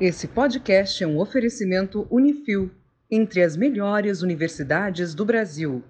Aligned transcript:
Esse 0.00 0.28
podcast 0.28 1.02
é 1.02 1.06
um 1.08 1.18
oferecimento 1.18 2.06
Unifil, 2.08 2.70
entre 3.10 3.42
as 3.42 3.56
melhores 3.56 4.22
universidades 4.22 5.12
do 5.12 5.24
Brasil. 5.24 5.82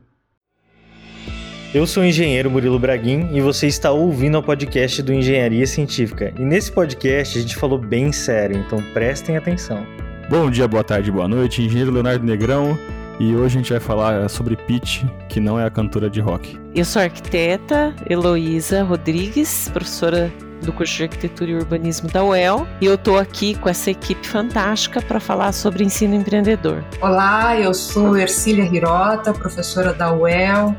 Eu 1.74 1.86
sou 1.86 2.02
o 2.02 2.06
engenheiro 2.06 2.50
Murilo 2.50 2.78
Braguin 2.78 3.28
e 3.34 3.42
você 3.42 3.66
está 3.66 3.90
ouvindo 3.90 4.38
o 4.38 4.42
podcast 4.42 5.02
do 5.02 5.12
Engenharia 5.12 5.66
Científica. 5.66 6.32
E 6.38 6.42
nesse 6.42 6.72
podcast 6.72 7.36
a 7.36 7.42
gente 7.42 7.54
falou 7.54 7.78
bem 7.78 8.10
sério, 8.10 8.56
então 8.56 8.82
prestem 8.94 9.36
atenção. 9.36 9.86
Bom 10.30 10.50
dia, 10.50 10.66
boa 10.66 10.82
tarde, 10.82 11.12
boa 11.12 11.28
noite. 11.28 11.60
Engenheiro 11.60 11.92
Leonardo 11.92 12.24
Negrão 12.24 12.78
e 13.20 13.34
hoje 13.34 13.58
a 13.58 13.60
gente 13.60 13.70
vai 13.72 13.80
falar 13.80 14.26
sobre 14.30 14.56
Pete, 14.56 15.04
que 15.28 15.38
não 15.38 15.60
é 15.60 15.66
a 15.66 15.70
cantora 15.70 16.08
de 16.08 16.20
rock. 16.20 16.58
Eu 16.74 16.86
sou 16.86 17.02
a 17.02 17.04
arquiteta 17.04 17.94
Heloísa 18.08 18.82
Rodrigues, 18.84 19.68
professora 19.68 20.32
do 20.62 20.72
curso 20.72 20.96
de 20.96 21.02
Arquitetura 21.04 21.50
e 21.50 21.54
Urbanismo 21.54 22.08
da 22.10 22.24
UEL, 22.24 22.66
e 22.80 22.86
eu 22.86 22.94
estou 22.94 23.18
aqui 23.18 23.54
com 23.54 23.68
essa 23.68 23.90
equipe 23.90 24.26
fantástica 24.26 25.00
para 25.00 25.20
falar 25.20 25.52
sobre 25.52 25.84
ensino 25.84 26.14
empreendedor. 26.14 26.84
Olá, 27.00 27.58
eu 27.58 27.72
sou 27.74 28.16
Ercília 28.16 28.64
Hirota, 28.64 29.32
professora 29.32 29.92
da 29.92 30.12
UEL, 30.12 30.74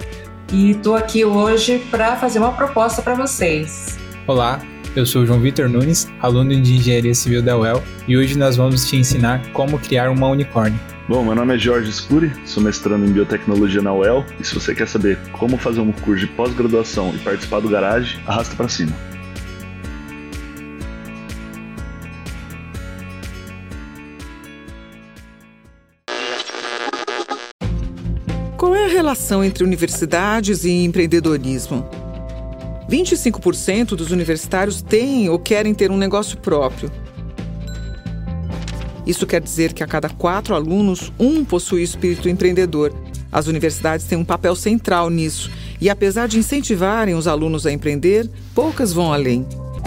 e 0.52 0.72
estou 0.72 0.96
aqui 0.96 1.24
hoje 1.24 1.80
para 1.92 2.16
fazer 2.16 2.40
uma 2.40 2.52
proposta 2.52 3.02
para 3.02 3.14
vocês. 3.16 3.98
Olá, 4.28 4.60
eu 4.96 5.06
sou 5.06 5.26
João 5.26 5.40
Vitor 5.40 5.70
Nunes, 5.70 6.08
aluno 6.20 6.50
de 6.60 6.76
Engenharia 6.76 7.14
Civil 7.14 7.42
da 7.42 7.58
UEL, 7.58 7.84
e 8.08 8.18
hoje 8.18 8.38
nós 8.38 8.58
vamos 8.58 8.88
te 8.88 8.98
ensinar 8.98 9.42
como 9.54 9.78
criar 9.80 10.10
uma 10.10 10.28
unicórnio. 10.28 10.80
Bom, 11.08 11.24
meu 11.24 11.34
nome 11.34 11.56
é 11.56 11.58
Jorge 11.58 11.92
Scuri, 11.92 12.32
sou 12.46 12.62
mestrando 12.62 13.06
em 13.06 13.12
biotecnologia 13.12 13.82
na 13.82 13.94
UEL, 13.94 14.24
e 14.40 14.44
se 14.44 14.54
você 14.54 14.76
quer 14.76 14.88
saber 14.88 15.18
como 15.32 15.58
fazer 15.58 15.80
um 15.80 15.92
curso 15.92 16.26
de 16.26 16.32
pós-graduação 16.34 17.12
e 17.16 17.18
participar 17.20 17.62
do 17.62 17.70
Garage, 17.70 18.20
arrasta 18.28 18.56
para 18.56 18.68
cima. 18.68 19.09
Relação 29.10 29.44
entre 29.44 29.64
universidades 29.64 30.64
e 30.66 30.84
empreendedorismo? 30.84 31.84
25% 32.88 33.96
dos 33.96 34.12
universitários 34.12 34.84
têm 34.84 35.28
ou 35.30 35.40
querem 35.40 35.74
ter 35.74 35.90
um 35.90 35.98
negócio 35.98 36.38
próprio. 36.38 36.92
Isso 39.08 39.26
quer 39.26 39.42
dizer 39.42 39.74
que 39.74 39.84
a 39.84 39.88
cada 39.88 40.10
quatro 40.10 40.54
alunos, 40.54 41.12
um 41.18 41.44
possui 41.44 41.82
espírito 41.82 42.30
empreendedor. 42.30 42.94
As 43.32 43.48
universidades 43.48 44.06
têm 44.06 44.16
um 44.16 44.24
papel 44.24 44.56
central 44.56 45.10
nisso 45.10 45.50
e, 45.82 45.90
apesar 45.90 46.28
de 46.28 46.38
incentivarem 46.38 47.16
os 47.16 47.26
alunos 47.28 47.66
a 47.66 47.72
empreender, 47.72 48.30
poucas 48.54 48.94
vão 48.94 49.12
além. 49.12 49.44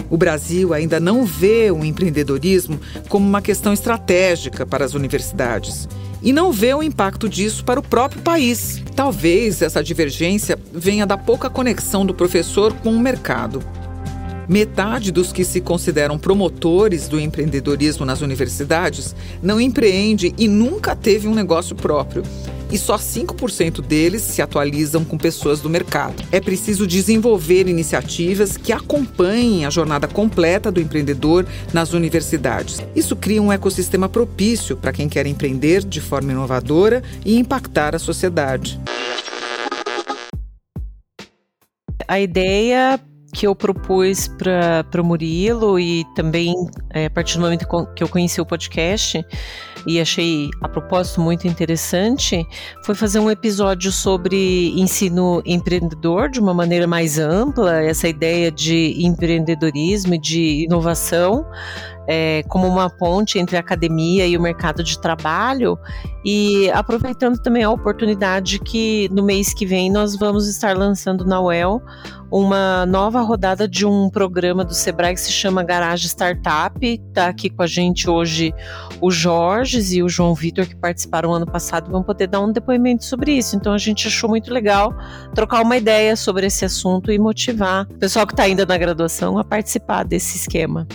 O 0.09 0.17
Brasil 0.17 0.73
ainda 0.73 0.99
não 0.99 1.23
vê 1.23 1.71
o 1.71 1.85
empreendedorismo 1.85 2.77
como 3.07 3.25
uma 3.25 3.41
questão 3.41 3.71
estratégica 3.71 4.65
para 4.65 4.83
as 4.83 4.93
universidades 4.93 5.87
e 6.23 6.31
não 6.31 6.51
vê 6.51 6.73
o 6.73 6.81
impacto 6.81 7.27
disso 7.27 7.63
para 7.65 7.79
o 7.79 7.83
próprio 7.83 8.21
país. 8.21 8.81
Talvez 8.95 9.61
essa 9.61 9.83
divergência 9.83 10.57
venha 10.71 11.05
da 11.05 11.17
pouca 11.17 11.49
conexão 11.49 12.05
do 12.05 12.13
professor 12.13 12.73
com 12.73 12.93
o 12.93 12.99
mercado. 12.99 13.61
Metade 14.47 15.11
dos 15.11 15.31
que 15.31 15.45
se 15.45 15.61
consideram 15.61 16.17
promotores 16.17 17.07
do 17.07 17.19
empreendedorismo 17.19 18.05
nas 18.05 18.21
universidades 18.21 19.15
não 19.41 19.59
empreende 19.59 20.33
e 20.37 20.47
nunca 20.47 20.95
teve 20.95 21.27
um 21.27 21.33
negócio 21.33 21.75
próprio 21.75 22.23
e 22.73 22.77
só 22.77 22.97
5% 22.97 23.81
deles 23.81 24.23
se 24.23 24.41
atualizam 24.41 25.05
com 25.05 25.15
pessoas 25.15 25.61
do 25.61 25.69
mercado. 25.69 26.23
É 26.31 26.41
preciso 26.41 26.87
desenvolver 26.87 27.67
iniciativas 27.67 28.57
que 28.57 28.73
acompanhem 28.73 29.63
a 29.63 29.69
jornada 29.69 30.07
completa 30.07 30.71
do 30.71 30.81
empreendedor 30.81 31.45
nas 31.71 31.93
universidades. 31.93 32.81
Isso 32.95 33.15
cria 33.15 33.41
um 33.41 33.51
ecossistema 33.53 34.09
propício 34.09 34.75
para 34.75 34.91
quem 34.91 35.07
quer 35.07 35.27
empreender 35.27 35.85
de 35.85 36.01
forma 36.01 36.31
inovadora 36.31 37.03
e 37.23 37.37
impactar 37.37 37.95
a 37.95 37.99
sociedade. 37.99 38.79
A 42.07 42.19
ideia 42.19 42.99
que 43.33 43.47
eu 43.47 43.55
propus 43.55 44.27
para 44.27 45.01
o 45.01 45.03
Murilo 45.03 45.79
e 45.79 46.05
também 46.15 46.53
é, 46.91 47.07
a 47.07 47.09
partir 47.09 47.37
do 47.37 47.41
momento 47.41 47.65
que 47.95 48.03
eu 48.03 48.07
conheci 48.07 48.39
o 48.39 48.45
podcast 48.45 49.25
e 49.85 49.99
achei 49.99 50.49
a 50.61 50.69
propósito 50.69 51.19
muito 51.19 51.47
interessante 51.47 52.45
foi 52.85 52.95
fazer 52.95 53.19
um 53.19 53.29
episódio 53.29 53.91
sobre 53.91 54.71
ensino 54.79 55.41
empreendedor 55.45 56.29
de 56.29 56.39
uma 56.39 56.53
maneira 56.53 56.87
mais 56.87 57.17
ampla, 57.17 57.81
essa 57.81 58.07
ideia 58.07 58.51
de 58.51 58.95
empreendedorismo 59.03 60.13
e 60.13 60.19
de 60.19 60.63
inovação 60.65 61.45
é, 62.07 62.43
como 62.47 62.67
uma 62.67 62.89
ponte 62.89 63.39
entre 63.39 63.55
a 63.55 63.59
academia 63.59 64.27
e 64.27 64.37
o 64.37 64.41
mercado 64.41 64.83
de 64.83 64.99
trabalho. 64.99 65.77
E 66.25 66.69
aproveitando 66.71 67.37
também 67.39 67.63
a 67.63 67.69
oportunidade 67.69 68.59
que 68.59 69.09
no 69.11 69.23
mês 69.23 69.53
que 69.53 69.65
vem 69.65 69.91
nós 69.91 70.15
vamos 70.15 70.47
estar 70.47 70.77
lançando 70.77 71.25
na 71.25 71.41
UEL 71.41 71.81
uma 72.33 72.83
nova 72.87 73.21
rodada 73.21 73.67
de 73.67 73.85
um 73.85 74.09
programa 74.09 74.65
do 74.65 74.73
Sebrae 74.73 75.13
que 75.13 75.21
se 75.21 75.31
chama 75.31 75.63
Garage 75.63 76.07
Startup. 76.07 76.73
Está 76.83 77.27
aqui 77.27 77.47
com 77.47 77.61
a 77.61 77.67
gente 77.67 78.09
hoje 78.09 78.51
o 78.99 79.11
Jorge 79.11 79.79
e 79.95 80.01
o 80.01 80.09
João 80.09 80.33
Vitor, 80.33 80.65
que 80.65 80.75
participaram 80.75 81.31
ano 81.31 81.45
passado, 81.45 81.91
vão 81.91 82.01
poder 82.01 82.25
dar 82.25 82.41
um 82.41 82.51
depoimento 82.51 83.05
sobre 83.05 83.33
isso. 83.33 83.55
Então 83.55 83.71
a 83.71 83.77
gente 83.77 84.07
achou 84.07 84.27
muito 84.27 84.51
legal 84.51 84.91
trocar 85.35 85.61
uma 85.61 85.77
ideia 85.77 86.15
sobre 86.15 86.47
esse 86.47 86.65
assunto 86.65 87.11
e 87.11 87.19
motivar 87.19 87.85
o 87.87 87.99
pessoal 87.99 88.25
que 88.25 88.33
está 88.33 88.43
ainda 88.43 88.65
na 88.65 88.79
graduação 88.79 89.37
a 89.37 89.43
participar 89.43 90.03
desse 90.03 90.35
esquema. 90.35 90.87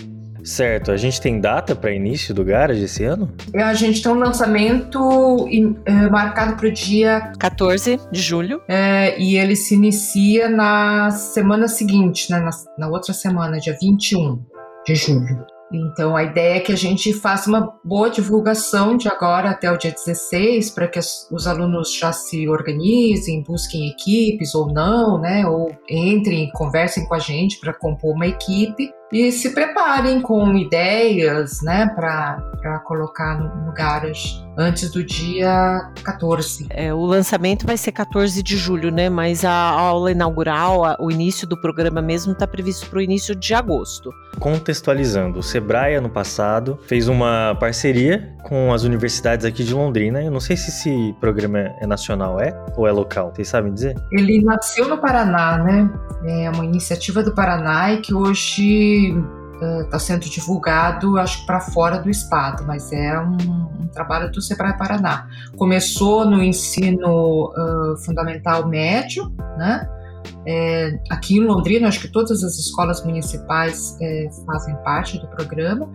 Certo, 0.43 0.91
a 0.91 0.97
gente 0.97 1.19
tem 1.21 1.39
data 1.39 1.75
para 1.75 1.91
início 1.91 2.33
do 2.33 2.43
Garage 2.43 2.83
esse 2.83 3.03
ano? 3.03 3.31
É, 3.53 3.61
a 3.61 3.73
gente 3.73 4.01
tem 4.01 4.11
um 4.11 4.15
lançamento 4.15 5.47
é, 5.85 5.91
marcado 6.09 6.55
para 6.55 6.67
o 6.67 6.71
dia 6.71 7.31
14 7.39 7.99
de 8.11 8.21
julho. 8.21 8.61
É, 8.67 9.19
e 9.19 9.37
ele 9.37 9.55
se 9.55 9.75
inicia 9.75 10.49
na 10.49 11.11
semana 11.11 11.67
seguinte, 11.67 12.31
né, 12.31 12.39
na, 12.39 12.49
na 12.77 12.87
outra 12.87 13.13
semana, 13.13 13.59
dia 13.59 13.75
21 13.79 14.39
de 14.85 14.95
julho. 14.95 15.45
Então, 15.71 16.15
a 16.15 16.23
ideia 16.23 16.57
é 16.57 16.59
que 16.59 16.71
a 16.71 16.75
gente 16.75 17.13
faça 17.13 17.47
uma 17.47 17.75
boa 17.83 18.09
divulgação 18.09 18.97
de 18.97 19.07
agora 19.07 19.51
até 19.51 19.71
o 19.71 19.77
dia 19.77 19.91
16, 19.91 20.71
para 20.71 20.87
que 20.87 20.97
os 20.97 21.45
alunos 21.45 21.95
já 21.95 22.11
se 22.11 22.49
organizem, 22.49 23.43
busquem 23.43 23.87
equipes 23.87 24.55
ou 24.55 24.73
não, 24.73 25.21
né? 25.21 25.45
Ou 25.45 25.71
entrem, 25.87 26.49
conversem 26.53 27.05
com 27.07 27.13
a 27.13 27.19
gente 27.19 27.59
para 27.59 27.71
compor 27.71 28.15
uma 28.15 28.25
equipe 28.25 28.89
e 29.11 29.31
se 29.31 29.53
preparem 29.53 30.21
com 30.21 30.55
ideias, 30.55 31.61
né, 31.61 31.87
para 31.95 32.79
colocar 32.85 33.39
no, 33.39 33.65
no 33.65 33.73
Garage 33.73 34.47
antes 34.57 34.91
do 34.91 35.03
dia 35.03 35.91
14. 36.03 36.67
É, 36.69 36.93
o 36.93 37.05
lançamento 37.05 37.65
vai 37.65 37.77
ser 37.77 37.91
14 37.91 38.43
de 38.43 38.57
julho, 38.57 38.91
né, 38.91 39.09
mas 39.09 39.45
a 39.45 39.53
aula 39.53 40.11
inaugural, 40.11 40.85
a, 40.85 40.97
o 40.99 41.09
início 41.09 41.47
do 41.47 41.59
programa 41.59 42.01
mesmo 42.01 42.33
está 42.33 42.45
previsto 42.45 42.87
para 42.89 42.99
o 42.99 43.01
início 43.01 43.33
de 43.35 43.53
agosto. 43.53 44.11
Contextualizando, 44.39 45.39
o 45.39 45.43
Sebrae 45.43 45.95
ano 45.95 46.09
passado 46.09 46.77
fez 46.87 47.07
uma 47.07 47.55
parceria 47.59 48.35
com 48.43 48.73
as 48.73 48.83
universidades 48.83 49.45
aqui 49.45 49.63
de 49.63 49.73
Londrina. 49.73 50.21
Eu 50.23 50.31
não 50.31 50.39
sei 50.39 50.55
se 50.55 50.69
esse 50.69 51.15
programa 51.19 51.59
é 51.79 51.85
nacional, 51.85 52.39
é 52.39 52.53
ou 52.75 52.87
é 52.87 52.91
local. 52.91 53.31
Vocês 53.33 53.47
sabem 53.47 53.73
dizer? 53.73 53.95
Ele 54.11 54.41
nasceu 54.43 54.87
no 54.87 54.97
Paraná, 54.97 55.57
né? 55.57 55.89
É 56.25 56.49
uma 56.49 56.65
iniciativa 56.65 57.23
do 57.23 57.33
Paraná 57.33 57.93
e 57.93 58.01
que 58.01 58.13
hoje 58.13 58.98
está 59.07 59.97
uh, 59.97 59.99
sendo 59.99 60.21
divulgado, 60.29 61.17
acho 61.17 61.41
que 61.41 61.45
para 61.45 61.59
fora 61.59 61.97
do 61.97 62.09
estado, 62.09 62.63
mas 62.65 62.91
é 62.91 63.19
um, 63.19 63.37
um, 63.81 63.87
trabalho 63.87 64.31
do 64.31 64.41
Sebrae 64.41 64.77
Paraná. 64.77 65.27
Começou 65.57 66.25
no 66.25 66.43
ensino 66.43 67.51
uh, 67.51 67.97
fundamental 68.05 68.67
médio, 68.67 69.31
né? 69.57 69.87
É, 70.45 70.99
aqui 71.09 71.37
em 71.37 71.41
Londrina, 71.41 71.87
acho 71.87 72.01
que 72.01 72.07
todas 72.07 72.43
as 72.43 72.57
escolas 72.57 73.03
municipais 73.03 73.97
é, 74.01 74.29
fazem 74.45 74.75
parte 74.83 75.19
do 75.19 75.27
programa, 75.27 75.89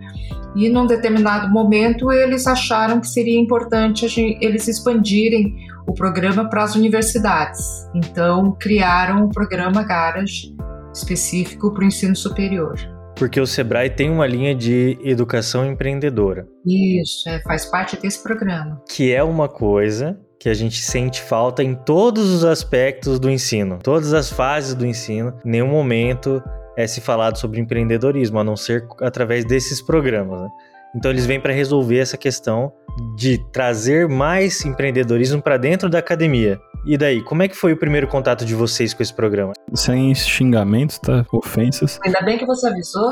e 0.55 0.69
num 0.69 0.85
determinado 0.85 1.51
momento 1.51 2.11
eles 2.11 2.47
acharam 2.47 2.99
que 2.99 3.07
seria 3.07 3.39
importante 3.39 4.05
eles 4.41 4.67
expandirem 4.67 5.55
o 5.87 5.93
programa 5.93 6.49
para 6.49 6.63
as 6.63 6.75
universidades. 6.75 7.89
Então, 7.93 8.55
criaram 8.59 9.25
o 9.25 9.29
programa 9.29 9.83
Garage 9.83 10.55
específico 10.93 11.73
para 11.73 11.83
o 11.83 11.87
ensino 11.87 12.15
superior. 12.15 12.94
Porque 13.15 13.39
o 13.39 13.47
Sebrae 13.47 13.89
tem 13.89 14.09
uma 14.09 14.27
linha 14.27 14.53
de 14.53 14.97
educação 15.03 15.65
empreendedora. 15.65 16.47
Isso, 16.65 17.27
é, 17.29 17.39
faz 17.41 17.65
parte 17.65 17.97
desse 17.97 18.21
programa. 18.21 18.81
Que 18.89 19.13
é 19.13 19.23
uma 19.23 19.47
coisa 19.47 20.19
que 20.39 20.49
a 20.49 20.53
gente 20.53 20.81
sente 20.81 21.21
falta 21.21 21.63
em 21.63 21.73
todos 21.73 22.29
os 22.29 22.43
aspectos 22.43 23.19
do 23.19 23.29
ensino, 23.29 23.79
todas 23.81 24.13
as 24.13 24.29
fases 24.29 24.75
do 24.75 24.85
ensino. 24.85 25.33
Em 25.45 25.51
nenhum 25.51 25.69
momento 25.69 26.43
é 26.77 26.85
se 26.85 26.99
falado 26.99 27.37
sobre 27.37 27.59
empreendedorismo, 27.59 28.37
a 28.39 28.43
não 28.43 28.55
ser 28.55 28.85
através 29.01 29.45
desses 29.45 29.81
programas. 29.81 30.41
Né? 30.41 30.49
Então 30.95 31.09
eles 31.09 31.25
vêm 31.25 31.39
para 31.39 31.53
resolver 31.53 31.99
essa 31.99 32.17
questão 32.17 32.71
de 33.15 33.37
trazer 33.51 34.07
mais 34.07 34.63
empreendedorismo 34.65 35.41
para 35.41 35.57
dentro 35.57 35.89
da 35.89 35.99
academia. 35.99 36.59
E 36.85 36.97
daí, 36.97 37.21
como 37.23 37.41
é 37.41 37.47
que 37.47 37.55
foi 37.55 37.73
o 37.73 37.77
primeiro 37.77 38.07
contato 38.07 38.45
de 38.45 38.53
vocês 38.53 38.93
com 38.93 39.01
esse 39.01 39.13
programa? 39.13 39.53
Sem 39.73 40.13
xingamentos, 40.13 40.99
tá? 40.99 41.25
Ofensas. 41.33 41.99
Ainda 42.05 42.21
bem 42.21 42.37
que 42.37 42.45
você 42.45 42.67
avisou. 42.67 43.11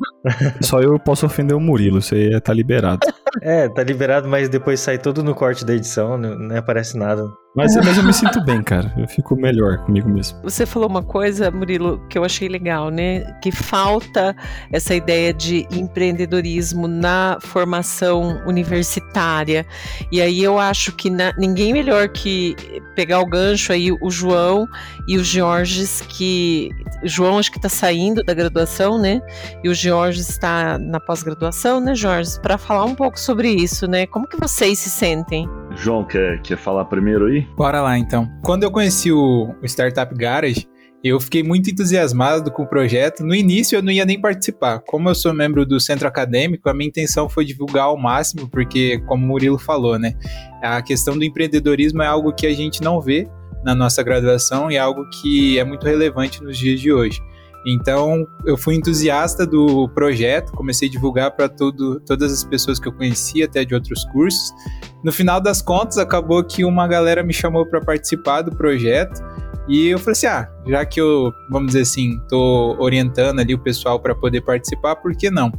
Só 0.62 0.80
eu 0.80 0.98
posso 0.98 1.26
ofender 1.26 1.54
o 1.54 1.60
Murilo, 1.60 2.00
você 2.00 2.40
tá 2.40 2.54
liberado. 2.54 3.06
É, 3.40 3.68
tá 3.68 3.82
liberado, 3.82 4.28
mas 4.28 4.48
depois 4.48 4.80
sai 4.80 4.98
tudo 4.98 5.22
no 5.22 5.34
corte 5.34 5.64
da 5.64 5.74
edição, 5.74 6.18
não, 6.18 6.38
não 6.38 6.56
aparece 6.56 6.98
nada. 6.98 7.30
Mas, 7.54 7.76
mas 7.76 7.98
eu 7.98 8.02
me 8.02 8.14
sinto 8.14 8.40
bem, 8.40 8.62
cara. 8.62 8.90
Eu 8.96 9.06
fico 9.06 9.36
melhor 9.36 9.76
comigo 9.84 10.08
mesmo. 10.08 10.38
Você 10.42 10.64
falou 10.64 10.88
uma 10.88 11.02
coisa, 11.02 11.50
Murilo, 11.50 12.00
que 12.08 12.16
eu 12.16 12.24
achei 12.24 12.48
legal, 12.48 12.88
né? 12.88 13.24
Que 13.42 13.52
falta 13.52 14.34
essa 14.72 14.94
ideia 14.94 15.34
de 15.34 15.66
empreendedorismo 15.70 16.88
na 16.88 17.36
formação 17.42 18.42
universitária. 18.46 19.66
E 20.10 20.22
aí 20.22 20.42
eu 20.42 20.58
acho 20.58 20.92
que 20.92 21.10
na, 21.10 21.34
ninguém 21.36 21.74
melhor 21.74 22.08
que 22.08 22.56
pegar 22.96 23.20
o 23.20 23.26
gancho 23.26 23.70
aí 23.72 23.92
o 23.92 24.10
João 24.10 24.66
e 25.06 25.18
o 25.18 25.24
Georges, 25.24 26.00
que. 26.08 26.70
O 27.02 27.08
João 27.08 27.38
acho 27.38 27.50
que 27.50 27.58
está 27.58 27.68
saindo 27.68 28.22
da 28.22 28.32
graduação, 28.32 28.98
né? 28.98 29.20
E 29.62 29.68
o 29.68 29.74
Georges 29.74 30.30
está 30.30 30.78
na 30.78 30.98
pós-graduação, 31.00 31.80
né, 31.80 31.94
Jorge? 31.94 32.40
Para 32.40 32.56
falar 32.56 32.84
um 32.84 32.94
pouco 32.94 33.18
sobre 33.22 33.50
isso, 33.50 33.86
né? 33.86 34.06
Como 34.06 34.26
que 34.26 34.36
vocês 34.36 34.78
se 34.78 34.90
sentem? 34.90 35.48
João, 35.74 36.04
quer, 36.04 36.40
quer 36.42 36.56
falar 36.56 36.84
primeiro 36.84 37.26
aí? 37.26 37.46
Bora 37.56 37.80
lá 37.80 37.96
então. 37.96 38.28
Quando 38.42 38.64
eu 38.64 38.70
conheci 38.70 39.10
o, 39.10 39.54
o 39.62 39.66
Startup 39.66 40.14
Garage, 40.14 40.68
eu 41.04 41.18
fiquei 41.18 41.42
muito 41.42 41.68
entusiasmado 41.68 42.50
com 42.50 42.62
o 42.62 42.66
projeto. 42.66 43.24
No 43.24 43.34
início 43.34 43.76
eu 43.76 43.82
não 43.82 43.90
ia 43.90 44.04
nem 44.04 44.20
participar. 44.20 44.80
Como 44.80 45.08
eu 45.08 45.14
sou 45.14 45.34
membro 45.34 45.66
do 45.66 45.80
centro 45.80 46.06
acadêmico, 46.06 46.68
a 46.68 46.74
minha 46.74 46.88
intenção 46.88 47.28
foi 47.28 47.44
divulgar 47.44 47.84
ao 47.84 47.96
máximo, 47.96 48.48
porque, 48.48 49.00
como 49.06 49.24
o 49.24 49.28
Murilo 49.28 49.58
falou, 49.58 49.98
né? 49.98 50.14
A 50.62 50.80
questão 50.80 51.18
do 51.18 51.24
empreendedorismo 51.24 52.02
é 52.02 52.06
algo 52.06 52.32
que 52.32 52.46
a 52.46 52.54
gente 52.54 52.80
não 52.82 53.00
vê 53.00 53.28
na 53.64 53.74
nossa 53.74 54.02
graduação 54.02 54.70
e 54.70 54.76
é 54.76 54.78
algo 54.78 55.08
que 55.10 55.58
é 55.58 55.64
muito 55.64 55.84
relevante 55.84 56.42
nos 56.42 56.56
dias 56.56 56.80
de 56.80 56.92
hoje. 56.92 57.20
Então, 57.66 58.26
eu 58.44 58.56
fui 58.56 58.74
entusiasta 58.74 59.46
do 59.46 59.88
projeto, 59.90 60.52
comecei 60.52 60.88
a 60.88 60.90
divulgar 60.90 61.30
para 61.30 61.48
todas 61.48 62.32
as 62.32 62.44
pessoas 62.44 62.78
que 62.78 62.88
eu 62.88 62.92
conhecia, 62.92 63.44
até 63.44 63.64
de 63.64 63.74
outros 63.74 64.04
cursos. 64.06 64.52
No 65.04 65.12
final 65.12 65.40
das 65.40 65.62
contas, 65.62 65.98
acabou 65.98 66.42
que 66.42 66.64
uma 66.64 66.88
galera 66.88 67.22
me 67.22 67.32
chamou 67.32 67.64
para 67.64 67.80
participar 67.80 68.42
do 68.42 68.50
projeto. 68.56 69.22
E 69.68 69.88
eu 69.88 69.98
falei 69.98 70.12
assim: 70.12 70.26
ah, 70.26 70.48
já 70.66 70.84
que 70.84 71.00
eu, 71.00 71.32
vamos 71.50 71.68
dizer 71.68 71.82
assim, 71.82 72.18
tô 72.28 72.76
orientando 72.80 73.40
ali 73.40 73.54
o 73.54 73.58
pessoal 73.58 74.00
para 74.00 74.14
poder 74.14 74.40
participar, 74.40 74.96
por 74.96 75.14
que 75.14 75.30
não? 75.30 75.52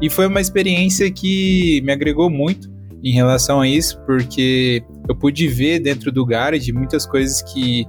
E 0.00 0.10
foi 0.10 0.26
uma 0.26 0.40
experiência 0.40 1.10
que 1.10 1.80
me 1.82 1.92
agregou 1.92 2.28
muito 2.28 2.70
em 3.02 3.12
relação 3.12 3.60
a 3.60 3.68
isso, 3.68 3.98
porque 4.04 4.82
eu 5.08 5.14
pude 5.14 5.48
ver 5.48 5.78
dentro 5.78 6.10
do 6.10 6.24
Garage 6.26 6.72
muitas 6.72 7.06
coisas 7.06 7.40
que 7.42 7.86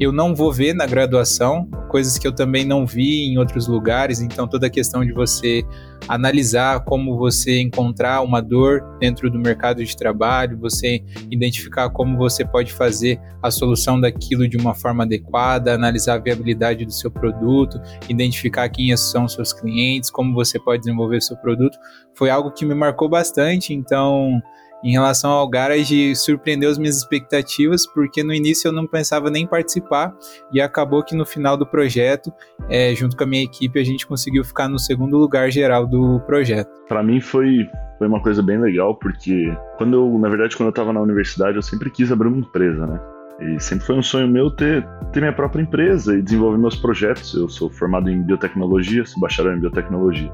eu 0.00 0.12
não 0.12 0.34
vou 0.34 0.50
ver 0.50 0.74
na 0.74 0.86
graduação, 0.86 1.68
coisas 1.90 2.16
que 2.16 2.26
eu 2.26 2.32
também 2.32 2.64
não 2.64 2.86
vi 2.86 3.26
em 3.26 3.36
outros 3.36 3.68
lugares. 3.68 4.20
Então, 4.20 4.48
toda 4.48 4.66
a 4.66 4.70
questão 4.70 5.04
de 5.04 5.12
você 5.12 5.62
analisar 6.08 6.84
como 6.84 7.18
você 7.18 7.60
encontrar 7.60 8.22
uma 8.22 8.40
dor 8.40 8.82
dentro 8.98 9.30
do 9.30 9.38
mercado 9.38 9.84
de 9.84 9.94
trabalho, 9.94 10.58
você 10.58 11.02
identificar 11.30 11.90
como 11.90 12.16
você 12.16 12.46
pode 12.46 12.72
fazer 12.72 13.20
a 13.42 13.50
solução 13.50 14.00
daquilo 14.00 14.48
de 14.48 14.56
uma 14.56 14.74
forma 14.74 15.04
adequada, 15.04 15.74
analisar 15.74 16.14
a 16.14 16.18
viabilidade 16.18 16.86
do 16.86 16.92
seu 16.92 17.10
produto, 17.10 17.78
identificar 18.08 18.68
quem 18.70 18.96
são 18.96 19.28
seus 19.28 19.52
clientes, 19.52 20.10
como 20.10 20.32
você 20.32 20.58
pode 20.58 20.80
desenvolver 20.80 21.20
seu 21.20 21.36
produto, 21.36 21.78
foi 22.14 22.30
algo 22.30 22.50
que 22.50 22.64
me 22.64 22.74
marcou 22.74 23.08
bastante. 23.08 23.74
Então, 23.74 24.40
em 24.82 24.92
relação 24.92 25.30
ao 25.30 25.48
Garage, 25.48 26.14
surpreendeu 26.16 26.70
as 26.70 26.78
minhas 26.78 26.96
expectativas, 26.96 27.86
porque 27.86 28.22
no 28.22 28.32
início 28.32 28.68
eu 28.68 28.72
não 28.72 28.86
pensava 28.86 29.30
nem 29.30 29.46
participar, 29.46 30.14
e 30.52 30.60
acabou 30.60 31.02
que 31.02 31.14
no 31.14 31.26
final 31.26 31.56
do 31.56 31.66
projeto, 31.66 32.32
é, 32.68 32.94
junto 32.94 33.16
com 33.16 33.24
a 33.24 33.26
minha 33.26 33.44
equipe, 33.44 33.78
a 33.78 33.84
gente 33.84 34.06
conseguiu 34.06 34.44
ficar 34.44 34.68
no 34.68 34.78
segundo 34.78 35.16
lugar 35.16 35.50
geral 35.50 35.86
do 35.86 36.20
projeto. 36.20 36.70
Para 36.88 37.02
mim 37.02 37.20
foi, 37.20 37.68
foi 37.98 38.06
uma 38.06 38.22
coisa 38.22 38.42
bem 38.42 38.58
legal, 38.58 38.94
porque 38.94 39.54
quando 39.76 39.94
eu, 39.94 40.18
na 40.18 40.28
verdade, 40.28 40.56
quando 40.56 40.68
eu 40.68 40.70
estava 40.70 40.92
na 40.92 41.00
universidade, 41.00 41.56
eu 41.56 41.62
sempre 41.62 41.90
quis 41.90 42.10
abrir 42.10 42.28
uma 42.28 42.38
empresa, 42.38 42.86
né? 42.86 43.00
E 43.40 43.58
sempre 43.58 43.86
foi 43.86 43.96
um 43.96 44.02
sonho 44.02 44.28
meu 44.28 44.50
ter, 44.50 44.86
ter 45.12 45.20
minha 45.20 45.32
própria 45.32 45.62
empresa 45.62 46.14
e 46.14 46.20
desenvolver 46.20 46.58
meus 46.58 46.76
projetos. 46.76 47.32
Eu 47.32 47.48
sou 47.48 47.70
formado 47.70 48.10
em 48.10 48.22
biotecnologia, 48.22 49.04
sou 49.06 49.18
bacharel 49.18 49.56
em 49.56 49.60
biotecnologia. 49.60 50.30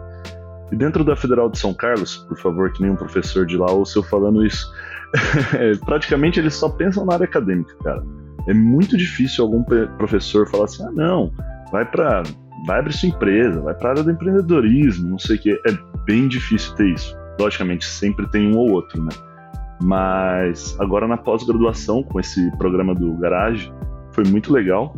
E 0.72 0.76
dentro 0.76 1.04
da 1.04 1.14
Federal 1.14 1.48
de 1.48 1.58
São 1.58 1.72
Carlos, 1.72 2.16
por 2.28 2.36
favor, 2.38 2.72
que 2.72 2.82
nenhum 2.82 2.96
professor 2.96 3.46
de 3.46 3.56
lá 3.56 3.70
ouça 3.70 3.98
eu 3.98 4.02
falando 4.02 4.44
isso, 4.44 4.66
é, 5.54 5.76
praticamente 5.84 6.40
eles 6.40 6.54
só 6.54 6.68
pensam 6.68 7.04
na 7.04 7.14
área 7.14 7.24
acadêmica, 7.24 7.74
cara. 7.82 8.02
É 8.48 8.54
muito 8.54 8.96
difícil 8.96 9.44
algum 9.44 9.62
professor 9.96 10.48
falar 10.48 10.64
assim: 10.64 10.84
ah, 10.84 10.92
não, 10.92 11.32
vai 11.70 11.84
para 11.84 12.22
vai 12.66 12.80
abrir 12.80 12.92
sua 12.92 13.08
empresa, 13.08 13.60
vai 13.60 13.74
para 13.74 13.88
a 13.88 13.90
área 13.92 14.02
do 14.02 14.10
empreendedorismo, 14.10 15.10
não 15.10 15.18
sei 15.18 15.36
o 15.36 15.38
que. 15.38 15.50
É 15.50 15.78
bem 16.04 16.26
difícil 16.26 16.74
ter 16.74 16.88
isso. 16.88 17.16
Logicamente, 17.38 17.84
sempre 17.84 18.26
tem 18.30 18.52
um 18.52 18.58
ou 18.58 18.72
outro, 18.72 19.02
né? 19.02 19.10
Mas 19.82 20.74
agora 20.80 21.06
na 21.06 21.16
pós-graduação, 21.16 22.02
com 22.02 22.18
esse 22.18 22.50
programa 22.56 22.94
do 22.94 23.12
Garage, 23.18 23.72
foi 24.12 24.24
muito 24.24 24.52
legal. 24.52 24.96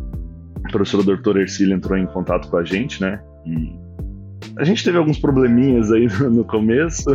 A 0.63 0.71
professora 0.71 1.03
doutora 1.03 1.41
Ercília 1.41 1.75
entrou 1.75 1.97
em 1.97 2.05
contato 2.05 2.49
com 2.49 2.57
a 2.57 2.63
gente, 2.63 3.01
né? 3.01 3.21
E 3.45 3.88
a 4.59 4.63
gente 4.65 4.83
teve 4.83 4.97
alguns 4.97 5.17
probleminhas 5.17 5.89
aí 5.89 6.07
no 6.29 6.43
começo, 6.43 7.05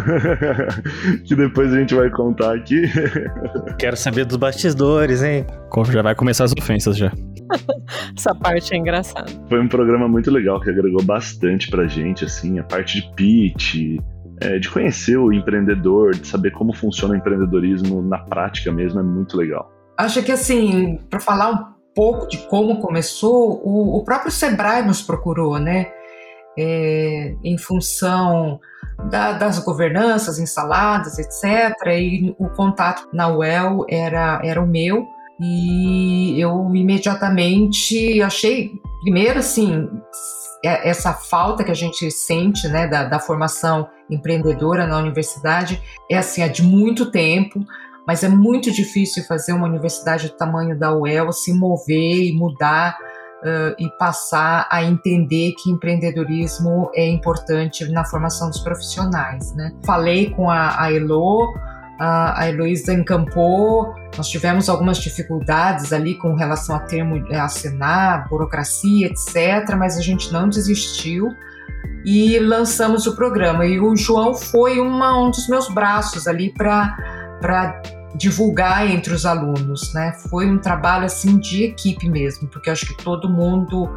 que 1.25 1.37
depois 1.37 1.73
a 1.73 1.79
gente 1.79 1.95
vai 1.95 2.09
contar 2.11 2.55
aqui. 2.55 2.83
Quero 3.79 3.97
saber 3.97 4.25
dos 4.25 4.39
bastidores, 4.39 5.23
hein? 5.23 5.47
Já 5.91 6.01
vai 6.01 6.15
começar 6.15 6.45
as 6.45 6.53
ofensas 6.53 6.97
já. 6.97 7.13
Essa 8.17 8.35
parte 8.35 8.73
é 8.73 8.79
engraçada. 8.79 9.31
Foi 9.49 9.61
um 9.61 9.69
programa 9.69 10.09
muito 10.09 10.31
legal 10.31 10.59
que 10.59 10.71
agregou 10.71 11.03
bastante 11.03 11.71
pra 11.71 11.87
gente, 11.87 12.25
assim, 12.25 12.59
a 12.59 12.65
parte 12.65 13.03
de 13.03 13.15
pitch, 13.15 13.99
é, 14.41 14.59
de 14.59 14.71
conhecer 14.71 15.19
o 15.19 15.31
empreendedor, 15.31 16.13
de 16.13 16.27
saber 16.27 16.51
como 16.53 16.73
funciona 16.73 17.13
o 17.13 17.17
empreendedorismo 17.17 18.01
na 18.01 18.19
prática 18.19 18.73
mesmo, 18.73 19.01
é 19.01 19.03
muito 19.03 19.37
legal. 19.37 19.71
Acho 19.99 20.23
que 20.23 20.33
assim, 20.33 20.99
para 21.11 21.21
falar 21.21 21.51
um 21.51 21.75
pouco 21.95 22.27
de 22.27 22.39
como 22.49 22.81
começou, 22.81 23.61
o, 23.63 23.99
o 23.99 24.05
próprio 24.05 24.31
Sebrae 24.31 24.85
nos 24.85 25.03
procurou, 25.03 25.59
né? 25.59 25.93
É, 26.59 27.35
em 27.43 27.59
função 27.59 28.61
da, 29.11 29.33
das 29.33 29.59
governanças 29.59 30.39
instaladas, 30.39 31.19
etc. 31.19 31.75
E 31.89 32.35
o 32.39 32.49
contato 32.49 33.09
na 33.13 33.29
UEL 33.29 33.87
era, 33.89 34.41
era 34.45 34.63
o 34.63 34.67
meu. 34.67 35.07
E 35.41 36.41
eu 36.41 36.71
imediatamente 36.75 38.23
achei, 38.23 38.71
primeiro 39.03 39.41
assim, 39.41 39.89
é, 40.65 40.89
essa 40.89 41.13
falta 41.13 41.65
que 41.65 41.71
a 41.71 41.75
gente 41.75 42.11
sente 42.11 42.69
né, 42.69 42.87
da, 42.87 43.05
da 43.05 43.19
formação 43.19 43.89
empreendedora 44.09 44.87
na 44.87 44.99
universidade 44.99 45.83
é 46.11 46.17
assim, 46.17 46.43
é 46.43 46.49
de 46.49 46.63
muito 46.63 47.11
tempo, 47.11 47.61
mas 48.07 48.23
é 48.23 48.29
muito 48.29 48.71
difícil 48.71 49.25
fazer 49.25 49.53
uma 49.53 49.67
universidade 49.67 50.29
do 50.29 50.37
tamanho 50.37 50.79
da 50.79 50.97
UEL 50.97 51.33
se 51.33 51.53
mover 51.53 52.29
e 52.29 52.33
mudar 52.33 52.97
uh, 53.45 53.75
e 53.79 53.89
passar 53.99 54.67
a 54.71 54.83
entender 54.83 55.53
que 55.53 55.71
empreendedorismo 55.71 56.91
é 56.95 57.07
importante 57.07 57.87
na 57.93 58.05
formação 58.05 58.49
dos 58.49 58.61
profissionais. 58.61 59.55
Né? 59.55 59.73
Falei 59.85 60.31
com 60.31 60.51
a, 60.51 60.83
a 60.83 60.93
Elo, 60.93 61.55
a 61.99 62.49
Heloísa 62.49 62.93
encampou, 62.93 63.95
nós 64.17 64.29
tivemos 64.29 64.69
algumas 64.69 64.99
dificuldades 64.99 65.93
ali 65.93 66.17
com 66.17 66.35
relação 66.35 66.75
a 66.75 66.81
termo 66.81 67.25
a 67.33 67.45
assinar, 67.45 68.29
burocracia, 68.29 69.07
etc., 69.07 69.77
mas 69.79 69.97
a 69.97 70.03
gente 70.03 70.33
não 70.33 70.49
desistiu 70.49 71.29
e 72.05 72.39
lançamos 72.39 73.07
o 73.07 73.15
programa. 73.15 73.65
E 73.65 73.79
o 73.79 73.97
João 73.97 74.35
foi 74.35 74.81
uma, 74.81 75.17
um 75.19 75.31
dos 75.31 75.49
meus 75.49 75.69
braços 75.73 76.27
ali 76.27 76.53
para 76.53 77.81
divulgar 78.15 78.89
entre 78.89 79.13
os 79.13 79.27
alunos, 79.27 79.93
né? 79.93 80.13
Foi 80.31 80.47
um 80.47 80.59
trabalho 80.59 81.05
assim 81.05 81.39
de 81.39 81.65
equipe 81.65 82.09
mesmo, 82.09 82.49
porque 82.49 82.71
acho 82.71 82.87
que 82.87 83.03
todo 83.03 83.29
mundo 83.29 83.89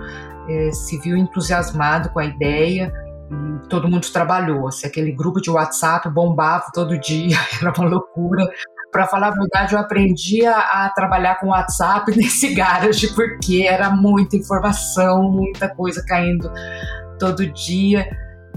é, 0.50 0.72
se 0.72 0.98
viu 1.00 1.16
entusiasmado 1.16 2.10
com 2.10 2.20
a 2.20 2.26
ideia 2.26 2.92
e 3.30 3.68
todo 3.68 3.88
mundo 3.88 4.10
trabalhou. 4.12 4.68
Assim, 4.68 4.88
aquele 4.88 5.12
grupo 5.12 5.40
de 5.40 5.50
WhatsApp 5.50 6.10
bombava 6.10 6.66
todo 6.74 7.00
dia, 7.00 7.38
era 7.62 7.72
uma 7.78 7.88
loucura. 7.88 8.48
Para 8.92 9.06
falar 9.06 9.28
a 9.28 9.32
verdade, 9.32 9.74
eu 9.74 9.80
aprendi 9.80 10.46
a, 10.46 10.86
a 10.86 10.90
trabalhar 10.90 11.40
com 11.40 11.48
WhatsApp 11.48 12.10
nesse 12.18 12.56
garage 12.56 13.14
porque 13.14 13.66
era 13.70 13.90
muita 13.90 14.36
informação, 14.36 15.32
muita 15.32 15.70
coisa 15.70 16.04
caindo 16.06 16.50
todo 17.20 17.46
dia 17.52 18.08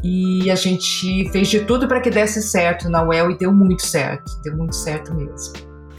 e 0.02 0.50
a 0.50 0.54
gente 0.54 1.28
fez 1.30 1.49
de 1.49 1.61
tudo 1.61 1.87
para 1.87 2.00
que 2.00 2.11
desse 2.11 2.42
certo 2.42 2.88
na 2.88 3.02
UEL 3.02 3.30
e 3.30 3.38
deu 3.38 3.52
muito 3.52 3.85
certo, 3.85 4.30
deu 4.42 4.57
muito 4.57 4.75
certo 4.75 5.14
mesmo. 5.14 5.54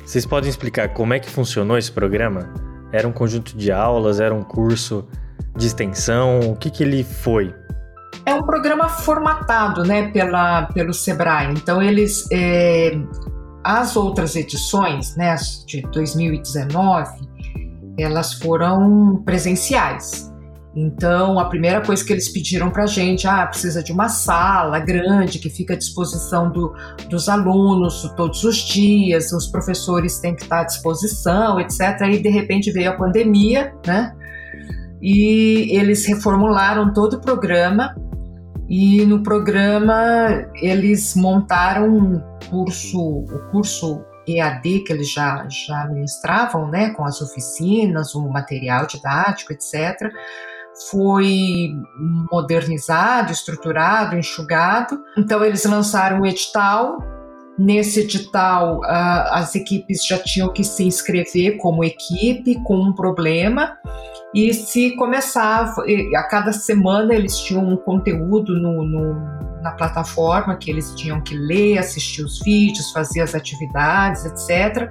Vocês 0.06 0.26
podem 0.26 0.50
explicar 0.50 0.90
como 0.90 1.14
é 1.14 1.20
que 1.20 1.30
funcionou 1.30 1.78
esse 1.78 1.92
programa? 1.92 2.54
Era 2.92 3.08
um 3.08 3.12
conjunto 3.12 3.56
de 3.56 3.72
aulas, 3.72 4.20
era 4.20 4.34
um 4.34 4.42
curso 4.42 5.08
de 5.56 5.68
extensão, 5.68 6.40
o 6.40 6.56
que, 6.56 6.70
que 6.70 6.84
ele 6.84 7.04
foi? 7.04 7.54
É 8.26 8.34
um 8.34 8.44
programa 8.44 8.90
formatado 8.90 9.84
né, 9.84 10.12
pela, 10.12 10.64
pelo 10.68 10.94
Sebrae, 10.94 11.54
então 11.54 11.82
eles 11.82 12.28
é, 12.32 12.92
as 13.64 13.96
outras 13.96 14.36
edições, 14.36 15.16
né, 15.16 15.36
de 15.66 15.82
2019, 15.84 17.30
elas 17.98 18.34
foram 18.34 19.22
presenciais. 19.24 20.31
Então, 20.74 21.38
a 21.38 21.46
primeira 21.46 21.82
coisa 21.82 22.04
que 22.04 22.14
eles 22.14 22.30
pediram 22.30 22.70
para 22.70 22.84
a 22.84 22.88
gente, 22.88 23.28
ah, 23.28 23.46
precisa 23.46 23.84
de 23.84 23.92
uma 23.92 24.08
sala 24.08 24.80
grande 24.80 25.38
que 25.38 25.50
fica 25.50 25.74
à 25.74 25.78
disposição 25.78 26.50
do, 26.50 26.74
dos 27.10 27.28
alunos 27.28 28.10
todos 28.16 28.44
os 28.46 28.56
dias, 28.58 29.34
os 29.34 29.48
professores 29.48 30.20
têm 30.20 30.34
que 30.34 30.44
estar 30.44 30.62
à 30.62 30.64
disposição, 30.64 31.60
etc. 31.60 32.02
E 32.14 32.20
de 32.20 32.30
repente 32.30 32.72
veio 32.72 32.92
a 32.92 32.98
pandemia, 32.98 33.74
né? 33.86 34.16
E 35.02 35.76
eles 35.78 36.06
reformularam 36.06 36.94
todo 36.94 37.16
o 37.16 37.22
programa 37.22 37.94
e 38.70 39.06
no 39.06 39.22
programa 39.22 40.48
eles 40.62 41.16
montaram 41.16 41.90
um 41.90 42.22
curso, 42.50 42.98
o 43.00 43.52
curso 43.52 44.06
EAD 44.26 44.84
que 44.86 44.94
eles 44.94 45.12
já, 45.12 45.46
já 45.50 45.86
ministravam, 45.88 46.70
né, 46.70 46.92
com 46.92 47.04
as 47.04 47.22
oficinas, 47.22 48.16
o 48.16 48.30
material 48.30 48.86
didático, 48.86 49.52
etc., 49.52 50.10
foi 50.90 51.70
modernizado, 52.32 53.32
estruturado, 53.32 54.18
enxugado. 54.18 55.00
Então, 55.18 55.44
eles 55.44 55.64
lançaram 55.66 56.22
um 56.22 56.26
edital. 56.26 56.98
Nesse 57.60 58.00
edital, 58.00 58.80
uh, 58.80 59.28
as 59.32 59.54
equipes 59.56 60.06
já 60.06 60.18
tinham 60.18 60.52
que 60.52 60.64
se 60.64 60.84
inscrever 60.84 61.58
como 61.58 61.84
equipe 61.84 62.56
com 62.64 62.78
um 62.78 62.94
problema 62.94 63.78
e 64.34 64.54
se 64.54 64.96
começava, 64.96 65.84
a 66.16 66.24
cada 66.24 66.54
semana 66.54 67.14
eles 67.14 67.38
tinham 67.40 67.68
um 67.68 67.76
conteúdo 67.76 68.54
no, 68.54 68.84
no, 68.84 69.14
na 69.62 69.72
plataforma 69.72 70.56
que 70.56 70.72
eles 70.72 70.94
tinham 70.96 71.22
que 71.22 71.36
ler, 71.36 71.78
assistir 71.78 72.24
os 72.24 72.40
vídeos, 72.40 72.92
fazer 72.92 73.22
as 73.22 73.36
atividades, 73.36 74.26
etc. 74.26 74.90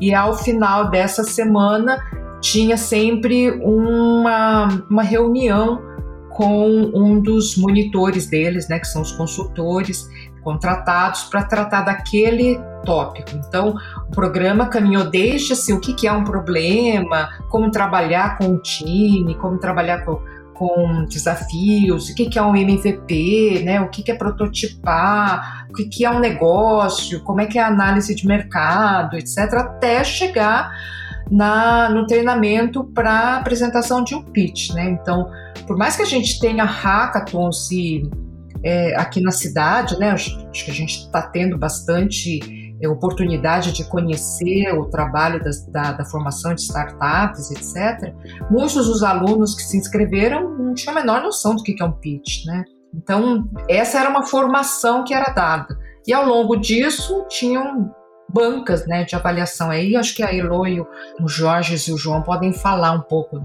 E 0.00 0.14
ao 0.14 0.36
final 0.38 0.90
dessa 0.90 1.22
semana 1.22 1.98
tinha 2.40 2.76
sempre 2.76 3.50
uma, 3.50 4.68
uma 4.88 5.02
reunião 5.02 5.82
com 6.30 6.68
um 6.94 7.20
dos 7.20 7.56
monitores 7.56 8.26
deles, 8.26 8.68
né, 8.68 8.78
que 8.78 8.86
são 8.86 9.02
os 9.02 9.12
consultores 9.12 10.08
contratados 10.48 11.24
para 11.24 11.42
tratar 11.42 11.82
daquele 11.82 12.58
tópico. 12.82 13.32
Então, 13.34 13.74
o 14.08 14.10
programa 14.10 14.66
caminhou 14.66 15.04
desde 15.10 15.52
assim, 15.52 15.74
o 15.74 15.80
que, 15.80 15.92
que 15.92 16.08
é 16.08 16.12
um 16.12 16.24
problema, 16.24 17.28
como 17.50 17.70
trabalhar 17.70 18.38
com 18.38 18.54
o 18.54 18.58
time, 18.62 19.34
como 19.34 19.58
trabalhar 19.58 20.06
com, 20.06 20.18
com 20.54 21.04
desafios, 21.04 22.08
o 22.08 22.14
que, 22.14 22.30
que 22.30 22.38
é 22.38 22.42
um 22.42 22.56
MVP, 22.56 23.62
né, 23.62 23.78
o 23.82 23.90
que, 23.90 24.02
que 24.02 24.10
é 24.10 24.14
prototipar, 24.14 25.66
o 25.68 25.74
que, 25.74 25.84
que 25.84 26.06
é 26.06 26.10
um 26.10 26.18
negócio, 26.18 27.22
como 27.24 27.42
é 27.42 27.46
que 27.46 27.58
é 27.58 27.62
a 27.62 27.66
análise 27.66 28.14
de 28.14 28.26
mercado, 28.26 29.18
etc., 29.18 29.52
até 29.52 30.02
chegar 30.02 30.72
na, 31.30 31.90
no 31.90 32.06
treinamento 32.06 32.84
para 32.84 33.36
apresentação 33.36 34.02
de 34.02 34.14
um 34.14 34.22
pitch, 34.22 34.70
né? 34.70 34.88
Então, 34.88 35.30
por 35.66 35.76
mais 35.76 35.94
que 35.94 36.00
a 36.00 36.06
gente 36.06 36.40
tenha 36.40 36.64
hackathons 36.64 37.70
e, 37.70 38.08
é, 38.62 38.94
aqui 38.96 39.20
na 39.20 39.30
cidade, 39.30 39.98
né? 39.98 40.10
Acho, 40.10 40.36
que 40.52 40.70
a 40.70 40.74
gente 40.74 40.98
está 40.98 41.22
tendo 41.22 41.56
bastante 41.56 42.40
é, 42.80 42.88
oportunidade 42.88 43.72
de 43.72 43.84
conhecer 43.84 44.72
o 44.72 44.86
trabalho 44.86 45.40
da, 45.70 45.92
da, 45.92 46.04
formação 46.04 46.54
de 46.54 46.62
startups, 46.62 47.50
etc. 47.50 48.14
Muitos 48.50 48.86
dos 48.86 49.02
alunos 49.02 49.54
que 49.54 49.62
se 49.62 49.76
inscreveram 49.76 50.56
não 50.56 50.74
tinham 50.74 50.96
a 50.96 51.00
menor 51.00 51.22
noção 51.22 51.54
do 51.54 51.62
que 51.62 51.76
é 51.80 51.84
um 51.84 51.92
pitch, 51.92 52.44
né? 52.46 52.64
Então, 52.94 53.48
essa 53.68 54.00
era 54.00 54.08
uma 54.08 54.24
formação 54.24 55.04
que 55.04 55.12
era 55.12 55.32
dada. 55.32 55.78
E 56.06 56.12
ao 56.12 56.26
longo 56.26 56.56
disso, 56.56 57.26
tinham 57.28 57.92
bancas 58.28 58.86
né, 58.86 59.04
de 59.04 59.14
avaliação. 59.14 59.70
Aí 59.70 59.96
acho 59.96 60.14
que 60.14 60.22
a 60.22 60.34
Elo 60.34 60.66
e 60.66 60.80
o, 60.80 61.28
Jorge 61.28 61.76
e 61.90 61.92
o 61.92 61.98
João 61.98 62.22
podem 62.22 62.52
falar 62.52 62.92
um 62.92 63.02
pouco 63.02 63.44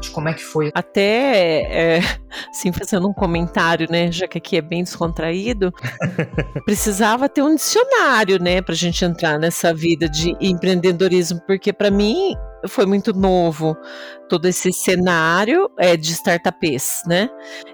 de 0.00 0.10
como 0.10 0.28
é 0.28 0.34
que 0.34 0.42
foi. 0.42 0.70
Até, 0.74 1.96
é, 1.96 2.00
assim, 2.50 2.72
fazendo 2.72 3.08
um 3.08 3.12
comentário, 3.12 3.86
né, 3.90 4.10
já 4.10 4.26
que 4.26 4.38
aqui 4.38 4.56
é 4.56 4.62
bem 4.62 4.82
descontraído, 4.82 5.72
precisava 6.64 7.28
ter 7.28 7.42
um 7.42 7.54
dicionário, 7.54 8.42
né, 8.42 8.60
para 8.60 8.74
a 8.74 8.76
gente 8.76 9.04
entrar 9.04 9.38
nessa 9.38 9.72
vida 9.72 10.08
de 10.08 10.36
empreendedorismo, 10.40 11.40
porque 11.46 11.72
para 11.72 11.90
mim 11.90 12.34
foi 12.68 12.86
muito 12.86 13.12
novo 13.12 13.76
todo 14.28 14.46
esse 14.46 14.72
cenário 14.72 15.70
é, 15.78 15.96
de 15.96 16.12
startups, 16.12 17.02
né? 17.06 17.28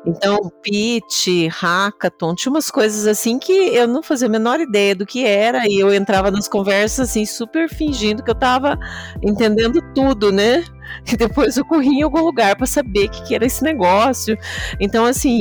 Então, 0.05 0.51
pitch, 0.63 1.49
hackathon, 1.51 2.35
tinha 2.35 2.51
umas 2.51 2.71
coisas 2.71 3.07
assim 3.07 3.39
que 3.39 3.53
eu 3.53 3.87
não 3.87 4.03
fazia 4.03 4.29
a 4.29 4.31
menor 4.31 4.61
ideia 4.61 4.95
do 4.95 5.07
que 5.07 5.25
era 5.25 5.67
e 5.67 5.79
eu 5.79 5.93
entrava 5.93 6.31
nas 6.31 6.49
conversas 6.49 7.11
assim 7.11 7.25
super 7.25 7.69
fingindo 7.69 8.23
que 8.23 8.31
eu 8.31 8.35
estava 8.35 8.79
entendendo 9.23 9.81
tudo, 9.95 10.33
né? 10.33 10.65
E 11.07 11.17
depois 11.17 11.57
eu 11.57 11.65
corri 11.65 12.01
em 12.01 12.03
algum 12.03 12.21
lugar 12.21 12.57
para 12.57 12.67
saber 12.67 13.05
o 13.05 13.11
que, 13.11 13.23
que 13.23 13.35
era 13.35 13.47
esse 13.47 13.63
negócio. 13.63 14.37
Então, 14.81 15.05
assim, 15.07 15.41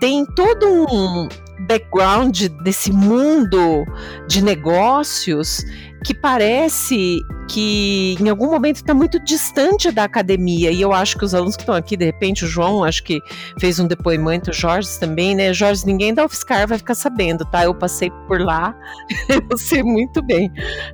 tem 0.00 0.26
todo 0.34 0.66
um 0.66 1.28
background 1.68 2.48
desse 2.64 2.92
mundo 2.92 3.84
de 4.26 4.42
negócios 4.42 5.64
que 6.04 6.14
parece 6.14 7.20
que 7.48 8.16
em 8.20 8.28
algum 8.28 8.50
momento 8.50 8.76
está 8.76 8.94
muito 8.94 9.18
distante 9.22 9.90
da 9.90 10.04
academia. 10.04 10.70
E 10.70 10.80
eu 10.80 10.92
acho 10.92 11.18
que 11.18 11.24
os 11.24 11.34
alunos 11.34 11.56
que 11.56 11.62
estão 11.62 11.74
aqui, 11.74 11.96
de 11.96 12.04
repente, 12.04 12.44
o 12.44 12.48
João, 12.48 12.84
acho 12.84 13.02
que 13.02 13.20
fez 13.58 13.78
um 13.78 13.86
depoimento, 13.86 14.50
o 14.50 14.52
Jorge 14.52 14.88
também, 14.98 15.34
né? 15.34 15.52
Jorge, 15.52 15.84
ninguém 15.84 16.14
da 16.14 16.24
UFSCar 16.24 16.66
vai 16.66 16.78
ficar 16.78 16.94
sabendo, 16.94 17.44
tá? 17.44 17.64
Eu 17.64 17.74
passei 17.74 18.10
por 18.26 18.40
lá, 18.40 18.74
eu 19.50 19.56
sei 19.56 19.82
muito 19.82 20.22
bem 20.22 20.50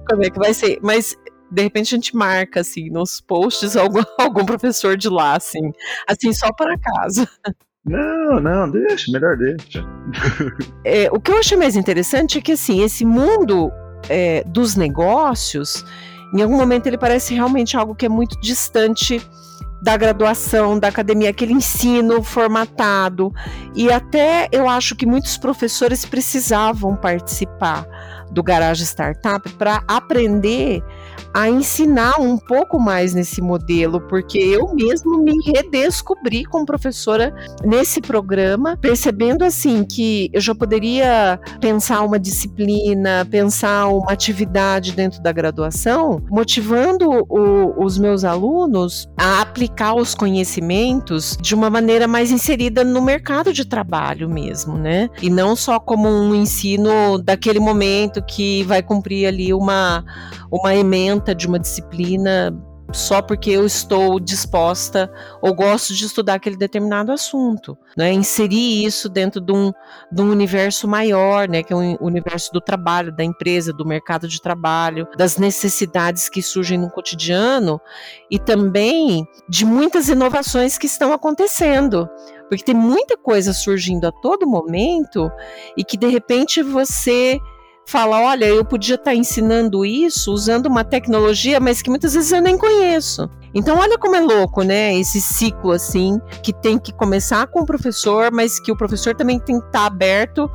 como 0.08 0.24
é 0.24 0.30
que 0.30 0.38
vai 0.38 0.54
ser. 0.54 0.78
Mas 0.82 1.16
de 1.50 1.62
repente 1.62 1.94
a 1.94 1.96
gente 1.96 2.16
marca 2.16 2.60
assim 2.60 2.90
nos 2.90 3.20
posts 3.20 3.76
algum, 3.76 4.02
algum 4.18 4.44
professor 4.44 4.96
de 4.96 5.08
lá, 5.08 5.36
assim, 5.36 5.72
assim 6.08 6.32
só 6.32 6.52
para 6.52 6.74
acaso. 6.74 7.28
Não, 7.84 8.40
não, 8.40 8.68
deixa, 8.68 9.12
melhor 9.12 9.36
deixa. 9.36 9.84
É, 10.84 11.08
o 11.10 11.20
que 11.20 11.30
eu 11.30 11.38
achei 11.38 11.56
mais 11.56 11.76
interessante 11.76 12.38
é 12.38 12.40
que 12.40 12.52
assim, 12.52 12.82
esse 12.82 13.04
mundo 13.04 13.70
é, 14.08 14.42
dos 14.44 14.76
negócios, 14.76 15.84
em 16.34 16.42
algum 16.42 16.56
momento 16.56 16.86
ele 16.86 16.98
parece 16.98 17.34
realmente 17.34 17.76
algo 17.76 17.94
que 17.94 18.06
é 18.06 18.08
muito 18.08 18.40
distante 18.40 19.20
da 19.80 19.96
graduação, 19.96 20.78
da 20.78 20.88
academia, 20.88 21.30
aquele 21.30 21.52
ensino 21.52 22.22
formatado. 22.22 23.32
E 23.74 23.90
até 23.90 24.48
eu 24.50 24.68
acho 24.68 24.96
que 24.96 25.06
muitos 25.06 25.36
professores 25.36 26.04
precisavam 26.04 26.96
participar 26.96 27.86
do 28.30 28.42
Garage 28.42 28.82
Startup 28.84 29.48
para 29.50 29.82
aprender 29.86 30.82
a 31.36 31.50
ensinar 31.50 32.18
um 32.18 32.38
pouco 32.38 32.80
mais 32.80 33.12
nesse 33.12 33.42
modelo, 33.42 34.00
porque 34.00 34.38
eu 34.38 34.74
mesmo 34.74 35.22
me 35.22 35.34
redescobri 35.44 36.46
como 36.46 36.64
professora 36.64 37.30
nesse 37.62 38.00
programa, 38.00 38.74
percebendo 38.78 39.44
assim 39.44 39.84
que 39.84 40.30
eu 40.32 40.40
já 40.40 40.54
poderia 40.54 41.38
pensar 41.60 42.00
uma 42.00 42.18
disciplina, 42.18 43.28
pensar 43.30 43.86
uma 43.88 44.12
atividade 44.12 44.92
dentro 44.92 45.22
da 45.22 45.30
graduação, 45.30 46.22
motivando 46.30 47.06
o, 47.28 47.84
os 47.84 47.98
meus 47.98 48.24
alunos 48.24 49.06
a 49.14 49.42
aplicar 49.42 49.94
os 49.94 50.14
conhecimentos 50.14 51.36
de 51.38 51.54
uma 51.54 51.68
maneira 51.68 52.08
mais 52.08 52.30
inserida 52.30 52.82
no 52.82 53.02
mercado 53.02 53.52
de 53.52 53.66
trabalho 53.66 54.26
mesmo, 54.26 54.78
né? 54.78 55.10
E 55.20 55.28
não 55.28 55.54
só 55.54 55.78
como 55.78 56.08
um 56.08 56.34
ensino 56.34 57.18
daquele 57.18 57.60
momento 57.60 58.24
que 58.24 58.62
vai 58.62 58.82
cumprir 58.82 59.26
ali 59.26 59.52
uma, 59.52 60.02
uma 60.50 60.74
ementa 61.26 61.34
de 61.34 61.46
uma 61.46 61.58
disciplina 61.58 62.56
só 62.92 63.20
porque 63.20 63.50
eu 63.50 63.66
estou 63.66 64.20
disposta 64.20 65.10
ou 65.42 65.52
gosto 65.52 65.92
de 65.92 66.06
estudar 66.06 66.34
aquele 66.34 66.56
determinado 66.56 67.10
assunto, 67.10 67.76
né? 67.96 68.12
Inserir 68.12 68.84
isso 68.86 69.08
dentro 69.08 69.40
de 69.40 69.52
um, 69.52 69.72
de 70.12 70.22
um 70.22 70.30
universo 70.30 70.86
maior, 70.86 71.48
né? 71.48 71.64
Que 71.64 71.72
é 71.72 71.76
o 71.76 71.98
universo 72.00 72.52
do 72.52 72.60
trabalho, 72.60 73.14
da 73.14 73.24
empresa, 73.24 73.72
do 73.72 73.84
mercado 73.84 74.28
de 74.28 74.40
trabalho, 74.40 75.08
das 75.18 75.36
necessidades 75.36 76.28
que 76.28 76.40
surgem 76.40 76.78
no 76.78 76.88
cotidiano 76.88 77.80
e 78.30 78.38
também 78.38 79.26
de 79.48 79.66
muitas 79.66 80.08
inovações 80.08 80.78
que 80.78 80.86
estão 80.86 81.12
acontecendo 81.12 82.08
porque 82.48 82.62
tem 82.62 82.76
muita 82.76 83.16
coisa 83.16 83.52
surgindo 83.52 84.06
a 84.06 84.12
todo 84.12 84.46
momento 84.46 85.28
e 85.76 85.82
que 85.82 85.96
de 85.96 86.06
repente 86.06 86.62
você 86.62 87.40
fala: 87.86 88.20
olha, 88.20 88.44
eu 88.44 88.64
podia 88.64 88.96
estar 88.96 89.12
tá 89.12 89.14
ensinando 89.14 89.84
isso 89.84 90.32
usando 90.32 90.66
uma 90.66 90.84
tecnologia, 90.84 91.58
mas 91.60 91.80
que 91.80 91.88
muitas 91.88 92.14
vezes 92.14 92.32
eu 92.32 92.42
nem 92.42 92.58
conheço. 92.58 93.30
Então, 93.54 93.78
olha 93.78 93.96
como 93.96 94.14
é 94.14 94.20
louco, 94.20 94.62
né? 94.62 94.94
Esse 94.94 95.18
ciclo 95.18 95.70
assim, 95.70 96.20
que 96.42 96.52
tem 96.52 96.78
que 96.78 96.92
começar 96.92 97.46
com 97.46 97.60
o 97.60 97.66
professor, 97.66 98.30
mas 98.30 98.60
que 98.60 98.70
o 98.70 98.76
professor 98.76 99.14
também 99.14 99.38
tem 99.38 99.58
que 99.58 99.66
estar 99.66 99.80
tá 99.80 99.86
aberto 99.86 100.50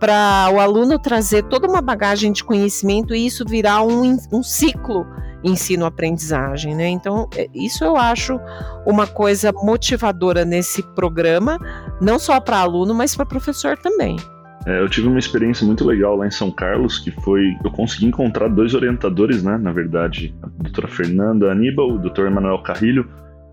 para 0.00 0.48
o 0.52 0.60
aluno 0.60 0.98
trazer 0.98 1.42
toda 1.44 1.68
uma 1.68 1.82
bagagem 1.82 2.32
de 2.32 2.44
conhecimento 2.44 3.14
e 3.14 3.26
isso 3.26 3.44
virar 3.46 3.82
um, 3.82 4.16
um 4.32 4.42
ciclo 4.42 5.06
ensino-aprendizagem, 5.44 6.74
né? 6.74 6.88
Então, 6.88 7.28
é, 7.36 7.46
isso 7.54 7.84
eu 7.84 7.96
acho 7.96 8.40
uma 8.86 9.06
coisa 9.06 9.52
motivadora 9.52 10.44
nesse 10.44 10.82
programa, 10.94 11.58
não 12.00 12.18
só 12.18 12.40
para 12.40 12.58
aluno, 12.58 12.94
mas 12.94 13.14
para 13.14 13.26
professor 13.26 13.76
também. 13.76 14.16
É, 14.66 14.80
eu 14.80 14.88
tive 14.88 15.06
uma 15.06 15.18
experiência 15.18 15.64
muito 15.64 15.84
legal 15.84 16.16
lá 16.16 16.26
em 16.26 16.30
São 16.30 16.50
Carlos, 16.50 16.98
que 16.98 17.12
foi 17.12 17.56
eu 17.64 17.70
consegui 17.70 18.06
encontrar 18.06 18.48
dois 18.48 18.74
orientadores, 18.74 19.42
né? 19.42 19.56
Na 19.56 19.70
verdade, 19.70 20.34
a 20.42 20.48
doutora 20.62 20.88
Fernanda 20.88 21.52
Aníbal, 21.52 21.92
o 21.92 21.98
doutor 21.98 22.26
Emanuel 22.26 22.58
Carrilho, 22.62 23.08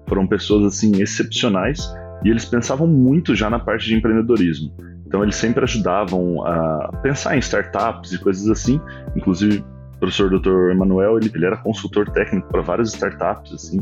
foram 0.08 0.26
pessoas 0.26 0.66
assim 0.66 1.00
excepcionais 1.02 1.88
e 2.24 2.30
eles 2.30 2.46
pensavam 2.46 2.88
muito 2.88 3.36
já 3.36 3.48
na 3.48 3.60
parte 3.60 3.86
de 3.86 3.96
empreendedorismo. 3.96 4.74
Então 5.06 5.22
eles 5.22 5.36
sempre 5.36 5.64
ajudavam 5.64 6.44
a 6.48 6.90
pensar 7.04 7.36
em 7.36 7.40
startups 7.40 8.12
e 8.12 8.18
coisas 8.18 8.50
assim. 8.50 8.82
Inclusive, 9.16 9.64
o 9.96 10.00
professor 10.00 10.32
Dr. 10.32 10.72
Emanuel, 10.72 11.18
ele, 11.18 11.32
ele 11.36 11.46
era 11.46 11.58
consultor 11.58 12.10
técnico 12.10 12.48
para 12.50 12.62
várias 12.62 12.90
startups, 12.90 13.54
assim. 13.54 13.80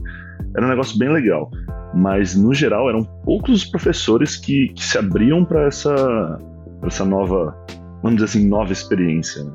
Era 0.53 0.65
um 0.65 0.69
negócio 0.69 0.99
bem 0.99 1.09
legal. 1.09 1.49
Mas, 1.93 2.35
no 2.35 2.53
geral, 2.53 2.89
eram 2.89 3.05
poucos 3.23 3.63
os 3.63 3.65
professores 3.65 4.35
que, 4.35 4.69
que 4.75 4.83
se 4.83 4.97
abriam 4.97 5.45
para 5.45 5.67
essa, 5.67 6.37
essa 6.83 7.05
nova, 7.05 7.55
vamos 8.01 8.21
dizer 8.21 8.25
assim, 8.25 8.47
nova 8.47 8.71
experiência, 8.71 9.43
né? 9.43 9.53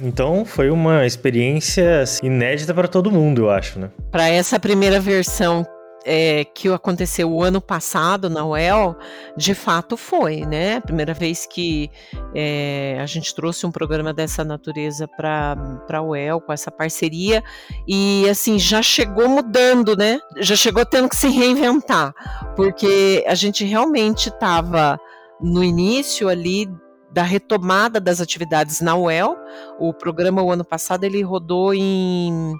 Então 0.00 0.44
foi 0.44 0.70
uma 0.70 1.04
experiência 1.04 2.02
assim, 2.02 2.26
inédita 2.26 2.72
para 2.72 2.86
todo 2.86 3.10
mundo, 3.10 3.42
eu 3.42 3.50
acho, 3.50 3.78
né? 3.78 3.90
Para 4.10 4.28
essa 4.28 4.58
primeira 4.60 5.00
versão 5.00 5.66
é, 6.04 6.44
que 6.44 6.68
aconteceu 6.68 7.30
o 7.30 7.42
ano 7.42 7.60
passado 7.60 8.30
na 8.30 8.44
UEL, 8.46 8.96
de 9.36 9.54
fato 9.54 9.96
foi, 9.96 10.46
né? 10.46 10.76
A 10.76 10.80
primeira 10.80 11.12
vez 11.12 11.46
que 11.46 11.90
é, 12.34 12.98
a 13.00 13.06
gente 13.06 13.34
trouxe 13.34 13.66
um 13.66 13.72
programa 13.72 14.14
dessa 14.14 14.44
natureza 14.44 15.08
para 15.08 15.56
a 15.92 16.02
UEL, 16.02 16.40
com 16.40 16.52
essa 16.52 16.70
parceria, 16.70 17.42
e 17.86 18.26
assim, 18.30 18.58
já 18.58 18.80
chegou 18.80 19.28
mudando, 19.28 19.96
né? 19.96 20.18
Já 20.38 20.56
chegou 20.56 20.86
tendo 20.86 21.08
que 21.08 21.16
se 21.16 21.28
reinventar, 21.28 22.14
porque 22.54 23.24
a 23.26 23.34
gente 23.34 23.64
realmente 23.64 24.28
estava 24.28 24.98
no 25.40 25.62
início 25.62 26.28
ali 26.28 26.68
da 27.10 27.22
retomada 27.22 28.00
das 28.00 28.20
atividades 28.20 28.80
na 28.80 28.94
UEL. 28.94 29.36
O 29.78 29.92
programa 29.92 30.42
o 30.42 30.52
ano 30.52 30.64
passado 30.64 31.04
ele 31.04 31.22
rodou 31.22 31.72
em 31.74 32.54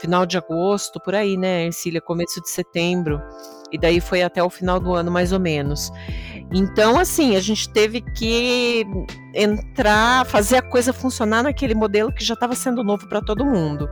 final 0.00 0.26
de 0.26 0.36
agosto, 0.36 1.00
por 1.00 1.14
aí, 1.14 1.36
né, 1.36 1.66
Ercília, 1.66 2.00
começo 2.00 2.40
de 2.40 2.50
setembro. 2.50 3.20
E 3.72 3.78
daí 3.78 4.00
foi 4.00 4.22
até 4.22 4.42
o 4.42 4.50
final 4.50 4.78
do 4.78 4.94
ano, 4.94 5.10
mais 5.10 5.32
ou 5.32 5.40
menos. 5.40 5.90
Então, 6.52 6.98
assim, 6.98 7.34
a 7.34 7.40
gente 7.40 7.68
teve 7.72 8.00
que 8.00 8.84
entrar, 9.34 10.24
fazer 10.26 10.58
a 10.58 10.62
coisa 10.62 10.92
funcionar 10.92 11.42
naquele 11.42 11.74
modelo 11.74 12.12
que 12.12 12.24
já 12.24 12.34
estava 12.34 12.54
sendo 12.54 12.84
novo 12.84 13.08
para 13.08 13.20
todo 13.20 13.44
mundo. 13.44 13.88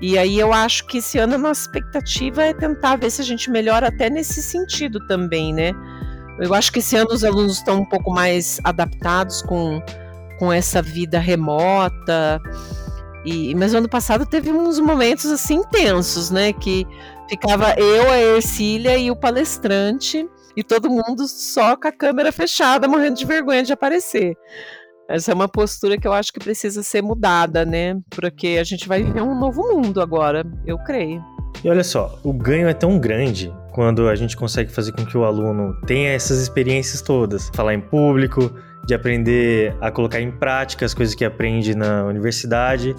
E 0.00 0.16
aí 0.16 0.38
eu 0.38 0.52
acho 0.52 0.86
que 0.86 0.98
esse 0.98 1.18
ano 1.18 1.34
a 1.34 1.38
nossa 1.38 1.62
expectativa 1.62 2.42
é 2.44 2.54
tentar 2.54 2.96
ver 2.96 3.10
se 3.10 3.20
a 3.20 3.24
gente 3.24 3.50
melhora 3.50 3.88
até 3.88 4.08
nesse 4.08 4.42
sentido 4.42 5.04
também, 5.06 5.52
né? 5.52 5.72
Eu 6.40 6.54
acho 6.54 6.72
que 6.72 6.78
esse 6.78 6.96
ano 6.96 7.12
os 7.12 7.22
alunos 7.22 7.58
estão 7.58 7.80
um 7.80 7.84
pouco 7.84 8.10
mais 8.10 8.58
adaptados 8.64 9.42
com, 9.42 9.82
com 10.38 10.50
essa 10.52 10.80
vida 10.80 11.18
remota. 11.18 12.40
E, 13.24 13.54
mas 13.54 13.74
ano 13.74 13.88
passado 13.88 14.24
teve 14.24 14.50
uns 14.50 14.78
momentos 14.78 15.26
assim 15.26 15.56
intensos, 15.56 16.30
né? 16.30 16.52
Que 16.52 16.86
ficava 17.28 17.74
eu, 17.78 18.10
a 18.10 18.18
Ercília 18.18 18.96
e 18.96 19.10
o 19.10 19.16
palestrante, 19.16 20.26
e 20.56 20.64
todo 20.64 20.88
mundo 20.88 21.28
só 21.28 21.76
com 21.76 21.88
a 21.88 21.92
câmera 21.92 22.32
fechada, 22.32 22.88
morrendo 22.88 23.16
de 23.16 23.26
vergonha 23.26 23.62
de 23.62 23.72
aparecer. 23.72 24.34
Essa 25.08 25.32
é 25.32 25.34
uma 25.34 25.48
postura 25.48 25.98
que 25.98 26.08
eu 26.08 26.12
acho 26.12 26.32
que 26.32 26.38
precisa 26.38 26.82
ser 26.82 27.02
mudada, 27.02 27.64
né? 27.66 27.98
Porque 28.08 28.56
a 28.60 28.64
gente 28.64 28.88
vai 28.88 29.02
viver 29.02 29.22
um 29.22 29.38
novo 29.38 29.62
mundo 29.74 30.00
agora, 30.00 30.44
eu 30.66 30.78
creio. 30.78 31.22
E 31.62 31.68
olha 31.68 31.84
só, 31.84 32.18
o 32.24 32.32
ganho 32.32 32.68
é 32.68 32.74
tão 32.74 32.98
grande 32.98 33.52
quando 33.70 34.08
a 34.08 34.14
gente 34.14 34.36
consegue 34.36 34.70
fazer 34.70 34.92
com 34.92 35.04
que 35.04 35.16
o 35.16 35.24
aluno 35.24 35.76
tenha 35.86 36.10
essas 36.10 36.40
experiências 36.40 37.00
todas, 37.00 37.50
falar 37.54 37.74
em 37.74 37.80
público, 37.80 38.52
de 38.84 38.94
aprender 38.94 39.74
a 39.80 39.90
colocar 39.90 40.20
em 40.20 40.30
prática 40.30 40.84
as 40.84 40.94
coisas 40.94 41.14
que 41.14 41.24
aprende 41.24 41.74
na 41.74 42.04
universidade, 42.04 42.94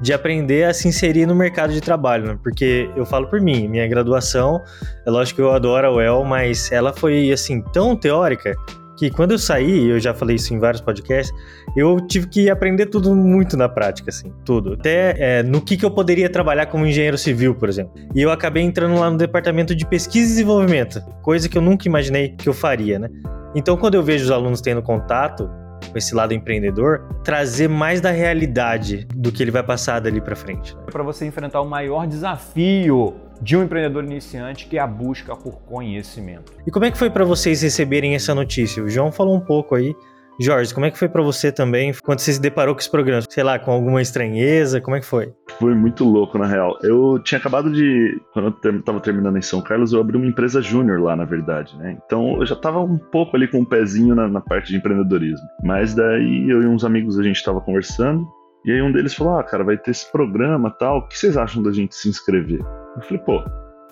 de 0.00 0.12
aprender 0.12 0.64
a 0.64 0.74
se 0.74 0.88
inserir 0.88 1.26
no 1.26 1.34
mercado 1.34 1.72
de 1.72 1.80
trabalho, 1.80 2.26
né? 2.26 2.38
Porque 2.42 2.90
eu 2.96 3.06
falo 3.06 3.28
por 3.28 3.40
mim, 3.40 3.68
minha 3.68 3.86
graduação, 3.86 4.62
é 5.06 5.10
lógico 5.10 5.36
que 5.36 5.42
eu 5.42 5.52
adoro 5.52 5.86
a 5.86 5.92
UEL, 5.92 6.24
mas 6.24 6.70
ela 6.70 6.92
foi 6.92 7.30
assim 7.32 7.62
tão 7.72 7.96
teórica 7.96 8.54
que 8.96 9.10
quando 9.10 9.32
eu 9.32 9.38
saí, 9.38 9.88
eu 9.88 10.00
já 10.00 10.14
falei 10.14 10.36
isso 10.36 10.54
em 10.54 10.58
vários 10.58 10.80
podcasts, 10.80 11.34
eu 11.76 12.00
tive 12.00 12.26
que 12.26 12.50
aprender 12.50 12.86
tudo 12.86 13.14
muito 13.14 13.56
na 13.56 13.68
prática, 13.68 14.10
assim, 14.10 14.32
tudo. 14.44 14.74
Até 14.74 15.14
é, 15.18 15.42
no 15.42 15.60
que, 15.60 15.76
que 15.76 15.84
eu 15.84 15.90
poderia 15.90 16.30
trabalhar 16.30 16.66
como 16.66 16.86
engenheiro 16.86 17.18
civil, 17.18 17.54
por 17.54 17.68
exemplo. 17.68 17.92
E 18.14 18.22
eu 18.22 18.30
acabei 18.30 18.62
entrando 18.62 18.98
lá 18.98 19.10
no 19.10 19.18
departamento 19.18 19.74
de 19.74 19.86
pesquisa 19.86 20.26
e 20.26 20.28
desenvolvimento, 20.28 21.00
coisa 21.22 21.48
que 21.48 21.58
eu 21.58 21.62
nunca 21.62 21.86
imaginei 21.86 22.30
que 22.30 22.48
eu 22.48 22.54
faria, 22.54 22.98
né? 22.98 23.08
Então, 23.54 23.76
quando 23.76 23.94
eu 23.94 24.02
vejo 24.02 24.24
os 24.24 24.30
alunos 24.30 24.60
tendo 24.60 24.82
contato 24.82 25.48
com 25.90 25.98
esse 25.98 26.14
lado 26.14 26.34
empreendedor, 26.34 27.06
trazer 27.22 27.68
mais 27.68 28.00
da 28.00 28.10
realidade 28.10 29.06
do 29.14 29.30
que 29.30 29.42
ele 29.42 29.50
vai 29.50 29.62
passar 29.62 30.00
dali 30.00 30.20
para 30.20 30.34
frente. 30.34 30.74
Né? 30.74 30.82
Para 30.90 31.02
você 31.02 31.26
enfrentar 31.26 31.60
o 31.60 31.68
maior 31.68 32.06
desafio 32.06 33.14
de 33.40 33.56
um 33.56 33.62
empreendedor 33.62 34.04
iniciante, 34.04 34.66
que 34.66 34.78
é 34.78 34.80
a 34.80 34.86
busca 34.86 35.36
por 35.36 35.60
conhecimento. 35.62 36.52
E 36.66 36.70
como 36.70 36.84
é 36.84 36.90
que 36.90 36.98
foi 36.98 37.10
para 37.10 37.24
vocês 37.24 37.62
receberem 37.62 38.14
essa 38.14 38.34
notícia? 38.34 38.82
O 38.82 38.88
João 38.88 39.12
falou 39.12 39.36
um 39.36 39.40
pouco 39.40 39.74
aí. 39.74 39.94
Jorge, 40.38 40.74
como 40.74 40.84
é 40.84 40.90
que 40.90 40.98
foi 40.98 41.08
para 41.08 41.22
você 41.22 41.50
também 41.50 41.94
quando 42.04 42.18
você 42.18 42.34
se 42.34 42.40
deparou 42.40 42.74
com 42.74 42.80
esse 42.80 42.90
programa? 42.90 43.22
Sei 43.28 43.42
lá, 43.42 43.58
com 43.58 43.70
alguma 43.70 44.02
estranheza? 44.02 44.80
Como 44.82 44.94
é 44.94 45.00
que 45.00 45.06
foi? 45.06 45.32
Foi 45.58 45.74
muito 45.74 46.04
louco, 46.04 46.36
na 46.36 46.46
real. 46.46 46.78
Eu 46.82 47.18
tinha 47.24 47.38
acabado 47.38 47.72
de. 47.72 48.20
Quando 48.34 48.54
eu 48.62 48.82
tava 48.82 49.00
terminando 49.00 49.38
em 49.38 49.42
São 49.42 49.62
Carlos, 49.62 49.94
eu 49.94 50.00
abri 50.00 50.16
uma 50.16 50.26
empresa 50.26 50.60
júnior 50.60 51.00
lá, 51.00 51.16
na 51.16 51.24
verdade, 51.24 51.74
né? 51.78 51.96
Então 52.04 52.36
eu 52.38 52.44
já 52.44 52.54
tava 52.54 52.80
um 52.80 52.98
pouco 52.98 53.34
ali 53.34 53.48
com 53.48 53.60
um 53.60 53.64
pezinho 53.64 54.14
na, 54.14 54.28
na 54.28 54.40
parte 54.42 54.68
de 54.68 54.76
empreendedorismo. 54.76 55.46
Mas 55.64 55.94
daí 55.94 56.50
eu 56.50 56.62
e 56.62 56.66
uns 56.66 56.84
amigos 56.84 57.18
a 57.18 57.22
gente 57.22 57.42
tava 57.42 57.60
conversando. 57.62 58.26
E 58.66 58.72
aí 58.72 58.82
um 58.82 58.92
deles 58.92 59.14
falou: 59.14 59.38
Ah, 59.38 59.42
cara, 59.42 59.64
vai 59.64 59.78
ter 59.78 59.92
esse 59.92 60.10
programa 60.12 60.70
tal. 60.70 60.98
O 60.98 61.08
que 61.08 61.18
vocês 61.18 61.38
acham 61.38 61.62
da 61.62 61.72
gente 61.72 61.94
se 61.94 62.10
inscrever? 62.10 62.60
Eu 62.96 63.02
falei, 63.02 63.18
pô, 63.18 63.44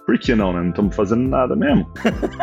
por 0.06 0.18
que 0.18 0.34
não, 0.34 0.52
né? 0.52 0.60
Não 0.60 0.70
estamos 0.70 0.94
fazendo 0.94 1.28
nada 1.28 1.56
mesmo. 1.56 1.86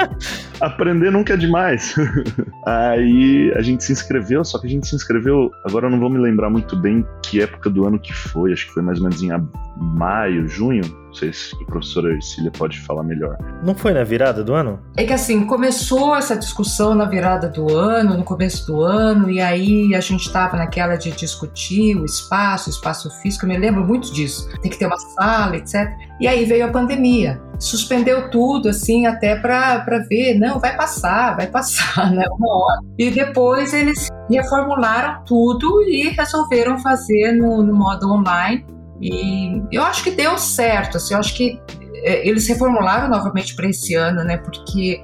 Aprender 0.59 1.11
nunca 1.11 1.33
é 1.33 1.37
demais. 1.37 1.95
Aí 2.65 3.51
a 3.55 3.61
gente 3.61 3.83
se 3.83 3.91
inscreveu, 3.91 4.43
só 4.43 4.59
que 4.59 4.67
a 4.67 4.69
gente 4.69 4.87
se 4.87 4.95
inscreveu. 4.95 5.51
Agora 5.65 5.87
eu 5.87 5.91
não 5.91 5.99
vou 5.99 6.09
me 6.09 6.17
lembrar 6.17 6.49
muito 6.49 6.75
bem 6.75 7.05
que 7.23 7.41
época 7.41 7.69
do 7.69 7.85
ano 7.85 7.99
que 7.99 8.13
foi. 8.13 8.51
Acho 8.51 8.67
que 8.67 8.73
foi 8.73 8.83
mais 8.83 8.99
ou 8.99 9.03
menos 9.03 9.21
em 9.21 9.29
maio, 9.77 10.47
junho. 10.47 10.83
Não 11.11 11.15
sei 11.15 11.33
se 11.33 11.53
a 11.61 11.65
professora 11.65 12.13
Ercília 12.13 12.49
pode 12.51 12.79
falar 12.79 13.03
melhor. 13.03 13.37
Não 13.61 13.75
foi 13.75 13.93
na 13.93 14.01
virada 14.01 14.45
do 14.45 14.53
ano? 14.53 14.79
É 14.95 15.03
que 15.03 15.11
assim, 15.11 15.45
começou 15.45 16.15
essa 16.15 16.37
discussão 16.37 16.95
na 16.95 17.03
virada 17.03 17.49
do 17.49 17.75
ano, 17.75 18.17
no 18.17 18.23
começo 18.23 18.65
do 18.65 18.81
ano, 18.81 19.29
e 19.29 19.41
aí 19.41 19.93
a 19.93 19.99
gente 19.99 20.27
estava 20.27 20.55
naquela 20.55 20.95
de 20.95 21.11
discutir 21.11 21.97
o 21.97 22.05
espaço, 22.05 22.69
o 22.69 22.73
espaço 22.73 23.11
físico, 23.21 23.45
eu 23.45 23.49
me 23.49 23.57
lembro 23.57 23.85
muito 23.85 24.13
disso. 24.13 24.47
Tem 24.61 24.71
que 24.71 24.79
ter 24.79 24.85
uma 24.85 24.97
sala, 24.97 25.57
etc. 25.57 25.91
E 26.17 26.27
aí 26.27 26.45
veio 26.45 26.65
a 26.65 26.69
pandemia. 26.69 27.41
Suspendeu 27.59 28.29
tudo, 28.29 28.69
assim, 28.69 29.05
até 29.05 29.35
para 29.35 29.83
ver, 30.07 30.39
não, 30.39 30.61
vai 30.61 30.77
passar, 30.77 31.35
vai 31.35 31.47
passar, 31.47 32.09
né? 32.15 32.23
Uma 32.31 32.55
hora. 32.55 32.79
E 32.97 33.11
depois 33.11 33.73
eles 33.73 34.07
reformularam 34.29 35.25
tudo 35.25 35.81
e 35.83 36.07
resolveram 36.07 36.79
fazer 36.79 37.33
no, 37.33 37.61
no 37.61 37.75
modo 37.75 38.09
online 38.09 38.65
e 39.01 39.63
eu 39.71 39.83
acho 39.83 40.03
que 40.03 40.11
deu 40.11 40.37
certo, 40.37 40.97
assim, 40.97 41.13
eu 41.13 41.19
acho 41.19 41.35
que 41.35 41.59
é, 42.03 42.27
eles 42.27 42.47
reformularam 42.47 43.09
novamente 43.09 43.55
para 43.55 43.67
esse 43.67 43.95
ano, 43.95 44.23
né? 44.23 44.37
Porque 44.37 45.01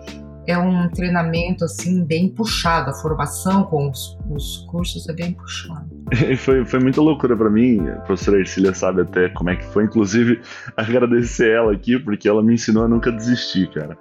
é 0.47 0.57
um 0.57 0.89
treinamento 0.89 1.65
assim 1.65 2.05
bem 2.05 2.29
puxado, 2.29 2.89
a 2.89 2.93
formação 2.93 3.65
com 3.65 3.89
os, 3.89 4.17
os 4.29 4.65
cursos 4.69 5.07
é 5.09 5.13
bem 5.13 5.33
puxado. 5.33 5.87
foi, 6.39 6.65
foi 6.65 6.79
muita 6.79 7.01
loucura 7.01 7.35
para 7.35 7.49
mim, 7.49 7.87
a 7.89 7.97
professora 7.97 8.39
Ercília 8.39 8.73
sabe 8.73 9.01
até 9.01 9.27
como 9.29 9.49
é 9.49 9.57
que 9.57 9.65
foi, 9.65 9.83
inclusive 9.83 10.39
agradecer 10.77 11.51
ela 11.51 11.73
aqui, 11.73 11.99
porque 11.99 12.29
ela 12.29 12.41
me 12.41 12.53
ensinou 12.53 12.85
a 12.85 12.87
nunca 12.87 13.11
desistir, 13.11 13.69
cara. 13.71 13.97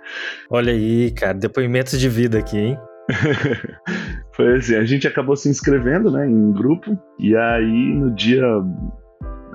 Olha 0.48 0.72
aí, 0.72 1.10
cara, 1.10 1.34
depoimentos 1.34 1.98
de 1.98 2.08
vida 2.08 2.38
aqui, 2.38 2.58
hein? 2.58 2.78
foi 4.32 4.56
assim, 4.56 4.76
a 4.76 4.84
gente 4.84 5.06
acabou 5.06 5.36
se 5.36 5.48
inscrevendo, 5.48 6.10
né, 6.10 6.28
em 6.28 6.52
grupo, 6.52 6.96
e 7.18 7.36
aí 7.36 7.94
no 7.94 8.14
dia 8.14 8.44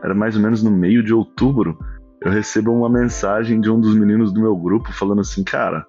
era 0.03 0.13
mais 0.13 0.35
ou 0.35 0.41
menos 0.41 0.63
no 0.63 0.71
meio 0.71 1.03
de 1.03 1.13
outubro, 1.13 1.77
eu 2.23 2.31
recebo 2.31 2.71
uma 2.71 2.89
mensagem 2.89 3.59
de 3.59 3.69
um 3.69 3.79
dos 3.79 3.95
meninos 3.95 4.31
do 4.31 4.41
meu 4.41 4.55
grupo 4.55 4.91
falando 4.93 5.21
assim, 5.21 5.43
cara, 5.43 5.85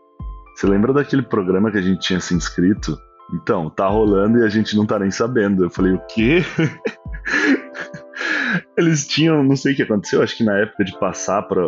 você 0.55 0.67
lembra 0.67 0.93
daquele 0.93 1.23
programa 1.23 1.71
que 1.71 1.79
a 1.79 1.83
gente 1.83 2.01
tinha 2.01 2.21
se 2.21 2.35
inscrito? 2.35 2.97
Então, 3.35 3.71
tá 3.71 3.87
rolando 3.87 4.39
e 4.39 4.45
a 4.45 4.49
gente 4.49 4.77
não 4.77 4.85
tá 4.85 4.99
nem 4.99 5.11
sabendo. 5.11 5.65
Eu 5.65 5.71
falei, 5.71 5.93
o 5.93 6.01
quê? 6.07 6.43
Eles 8.77 9.07
tinham, 9.07 9.43
não 9.43 9.57
sei 9.57 9.73
o 9.73 9.77
que 9.77 9.83
aconteceu, 9.83 10.23
acho 10.23 10.37
que 10.37 10.45
na 10.45 10.59
época 10.59 10.85
de 10.85 10.99
passar 10.99 11.43
para 11.43 11.63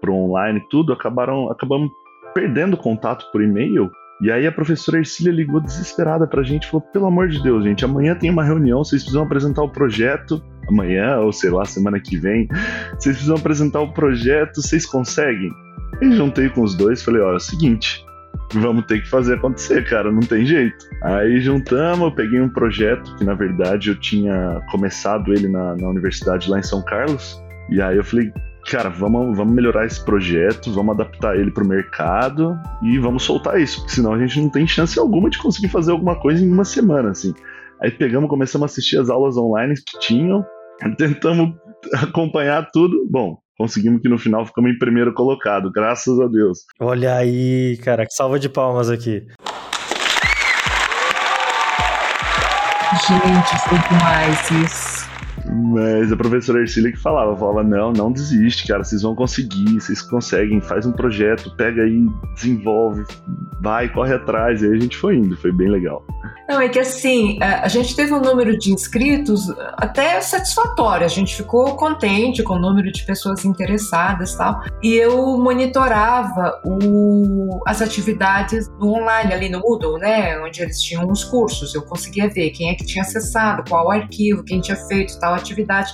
pro 0.00 0.14
online 0.14 0.64
tudo, 0.70 0.94
acabaram 0.94 1.50
acabamos 1.50 1.90
perdendo 2.34 2.76
contato 2.76 3.30
por 3.30 3.42
e-mail. 3.42 3.90
E 4.20 4.30
aí 4.30 4.46
a 4.46 4.52
professora 4.52 4.98
Ercília 4.98 5.32
ligou 5.32 5.60
desesperada 5.60 6.26
pra 6.26 6.42
gente 6.42 6.64
e 6.64 6.70
falou: 6.70 6.86
pelo 6.92 7.06
amor 7.06 7.28
de 7.28 7.42
Deus, 7.42 7.64
gente, 7.64 7.84
amanhã 7.84 8.14
tem 8.14 8.30
uma 8.30 8.44
reunião, 8.44 8.84
vocês 8.84 9.02
precisam 9.02 9.24
apresentar 9.24 9.62
o 9.62 9.68
projeto 9.68 10.42
amanhã, 10.68 11.18
ou 11.18 11.32
sei 11.32 11.50
lá, 11.50 11.64
semana 11.64 11.98
que 11.98 12.16
vem. 12.16 12.46
Vocês 12.90 13.16
precisam 13.16 13.36
apresentar 13.36 13.80
o 13.80 13.92
projeto, 13.92 14.60
vocês 14.60 14.86
conseguem? 14.86 15.50
E 16.00 16.12
juntei 16.12 16.48
com 16.48 16.62
os 16.62 16.74
dois 16.74 17.02
falei, 17.02 17.20
ó, 17.20 17.32
é 17.32 17.36
o 17.36 17.40
seguinte, 17.40 18.04
vamos 18.54 18.84
ter 18.86 19.02
que 19.02 19.08
fazer 19.08 19.34
acontecer, 19.34 19.84
cara, 19.88 20.10
não 20.10 20.20
tem 20.20 20.44
jeito. 20.44 20.76
Aí 21.02 21.40
juntamos, 21.40 22.00
eu 22.00 22.12
peguei 22.12 22.40
um 22.40 22.48
projeto 22.48 23.16
que 23.16 23.24
na 23.24 23.34
verdade 23.34 23.90
eu 23.90 23.96
tinha 23.96 24.60
começado 24.70 25.32
ele 25.32 25.48
na, 25.48 25.76
na 25.76 25.88
universidade 25.88 26.48
lá 26.48 26.58
em 26.58 26.62
São 26.62 26.82
Carlos. 26.84 27.42
E 27.70 27.80
aí 27.80 27.96
eu 27.96 28.04
falei, 28.04 28.32
cara, 28.70 28.88
vamos, 28.88 29.36
vamos 29.36 29.52
melhorar 29.52 29.84
esse 29.84 30.02
projeto, 30.04 30.72
vamos 30.72 30.94
adaptar 30.94 31.36
ele 31.36 31.50
para 31.50 31.64
o 31.64 31.66
mercado 31.66 32.56
e 32.80 32.98
vamos 33.00 33.24
soltar 33.24 33.60
isso, 33.60 33.80
porque 33.80 33.94
senão 33.94 34.14
a 34.14 34.18
gente 34.18 34.40
não 34.40 34.48
tem 34.48 34.64
chance 34.64 34.96
alguma 34.96 35.28
de 35.28 35.38
conseguir 35.38 35.68
fazer 35.68 35.90
alguma 35.90 36.14
coisa 36.14 36.44
em 36.44 36.50
uma 36.50 36.64
semana, 36.64 37.10
assim. 37.10 37.34
Aí 37.82 37.90
pegamos, 37.90 38.30
começamos 38.30 38.64
a 38.64 38.70
assistir 38.70 38.98
as 38.98 39.10
aulas 39.10 39.36
online 39.36 39.74
que 39.74 39.98
tinham, 39.98 40.46
tentamos 40.96 41.52
acompanhar 41.94 42.70
tudo. 42.70 43.04
Bom, 43.10 43.38
conseguimos 43.58 44.00
que 44.02 44.08
no 44.08 44.18
final 44.18 44.46
ficamos 44.46 44.70
em 44.70 44.78
primeiro 44.78 45.12
colocado, 45.14 45.68
graças 45.72 46.20
a 46.20 46.28
Deus. 46.28 46.60
Olha 46.78 47.16
aí, 47.16 47.76
cara, 47.78 48.06
que 48.06 48.14
salva 48.14 48.38
de 48.38 48.48
palmas 48.48 48.88
aqui. 48.88 49.26
Gente, 53.08 53.68
foi 53.68 53.78
demais 53.88 54.50
isso. 54.50 54.99
Mas 55.48 56.12
a 56.12 56.16
professora 56.16 56.60
Ercília 56.60 56.92
que 56.92 56.98
falava, 56.98 57.36
falava, 57.36 57.62
não, 57.62 57.92
não 57.92 58.12
desiste, 58.12 58.66
cara, 58.66 58.84
vocês 58.84 59.02
vão 59.02 59.14
conseguir, 59.14 59.80
vocês 59.80 60.02
conseguem, 60.02 60.60
faz 60.60 60.86
um 60.86 60.92
projeto, 60.92 61.54
pega 61.56 61.82
aí, 61.82 62.06
desenvolve, 62.34 63.04
vai, 63.60 63.88
corre 63.88 64.14
atrás, 64.14 64.62
e 64.62 64.66
aí 64.66 64.72
a 64.72 64.78
gente 64.78 64.96
foi 64.96 65.16
indo, 65.16 65.36
foi 65.36 65.52
bem 65.52 65.68
legal. 65.68 66.04
Não, 66.48 66.60
é 66.60 66.68
que 66.68 66.78
assim, 66.78 67.38
a 67.40 67.68
gente 67.68 67.94
teve 67.94 68.12
um 68.12 68.20
número 68.20 68.58
de 68.58 68.72
inscritos 68.72 69.48
até 69.76 70.20
satisfatório, 70.20 71.04
a 71.06 71.08
gente 71.08 71.36
ficou 71.36 71.76
contente 71.76 72.42
com 72.42 72.54
o 72.54 72.58
número 72.58 72.90
de 72.90 73.04
pessoas 73.04 73.44
interessadas 73.44 74.32
e 74.32 74.38
tal, 74.38 74.60
e 74.82 74.94
eu 74.94 75.38
monitorava 75.38 76.60
o, 76.64 77.60
as 77.66 77.80
atividades 77.80 78.68
online, 78.82 79.32
ali 79.32 79.48
no 79.48 79.60
Moodle, 79.60 79.98
né, 79.98 80.40
onde 80.40 80.60
eles 80.60 80.80
tinham 80.82 81.08
os 81.08 81.24
cursos, 81.24 81.74
eu 81.74 81.82
conseguia 81.82 82.28
ver 82.28 82.50
quem 82.50 82.70
é 82.70 82.74
que 82.74 82.84
tinha 82.84 83.02
acessado, 83.02 83.62
qual 83.68 83.90
arquivo, 83.90 84.42
quem 84.42 84.60
tinha 84.60 84.76
feito 84.76 85.18
tal 85.20 85.29
atividade. 85.36 85.92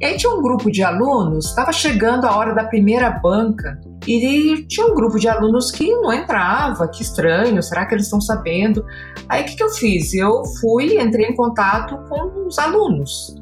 E 0.00 0.04
aí 0.04 0.16
tinha 0.16 0.32
um 0.32 0.42
grupo 0.42 0.70
de 0.70 0.82
alunos, 0.82 1.46
estava 1.46 1.72
chegando 1.72 2.26
a 2.26 2.36
hora 2.36 2.54
da 2.54 2.64
primeira 2.64 3.10
banca, 3.10 3.78
e 4.06 4.64
tinha 4.66 4.86
um 4.86 4.94
grupo 4.94 5.18
de 5.18 5.28
alunos 5.28 5.70
que 5.70 5.90
não 5.96 6.12
entrava, 6.12 6.88
que 6.88 7.02
estranho, 7.02 7.62
será 7.62 7.84
que 7.86 7.94
eles 7.94 8.06
estão 8.06 8.20
sabendo? 8.20 8.84
Aí 9.28 9.42
o 9.42 9.44
que, 9.44 9.56
que 9.56 9.62
eu 9.62 9.70
fiz? 9.70 10.14
Eu 10.14 10.42
fui, 10.60 11.00
entrei 11.00 11.26
em 11.26 11.36
contato 11.36 11.98
com 12.08 12.46
os 12.46 12.58
alunos, 12.58 13.36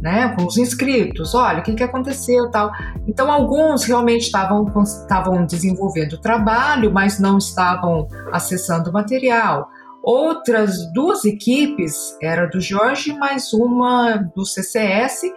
né, 0.00 0.34
com 0.34 0.46
os 0.46 0.56
inscritos, 0.56 1.34
olha, 1.34 1.60
o 1.60 1.62
que, 1.62 1.74
que 1.74 1.82
aconteceu 1.82 2.50
tal. 2.50 2.70
Então, 3.06 3.30
alguns 3.30 3.84
realmente 3.84 4.22
estavam 4.22 5.44
desenvolvendo 5.46 6.14
o 6.14 6.20
trabalho, 6.20 6.92
mas 6.92 7.18
não 7.18 7.36
estavam 7.36 8.08
acessando 8.32 8.90
o 8.90 8.92
material. 8.92 9.68
Outras 10.08 10.90
duas 10.90 11.26
equipes, 11.26 12.16
era 12.22 12.46
do 12.46 12.62
Jorge, 12.62 13.12
mais 13.12 13.52
uma 13.52 14.16
do 14.16 14.42
CCS, 14.42 15.30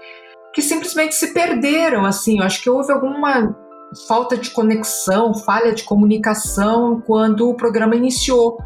que 0.54 0.62
simplesmente 0.62 1.14
se 1.14 1.34
perderam, 1.34 2.06
assim, 2.06 2.40
eu 2.40 2.46
acho 2.46 2.64
que 2.64 2.70
houve 2.70 2.90
alguma 2.90 3.54
falta 4.08 4.38
de 4.38 4.50
conexão, 4.50 5.34
falha 5.34 5.74
de 5.74 5.84
comunicação 5.84 7.04
quando 7.06 7.50
o 7.50 7.54
programa 7.54 7.98
iniciou 7.98 8.58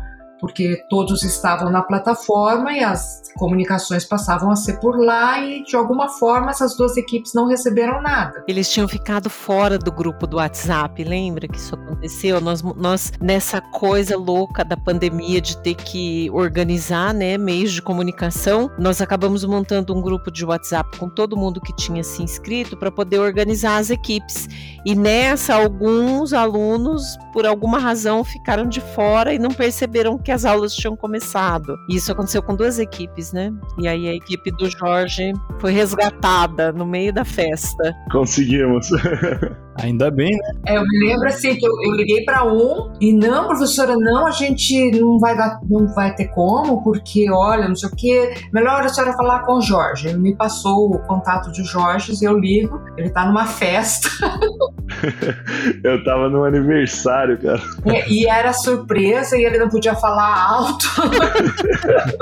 porque 0.46 0.86
todos 0.88 1.24
estavam 1.24 1.72
na 1.72 1.82
plataforma 1.82 2.72
e 2.72 2.84
as 2.84 3.24
comunicações 3.36 4.06
passavam 4.06 4.52
a 4.52 4.56
ser 4.56 4.80
por 4.80 4.96
lá 4.96 5.40
e 5.40 5.64
de 5.64 5.76
alguma 5.76 6.08
forma 6.08 6.52
essas 6.52 6.78
duas 6.78 6.96
equipes 6.98 7.34
não 7.34 7.48
receberam 7.48 8.00
nada. 8.00 8.44
Eles 8.48 8.72
tinham 8.72 8.88
ficado 8.88 9.28
fora 9.28 9.80
do 9.80 9.92
grupo 9.92 10.28
do 10.28 10.38
WhatsApp, 10.38 11.04
lembra 11.04 11.48
que 11.48 11.58
isso 11.58 11.74
aconteceu? 11.74 12.40
Nós, 12.40 12.62
nós 12.62 13.12
nessa 13.20 13.60
coisa 13.60 14.16
louca 14.16 14.64
da 14.64 14.78
pandemia 14.78 15.42
de 15.42 15.58
ter 15.58 15.74
que 15.74 16.30
organizar, 16.32 17.12
né, 17.12 17.38
meios 17.38 17.72
de 17.72 17.82
comunicação, 17.82 18.70
nós 18.78 19.02
acabamos 19.02 19.44
montando 19.44 19.96
um 19.96 20.02
grupo 20.02 20.32
de 20.32 20.46
WhatsApp 20.46 20.96
com 21.00 21.10
todo 21.10 21.36
mundo 21.36 21.60
que 21.60 21.76
tinha 21.76 22.04
se 22.04 22.22
inscrito 22.22 22.78
para 22.78 22.92
poder 22.92 23.18
organizar 23.18 23.78
as 23.78 23.90
equipes. 23.90 24.48
E 24.86 24.94
nessa 24.94 25.56
alguns 25.56 26.34
alunos, 26.34 27.18
por 27.34 27.48
alguma 27.48 27.80
razão, 27.80 28.24
ficaram 28.24 28.68
de 28.68 28.80
fora 28.80 29.34
e 29.34 29.40
não 29.40 29.50
perceberam 29.50 30.18
que 30.18 30.35
as 30.36 30.46
aulas 30.46 30.76
tinham 30.76 30.96
começado. 30.96 31.78
E 31.90 31.96
isso 31.96 32.12
aconteceu 32.12 32.44
com 32.44 32.56
duas 32.56 32.78
equipes, 32.78 33.32
né? 33.32 33.54
E 33.80 33.88
aí 33.88 34.08
a 34.08 34.14
equipe 34.14 34.52
do 34.52 34.70
Jorge 34.70 35.34
foi 35.60 35.72
resgatada 35.72 36.72
no 36.72 36.86
meio 36.86 37.14
da 37.14 37.26
festa. 37.26 37.96
Conseguimos. 38.12 38.90
Ainda 39.82 40.10
bem, 40.10 40.32
né? 40.32 40.52
É, 40.68 40.78
eu 40.78 40.84
me 40.84 41.08
lembro 41.08 41.28
assim 41.28 41.56
que 41.56 41.66
eu, 41.66 41.72
eu 41.84 41.94
liguei 41.94 42.24
para 42.24 42.46
um 42.46 42.94
e 43.02 43.14
não, 43.14 43.48
professora, 43.48 43.96
não, 43.96 44.28
a 44.28 44.32
gente 44.32 44.92
não 44.92 45.20
vai 45.20 45.36
dar, 45.36 45.60
não 45.70 45.88
vai 45.94 46.16
ter 46.16 46.28
como, 46.30 46.84
porque 46.84 47.30
olha, 47.30 47.68
não 47.68 47.76
sei 47.76 47.90
o 47.90 47.96
que, 47.96 48.34
melhor 48.54 48.82
a 48.84 48.90
senhora 48.90 49.14
falar 49.14 49.40
com 49.42 49.54
o 49.56 49.62
Jorge. 49.62 50.08
Ele 50.08 50.18
me 50.18 50.36
passou 50.36 50.96
o 50.96 51.00
contato 51.00 51.52
de 51.52 51.64
Jorge 51.64 52.14
e 52.20 52.26
eu 52.26 52.38
ligo, 52.38 52.82
ele 52.98 53.10
tá 53.10 53.26
numa 53.26 53.46
festa. 53.46 54.10
eu 55.84 56.04
tava 56.04 56.30
num 56.30 56.44
aniversário, 56.44 57.40
cara. 57.42 57.62
E, 57.86 58.22
e 58.22 58.28
era 58.28 58.54
surpresa 58.54 59.38
e 59.38 59.44
ele 59.44 59.58
não 59.58 59.70
podia 59.70 59.96
falar 59.96 60.48
alto. 60.50 60.86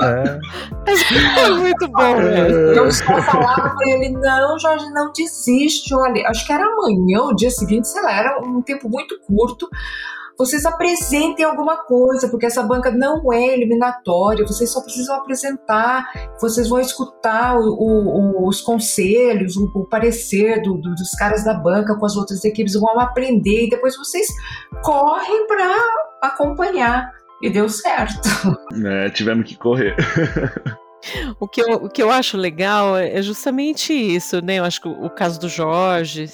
é. 0.02 0.38
é 1.40 1.50
muito 1.50 1.88
bom, 1.88 2.16
né? 2.16 2.48
Eu 2.76 2.90
só 2.90 3.22
falava 3.22 3.70
pra 3.70 3.90
ele, 3.90 4.10
não, 4.10 4.58
Jorge, 4.58 4.90
não 4.90 5.12
desiste, 5.12 5.94
olha, 5.94 6.26
acho 6.28 6.46
que 6.46 6.52
era 6.52 6.64
amanhã, 6.64 7.22
o 7.22 7.34
dia 7.34 7.43
seguinte, 7.50 7.88
sei 7.88 8.02
lá, 8.02 8.12
era 8.12 8.40
um 8.40 8.62
tempo 8.62 8.88
muito 8.88 9.18
curto. 9.20 9.68
Vocês 10.36 10.66
apresentem 10.66 11.44
alguma 11.44 11.76
coisa, 11.76 12.28
porque 12.28 12.46
essa 12.46 12.62
banca 12.62 12.90
não 12.90 13.32
é 13.32 13.54
eliminatória, 13.54 14.44
vocês 14.44 14.72
só 14.72 14.80
precisam 14.80 15.14
apresentar, 15.14 16.10
vocês 16.40 16.68
vão 16.68 16.80
escutar 16.80 17.56
o, 17.56 17.62
o, 17.62 18.48
os 18.48 18.60
conselhos, 18.60 19.56
o, 19.56 19.70
o 19.74 19.86
parecer 19.88 20.60
do, 20.62 20.76
do, 20.76 20.92
dos 20.94 21.12
caras 21.12 21.44
da 21.44 21.54
banca 21.54 21.96
com 21.96 22.04
as 22.04 22.16
outras 22.16 22.44
equipes, 22.44 22.74
vão 22.74 22.98
aprender 22.98 23.66
e 23.66 23.70
depois 23.70 23.96
vocês 23.96 24.26
correm 24.82 25.46
para 25.46 25.72
acompanhar. 26.20 27.12
E 27.42 27.50
deu 27.50 27.68
certo. 27.68 28.28
É, 28.86 29.10
tivemos 29.10 29.46
que 29.46 29.56
correr. 29.56 29.94
O 31.38 31.46
que, 31.46 31.60
eu, 31.60 31.74
o 31.74 31.88
que 31.88 32.02
eu 32.02 32.10
acho 32.10 32.36
legal 32.36 32.96
é 32.96 33.20
justamente 33.22 33.92
isso, 33.92 34.40
né? 34.44 34.56
Eu 34.56 34.64
acho 34.64 34.80
que 34.80 34.88
o, 34.88 35.04
o 35.04 35.10
caso 35.10 35.38
do 35.38 35.48
Jorge 35.48 36.26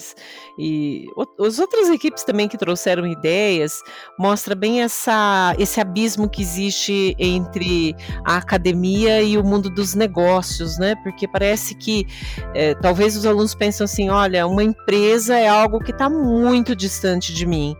e 0.59 1.07
o, 1.17 1.45
as 1.45 1.59
outras 1.59 1.89
equipes 1.89 2.23
também 2.23 2.47
que 2.47 2.59
trouxeram 2.59 3.07
ideias 3.07 3.81
mostra 4.19 4.55
bem 4.55 4.83
essa, 4.83 5.55
esse 5.59 5.81
abismo 5.81 6.29
que 6.29 6.43
existe 6.43 7.15
entre 7.19 7.95
a 8.25 8.37
academia 8.37 9.23
e 9.23 9.39
o 9.39 9.45
mundo 9.45 9.71
dos 9.71 9.95
negócios, 9.95 10.79
né? 10.79 10.95
Porque 11.03 11.27
parece 11.27 11.75
que 11.75 12.07
é, 12.55 12.75
talvez 12.75 13.17
os 13.17 13.25
alunos 13.25 13.55
pensam 13.55 13.85
assim, 13.85 14.11
olha, 14.11 14.47
uma 14.47 14.63
empresa 14.63 15.39
é 15.39 15.49
algo 15.49 15.81
que 15.81 15.93
está 15.93 16.11
muito 16.11 16.77
distante 16.77 17.33
de 17.33 17.47
mim. 17.47 17.75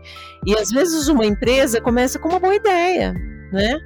E 0.45 0.55
às 0.55 0.71
vezes 0.71 1.07
uma 1.07 1.25
empresa 1.25 1.79
começa 1.79 2.17
com 2.17 2.29
uma 2.29 2.39
boa 2.39 2.55
ideia, 2.55 3.13
né? 3.51 3.79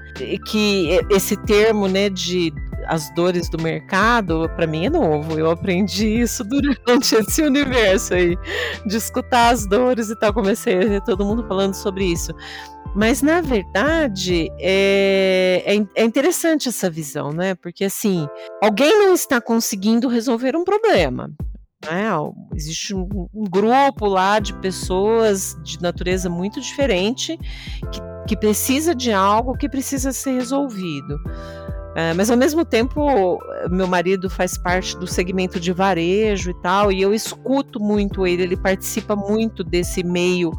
Que 0.47 0.99
esse 1.09 1.35
termo, 1.37 1.87
né, 1.87 2.09
de 2.09 2.53
as 2.87 3.09
dores 3.13 3.49
do 3.49 3.61
mercado, 3.61 4.49
para 4.55 4.67
mim 4.67 4.85
é 4.85 4.89
novo. 4.89 5.37
Eu 5.37 5.49
aprendi 5.49 6.21
isso 6.21 6.43
durante 6.43 7.15
esse 7.15 7.41
universo 7.41 8.13
aí, 8.13 8.37
de 8.85 8.97
escutar 8.97 9.49
as 9.49 9.67
dores 9.67 10.09
e 10.09 10.19
tal. 10.19 10.33
Comecei 10.33 10.75
a 10.77 10.85
ver 10.85 11.01
todo 11.01 11.25
mundo 11.25 11.45
falando 11.47 11.73
sobre 11.73 12.05
isso. 12.05 12.31
Mas, 12.95 13.21
na 13.21 13.41
verdade, 13.41 14.49
é, 14.57 15.61
é, 15.65 16.01
é, 16.01 16.03
interessante 16.05 16.69
essa 16.69 16.89
visão, 16.89 17.31
né? 17.33 17.53
Porque, 17.55 17.83
assim, 17.83 18.25
alguém 18.63 18.97
não 18.99 19.13
está 19.13 19.41
conseguindo 19.41 20.07
resolver 20.07 20.55
um 20.55 20.63
problema. 20.63 21.29
Né? 21.85 22.05
Existe 22.55 22.95
um, 22.95 23.27
um 23.33 23.43
grupo 23.43 24.05
lá 24.07 24.39
de 24.39 24.53
pessoas 24.59 25.57
de 25.61 25.81
natureza 25.81 26.29
muito 26.29 26.61
diferente 26.61 27.37
que, 27.91 28.14
que 28.27 28.35
precisa 28.35 28.95
de 28.95 29.11
algo 29.11 29.57
que 29.57 29.69
precisa 29.69 30.11
ser 30.11 30.31
resolvido. 30.31 31.19
É, 31.95 32.13
mas 32.13 32.29
ao 32.29 32.35
mesmo 32.35 32.65
tempo, 32.65 33.39
meu 33.69 33.87
marido 33.87 34.29
faz 34.29 34.57
parte 34.57 34.97
do 34.97 35.07
segmento 35.07 35.61
de 35.61 35.71
varejo 35.71 36.51
e 36.51 36.53
tal, 36.55 36.91
e 36.91 37.01
eu 37.01 37.13
escuto 37.13 37.79
muito 37.79 38.27
ele, 38.27 38.43
ele 38.43 38.57
participa 38.57 39.15
muito 39.15 39.63
desse 39.63 40.03
meio 40.03 40.51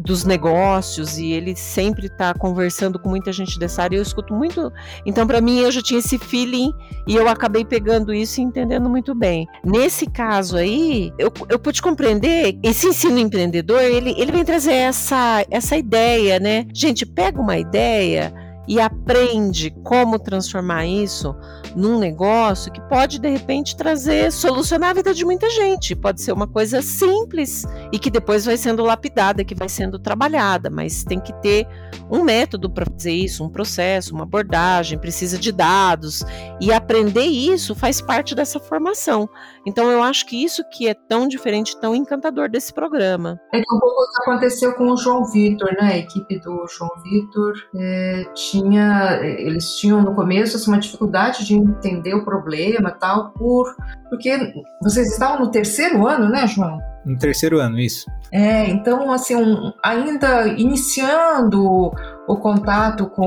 dos 0.00 0.24
negócios 0.24 1.18
e 1.18 1.32
ele 1.32 1.54
sempre 1.54 2.06
está 2.06 2.32
conversando 2.34 2.98
com 2.98 3.08
muita 3.08 3.32
gente 3.32 3.58
dessa 3.58 3.82
área. 3.82 3.96
Eu 3.96 4.02
escuto 4.02 4.34
muito. 4.34 4.72
Então, 5.04 5.26
para 5.26 5.40
mim, 5.40 5.58
eu 5.58 5.70
já 5.70 5.82
tinha 5.82 6.00
esse 6.00 6.18
feeling 6.18 6.72
e 7.06 7.14
eu 7.14 7.28
acabei 7.28 7.64
pegando 7.64 8.12
isso 8.12 8.40
e 8.40 8.44
entendendo 8.44 8.88
muito 8.88 9.14
bem. 9.14 9.46
Nesse 9.64 10.06
caso 10.06 10.56
aí, 10.56 11.12
eu, 11.18 11.32
eu 11.48 11.58
pude 11.58 11.82
compreender 11.82 12.58
esse 12.62 12.86
ensino 12.86 13.18
empreendedor. 13.18 13.82
Ele, 13.82 14.14
ele 14.16 14.32
vem 14.32 14.44
trazer 14.44 14.74
essa, 14.74 15.44
essa 15.50 15.76
ideia, 15.76 16.38
né? 16.38 16.66
Gente, 16.72 17.04
pega 17.04 17.40
uma 17.40 17.58
ideia 17.58 18.32
e 18.66 18.80
aprende 18.80 19.70
como 19.82 20.18
transformar 20.18 20.86
isso 20.86 21.34
num 21.74 21.98
negócio 21.98 22.70
que 22.70 22.80
pode 22.82 23.18
de 23.18 23.28
repente 23.28 23.76
trazer, 23.76 24.30
solucionar 24.30 24.90
a 24.90 24.94
vida 24.94 25.14
de 25.14 25.24
muita 25.24 25.50
gente. 25.50 25.96
Pode 25.96 26.22
ser 26.22 26.32
uma 26.32 26.46
coisa 26.46 26.80
simples 26.82 27.64
e 27.92 27.98
que 27.98 28.10
depois 28.10 28.44
vai 28.44 28.56
sendo 28.56 28.84
lapidada, 28.84 29.44
que 29.44 29.54
vai 29.54 29.68
sendo 29.68 29.98
trabalhada, 29.98 30.70
mas 30.70 31.02
tem 31.04 31.18
que 31.18 31.32
ter 31.40 31.66
um 32.10 32.22
método 32.22 32.70
para 32.70 32.86
fazer 32.86 33.12
isso, 33.12 33.44
um 33.44 33.48
processo, 33.48 34.14
uma 34.14 34.24
abordagem, 34.24 34.98
precisa 34.98 35.38
de 35.38 35.50
dados 35.50 36.24
e 36.60 36.72
aprender 36.72 37.24
isso 37.24 37.74
faz 37.74 38.00
parte 38.00 38.34
dessa 38.34 38.60
formação. 38.60 39.28
Então 39.66 39.90
eu 39.90 40.02
acho 40.02 40.26
que 40.26 40.42
isso 40.42 40.62
que 40.70 40.88
é 40.88 40.94
tão 40.94 41.28
diferente, 41.28 41.78
tão 41.80 41.94
encantador 41.94 42.48
desse 42.48 42.72
programa. 42.72 43.38
É 43.52 43.58
que 43.58 43.74
um 43.74 43.78
pouco 43.78 44.02
aconteceu 44.22 44.74
com 44.74 44.90
o 44.90 44.96
João 44.96 45.24
Vitor, 45.26 45.72
né? 45.72 45.92
A 45.92 45.98
equipe 45.98 46.38
do 46.40 46.66
João 46.66 46.90
Vitor 47.02 47.54
é, 47.76 48.24
tinha, 48.34 49.20
eles 49.22 49.76
tinham 49.76 50.02
no 50.02 50.14
começo 50.14 50.56
assim, 50.56 50.70
uma 50.70 50.80
dificuldade 50.80 51.44
de 51.44 51.54
entender 51.54 52.14
o 52.14 52.24
problema, 52.24 52.90
tal, 52.90 53.32
por 53.32 53.74
porque 54.12 54.52
vocês 54.82 55.10
estavam 55.10 55.46
no 55.46 55.50
terceiro 55.50 56.06
ano, 56.06 56.28
né, 56.28 56.46
João? 56.46 56.78
No 57.06 57.16
terceiro 57.16 57.58
ano, 57.58 57.78
isso. 57.78 58.04
É, 58.30 58.68
então, 58.68 59.10
assim, 59.10 59.34
um, 59.34 59.72
ainda 59.82 60.48
iniciando 60.48 61.90
o 62.28 62.36
contato 62.36 63.08
com 63.08 63.26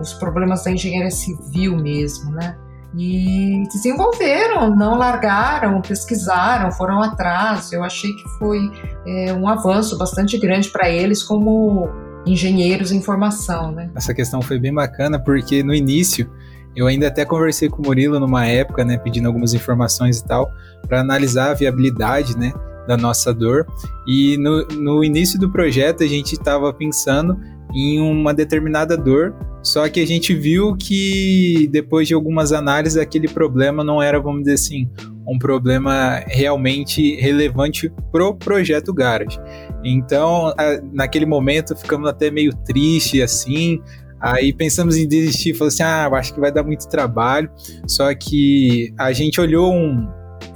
os 0.00 0.14
problemas 0.14 0.64
da 0.64 0.70
engenharia 0.70 1.10
civil 1.10 1.76
mesmo, 1.76 2.30
né? 2.32 2.56
E 2.96 3.62
desenvolveram, 3.72 4.74
não 4.74 4.98
largaram, 4.98 5.80
pesquisaram, 5.80 6.70
foram 6.72 7.02
atrás. 7.02 7.72
Eu 7.72 7.82
achei 7.82 8.12
que 8.12 8.28
foi 8.38 8.70
é, 9.06 9.32
um 9.32 9.48
avanço 9.48 9.96
bastante 9.96 10.38
grande 10.38 10.68
para 10.68 10.90
eles 10.90 11.22
como 11.22 11.88
engenheiros 12.26 12.92
em 12.92 13.02
formação, 13.02 13.72
né? 13.72 13.90
Essa 13.94 14.14
questão 14.14 14.42
foi 14.42 14.58
bem 14.58 14.72
bacana 14.72 15.18
porque 15.18 15.62
no 15.62 15.74
início 15.74 16.30
eu 16.74 16.86
ainda 16.86 17.08
até 17.08 17.24
conversei 17.24 17.68
com 17.68 17.82
o 17.82 17.86
Murilo 17.86 18.18
numa 18.18 18.46
época, 18.46 18.84
né, 18.84 18.96
pedindo 18.96 19.26
algumas 19.26 19.52
informações 19.52 20.20
e 20.20 20.24
tal, 20.24 20.50
para 20.88 21.00
analisar 21.00 21.50
a 21.50 21.54
viabilidade, 21.54 22.36
né, 22.36 22.52
da 22.86 22.96
nossa 22.96 23.32
dor. 23.32 23.66
E 24.06 24.36
no, 24.38 24.66
no 24.68 25.04
início 25.04 25.38
do 25.38 25.50
projeto 25.50 26.02
a 26.02 26.06
gente 26.06 26.32
estava 26.32 26.72
pensando 26.72 27.38
em 27.74 28.00
uma 28.00 28.34
determinada 28.34 28.96
dor, 28.96 29.34
só 29.62 29.88
que 29.88 30.00
a 30.00 30.06
gente 30.06 30.34
viu 30.34 30.76
que 30.76 31.68
depois 31.70 32.08
de 32.08 32.14
algumas 32.14 32.52
análises 32.52 32.98
aquele 32.98 33.28
problema 33.28 33.84
não 33.84 34.02
era, 34.02 34.20
vamos 34.20 34.40
dizer 34.42 34.54
assim, 34.54 34.90
um 35.26 35.38
problema 35.38 36.20
realmente 36.26 37.14
relevante 37.16 37.92
pro 38.10 38.34
projeto 38.34 38.92
Garage. 38.92 39.38
Então, 39.84 40.52
naquele 40.92 41.26
momento 41.26 41.76
ficamos 41.76 42.08
até 42.08 42.30
meio 42.30 42.52
triste 42.64 43.22
assim, 43.22 43.80
Aí 44.22 44.52
pensamos 44.52 44.96
em 44.96 45.08
desistir, 45.08 45.52
falou 45.52 45.66
assim: 45.66 45.82
ah, 45.82 46.08
acho 46.12 46.32
que 46.32 46.38
vai 46.38 46.52
dar 46.52 46.62
muito 46.62 46.88
trabalho. 46.88 47.50
Só 47.88 48.14
que 48.14 48.94
a 48.96 49.12
gente 49.12 49.40
olhou 49.40 49.74
um. 49.74 50.08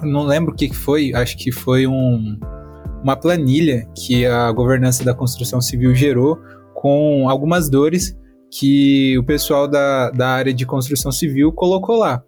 Não 0.02 0.22
lembro 0.22 0.52
o 0.52 0.54
que 0.54 0.72
foi, 0.72 1.12
acho 1.12 1.36
que 1.36 1.50
foi 1.50 1.84
um, 1.84 2.38
uma 3.02 3.16
planilha 3.16 3.88
que 3.96 4.24
a 4.24 4.52
governança 4.52 5.02
da 5.02 5.12
construção 5.12 5.60
civil 5.60 5.94
gerou 5.94 6.38
com 6.86 7.28
algumas 7.28 7.68
dores 7.68 8.16
que 8.48 9.18
o 9.18 9.24
pessoal 9.24 9.66
da, 9.66 10.08
da 10.10 10.28
área 10.28 10.54
de 10.54 10.64
construção 10.64 11.10
civil 11.10 11.50
colocou 11.50 11.96
lá. 11.96 12.22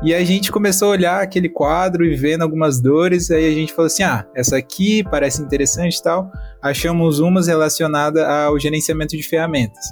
E 0.00 0.14
a 0.14 0.22
gente 0.24 0.52
começou 0.52 0.88
a 0.88 0.90
olhar 0.92 1.20
aquele 1.20 1.48
quadro 1.48 2.04
e 2.04 2.14
vendo 2.14 2.42
algumas 2.42 2.80
dores, 2.80 3.32
aí 3.32 3.50
a 3.50 3.52
gente 3.52 3.72
falou 3.72 3.88
assim: 3.88 4.04
ah, 4.04 4.24
essa 4.36 4.56
aqui 4.56 5.02
parece 5.10 5.42
interessante 5.42 5.96
e 5.96 6.02
tal. 6.04 6.30
Achamos 6.62 7.18
umas 7.18 7.48
relacionadas 7.48 8.22
ao 8.22 8.56
gerenciamento 8.60 9.16
de 9.16 9.24
ferramentas. 9.24 9.84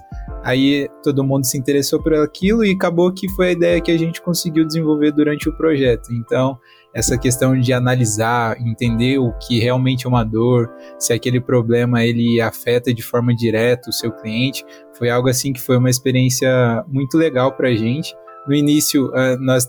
Aí 0.44 0.88
todo 1.03 1.24
mundo 1.24 1.44
se 1.44 1.59
interessou 1.59 2.00
por 2.00 2.14
aquilo 2.14 2.64
e 2.64 2.70
acabou 2.70 3.12
que 3.12 3.29
foi 3.31 3.48
a 3.48 3.53
ideia 3.53 3.81
que 3.81 3.90
a 3.90 3.98
gente 3.98 4.22
conseguiu 4.22 4.64
desenvolver 4.64 5.11
durante 5.11 5.48
o 5.48 5.57
projeto. 5.57 6.12
Então, 6.12 6.57
essa 6.94 7.18
questão 7.18 7.59
de 7.59 7.72
analisar, 7.72 8.57
entender 8.61 9.18
o 9.18 9.33
que 9.38 9.59
realmente 9.59 10.07
é 10.07 10.09
uma 10.09 10.22
dor, 10.22 10.70
se 10.98 11.12
aquele 11.12 11.40
problema 11.40 12.04
ele 12.04 12.40
afeta 12.40 12.94
de 12.94 13.02
forma 13.02 13.35
direta 13.35 13.90
o 13.90 13.92
seu 13.92 14.12
cliente, 14.12 14.64
foi 14.96 15.11
algo 15.11 15.28
assim 15.28 15.52
que 15.52 15.61
foi 15.61 15.76
uma 15.76 15.90
experiência 15.90 16.85
muito 16.87 17.18
legal 17.18 17.52
para 17.52 17.68
a 17.68 17.74
gente. 17.74 18.14
No 18.46 18.54
início, 18.54 19.07
uh, 19.07 19.40
nós 19.40 19.66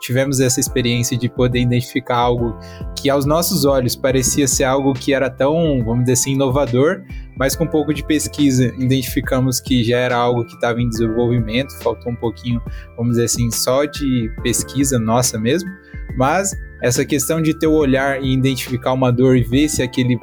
tivemos 0.00 0.40
essa 0.40 0.58
experiência 0.58 1.16
de 1.16 1.28
poder 1.28 1.60
identificar 1.60 2.16
algo 2.16 2.58
que 2.96 3.08
aos 3.08 3.24
nossos 3.24 3.64
olhos 3.64 3.94
parecia 3.94 4.48
ser 4.48 4.64
algo 4.64 4.92
que 4.92 5.14
era 5.14 5.30
tão, 5.30 5.82
vamos 5.84 6.00
dizer 6.00 6.14
assim, 6.14 6.32
inovador, 6.32 7.02
mas 7.38 7.54
com 7.54 7.64
um 7.64 7.68
pouco 7.68 7.94
de 7.94 8.04
pesquisa 8.04 8.66
identificamos 8.78 9.60
que 9.60 9.84
já 9.84 9.98
era 9.98 10.16
algo 10.16 10.44
que 10.44 10.54
estava 10.54 10.80
em 10.80 10.88
desenvolvimento, 10.88 11.72
faltou 11.78 12.12
um 12.12 12.16
pouquinho, 12.16 12.60
vamos 12.96 13.12
dizer 13.12 13.26
assim, 13.26 13.48
só 13.50 13.84
de 13.84 14.28
pesquisa 14.42 14.98
nossa 14.98 15.38
mesmo, 15.38 15.70
mas 16.16 16.54
essa 16.82 17.04
questão 17.04 17.40
de 17.40 17.58
ter 17.58 17.66
o 17.66 17.72
olhar 17.72 18.22
e 18.22 18.32
identificar 18.32 18.92
uma 18.92 19.10
dor 19.10 19.36
e 19.36 19.42
ver 19.42 19.68
se 19.68 19.82
aquele, 19.82 20.18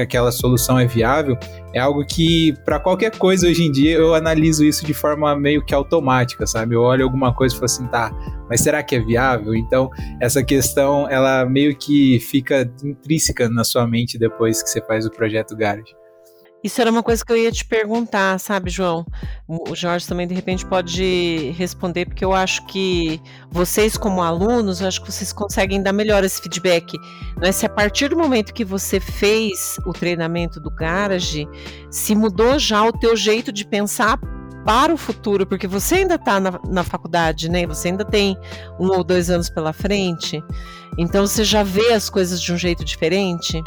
aquela 0.00 0.32
solução 0.32 0.78
é 0.78 0.86
viável 0.86 1.36
é 1.74 1.78
algo 1.78 2.04
que, 2.04 2.54
para 2.64 2.80
qualquer 2.80 3.16
coisa 3.18 3.46
hoje 3.46 3.62
em 3.62 3.70
dia, 3.70 3.96
eu 3.96 4.14
analiso 4.14 4.64
isso 4.64 4.86
de 4.86 4.94
forma 4.94 5.36
meio 5.36 5.62
que 5.64 5.74
automática, 5.74 6.46
sabe? 6.46 6.74
Eu 6.74 6.82
olho 6.82 7.04
alguma 7.04 7.32
coisa 7.34 7.54
e 7.54 7.58
falo 7.58 7.66
assim, 7.66 7.86
tá, 7.88 8.10
mas 8.48 8.62
será 8.62 8.82
que 8.82 8.96
é 8.96 9.00
viável? 9.00 9.54
Então, 9.54 9.90
essa 10.20 10.42
questão, 10.42 11.08
ela 11.08 11.44
meio 11.44 11.76
que 11.76 12.18
fica 12.20 12.70
intrínseca 12.82 13.48
na 13.48 13.64
sua 13.64 13.86
mente 13.86 14.18
depois 14.18 14.62
que 14.62 14.70
você 14.70 14.80
faz 14.80 15.04
o 15.04 15.10
projeto 15.10 15.54
Garage. 15.54 15.94
Isso 16.62 16.80
era 16.80 16.90
uma 16.90 17.04
coisa 17.04 17.24
que 17.24 17.32
eu 17.32 17.36
ia 17.36 17.52
te 17.52 17.64
perguntar, 17.64 18.38
sabe, 18.40 18.68
João? 18.68 19.06
O 19.46 19.76
Jorge 19.76 20.08
também 20.08 20.26
de 20.26 20.34
repente 20.34 20.66
pode 20.66 21.52
responder, 21.56 22.06
porque 22.06 22.24
eu 22.24 22.32
acho 22.32 22.66
que 22.66 23.20
vocês, 23.48 23.96
como 23.96 24.20
alunos, 24.20 24.80
eu 24.80 24.88
acho 24.88 25.00
que 25.00 25.10
vocês 25.10 25.32
conseguem 25.32 25.80
dar 25.80 25.92
melhor 25.92 26.24
esse 26.24 26.42
feedback. 26.42 26.98
Não 27.36 27.48
é 27.48 27.52
se 27.52 27.64
a 27.64 27.68
partir 27.68 28.08
do 28.08 28.16
momento 28.16 28.52
que 28.52 28.64
você 28.64 28.98
fez 28.98 29.78
o 29.86 29.92
treinamento 29.92 30.58
do 30.58 30.70
Garage, 30.70 31.46
se 31.90 32.14
mudou 32.16 32.58
já 32.58 32.84
o 32.84 32.92
teu 32.92 33.16
jeito 33.16 33.52
de 33.52 33.64
pensar 33.64 34.18
para 34.64 34.92
o 34.92 34.96
futuro, 34.96 35.46
porque 35.46 35.66
você 35.66 35.94
ainda 35.94 36.16
está 36.16 36.40
na, 36.40 36.60
na 36.68 36.82
faculdade, 36.82 37.48
né? 37.48 37.66
Você 37.66 37.88
ainda 37.88 38.04
tem 38.04 38.36
um 38.80 38.88
ou 38.88 39.04
dois 39.04 39.30
anos 39.30 39.48
pela 39.48 39.72
frente, 39.72 40.42
então 40.98 41.24
você 41.26 41.44
já 41.44 41.62
vê 41.62 41.92
as 41.92 42.10
coisas 42.10 42.42
de 42.42 42.52
um 42.52 42.58
jeito 42.58 42.84
diferente. 42.84 43.62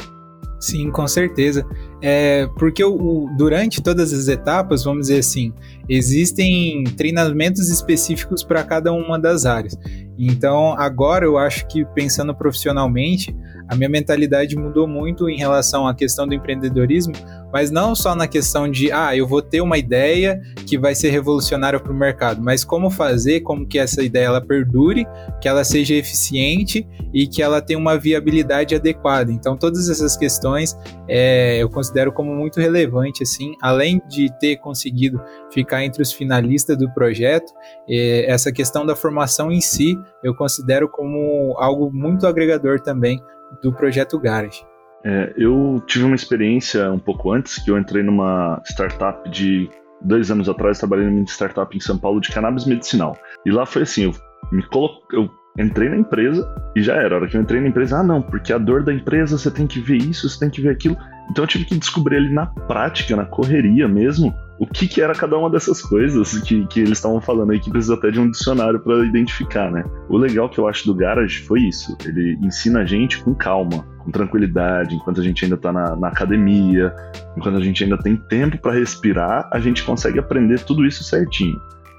Sim, 0.60 0.92
com 0.92 1.08
certeza. 1.08 1.66
É, 2.02 2.48
porque 2.58 2.82
o, 2.82 2.94
o, 2.94 3.36
durante 3.36 3.80
todas 3.80 4.12
as 4.12 4.26
etapas, 4.26 4.82
vamos 4.82 5.02
dizer 5.02 5.20
assim, 5.20 5.52
existem 5.88 6.82
treinamentos 6.96 7.70
específicos 7.70 8.42
para 8.42 8.64
cada 8.64 8.92
uma 8.92 9.18
das 9.20 9.46
áreas. 9.46 9.78
Então, 10.18 10.74
agora 10.76 11.24
eu 11.24 11.38
acho 11.38 11.66
que 11.68 11.84
pensando 11.94 12.34
profissionalmente, 12.34 13.34
a 13.72 13.74
minha 13.74 13.88
mentalidade 13.88 14.54
mudou 14.54 14.86
muito 14.86 15.30
em 15.30 15.36
relação 15.38 15.88
à 15.88 15.94
questão 15.94 16.28
do 16.28 16.34
empreendedorismo, 16.34 17.14
mas 17.50 17.70
não 17.70 17.94
só 17.94 18.14
na 18.14 18.28
questão 18.28 18.70
de, 18.70 18.92
ah, 18.92 19.16
eu 19.16 19.26
vou 19.26 19.40
ter 19.40 19.62
uma 19.62 19.78
ideia 19.78 20.42
que 20.66 20.78
vai 20.78 20.94
ser 20.94 21.08
revolucionária 21.08 21.80
para 21.80 21.90
o 21.90 21.94
mercado, 21.94 22.42
mas 22.42 22.64
como 22.64 22.90
fazer, 22.90 23.40
como 23.40 23.66
que 23.66 23.78
essa 23.78 24.02
ideia 24.02 24.26
ela 24.26 24.42
perdure, 24.42 25.06
que 25.40 25.48
ela 25.48 25.64
seja 25.64 25.94
eficiente 25.94 26.86
e 27.14 27.26
que 27.26 27.42
ela 27.42 27.62
tenha 27.62 27.78
uma 27.78 27.96
viabilidade 27.96 28.74
adequada. 28.74 29.32
Então, 29.32 29.56
todas 29.56 29.88
essas 29.88 30.18
questões 30.18 30.76
é, 31.08 31.62
eu 31.62 31.70
considero 31.70 32.12
como 32.12 32.34
muito 32.34 32.60
relevante, 32.60 33.22
assim, 33.22 33.54
além 33.62 34.02
de 34.06 34.30
ter 34.38 34.56
conseguido 34.56 35.18
ficar 35.50 35.82
entre 35.82 36.02
os 36.02 36.12
finalistas 36.12 36.76
do 36.76 36.92
projeto, 36.92 37.50
é, 37.88 38.30
essa 38.30 38.52
questão 38.52 38.84
da 38.84 38.94
formação 38.94 39.50
em 39.50 39.62
si, 39.62 39.98
eu 40.22 40.34
considero 40.34 40.90
como 40.90 41.56
algo 41.56 41.90
muito 41.90 42.26
agregador 42.26 42.78
também 42.78 43.18
do 43.62 43.72
projeto 43.72 44.18
Garage. 44.18 44.62
É, 45.04 45.32
eu 45.36 45.82
tive 45.86 46.04
uma 46.04 46.14
experiência 46.14 46.90
um 46.90 46.98
pouco 46.98 47.32
antes, 47.32 47.58
que 47.58 47.70
eu 47.70 47.78
entrei 47.78 48.02
numa 48.02 48.62
startup 48.64 49.28
de 49.30 49.68
dois 50.00 50.30
anos 50.30 50.48
atrás, 50.48 50.78
trabalhei 50.78 51.06
numa 51.06 51.24
startup 51.24 51.76
em 51.76 51.80
São 51.80 51.98
Paulo 51.98 52.20
de 52.20 52.30
cannabis 52.30 52.66
medicinal. 52.66 53.16
E 53.44 53.50
lá 53.50 53.66
foi 53.66 53.82
assim, 53.82 54.04
eu 54.04 54.12
me 54.52 54.62
colo... 54.68 55.02
eu 55.12 55.28
entrei 55.58 55.88
na 55.88 55.96
empresa 55.96 56.48
e 56.76 56.82
já 56.82 56.94
era. 56.94 57.14
A 57.14 57.18
hora 57.18 57.28
que 57.28 57.36
eu 57.36 57.40
entrei 57.40 57.60
na 57.60 57.68
empresa, 57.68 57.98
ah 57.98 58.02
não, 58.02 58.22
porque 58.22 58.52
a 58.52 58.58
dor 58.58 58.82
da 58.84 58.92
empresa 58.92 59.36
você 59.36 59.50
tem 59.50 59.66
que 59.66 59.80
ver 59.80 59.98
isso, 59.98 60.28
você 60.28 60.38
tem 60.38 60.50
que 60.50 60.60
ver 60.60 60.70
aquilo. 60.70 60.96
Então 61.32 61.44
eu 61.44 61.48
tive 61.48 61.64
que 61.64 61.78
descobrir 61.78 62.16
ali 62.16 62.28
na 62.28 62.44
prática, 62.44 63.16
na 63.16 63.24
correria 63.24 63.88
mesmo, 63.88 64.34
o 64.58 64.66
que, 64.66 64.86
que 64.86 65.00
era 65.00 65.14
cada 65.14 65.36
uma 65.38 65.48
dessas 65.48 65.80
coisas 65.80 66.38
que, 66.40 66.66
que 66.66 66.80
eles 66.80 66.98
estavam 66.98 67.22
falando 67.22 67.52
aí, 67.52 67.58
que 67.58 67.70
precisa 67.70 67.94
até 67.94 68.10
de 68.10 68.20
um 68.20 68.30
dicionário 68.30 68.78
para 68.78 69.02
identificar, 69.06 69.72
né? 69.72 69.82
O 70.10 70.18
legal 70.18 70.50
que 70.50 70.58
eu 70.58 70.68
acho 70.68 70.84
do 70.84 70.94
Garage 70.94 71.40
foi 71.44 71.60
isso. 71.62 71.96
Ele 72.04 72.38
ensina 72.42 72.80
a 72.80 72.84
gente 72.84 73.18
com 73.24 73.34
calma, 73.34 73.82
com 73.98 74.10
tranquilidade, 74.10 74.94
enquanto 74.94 75.22
a 75.22 75.24
gente 75.24 75.42
ainda 75.42 75.56
está 75.56 75.72
na, 75.72 75.96
na, 75.96 76.08
academia, 76.08 76.94
enquanto 77.34 77.56
a 77.56 77.64
gente 77.64 77.82
ainda 77.82 77.96
tem 77.96 78.14
tempo 78.14 78.58
para 78.58 78.72
respirar, 78.72 79.48
a 79.50 79.58
gente 79.58 79.82
consegue 79.84 80.18
aprender 80.18 80.60
tudo 80.60 80.84
isso 80.84 81.02
certinho. 81.02 81.58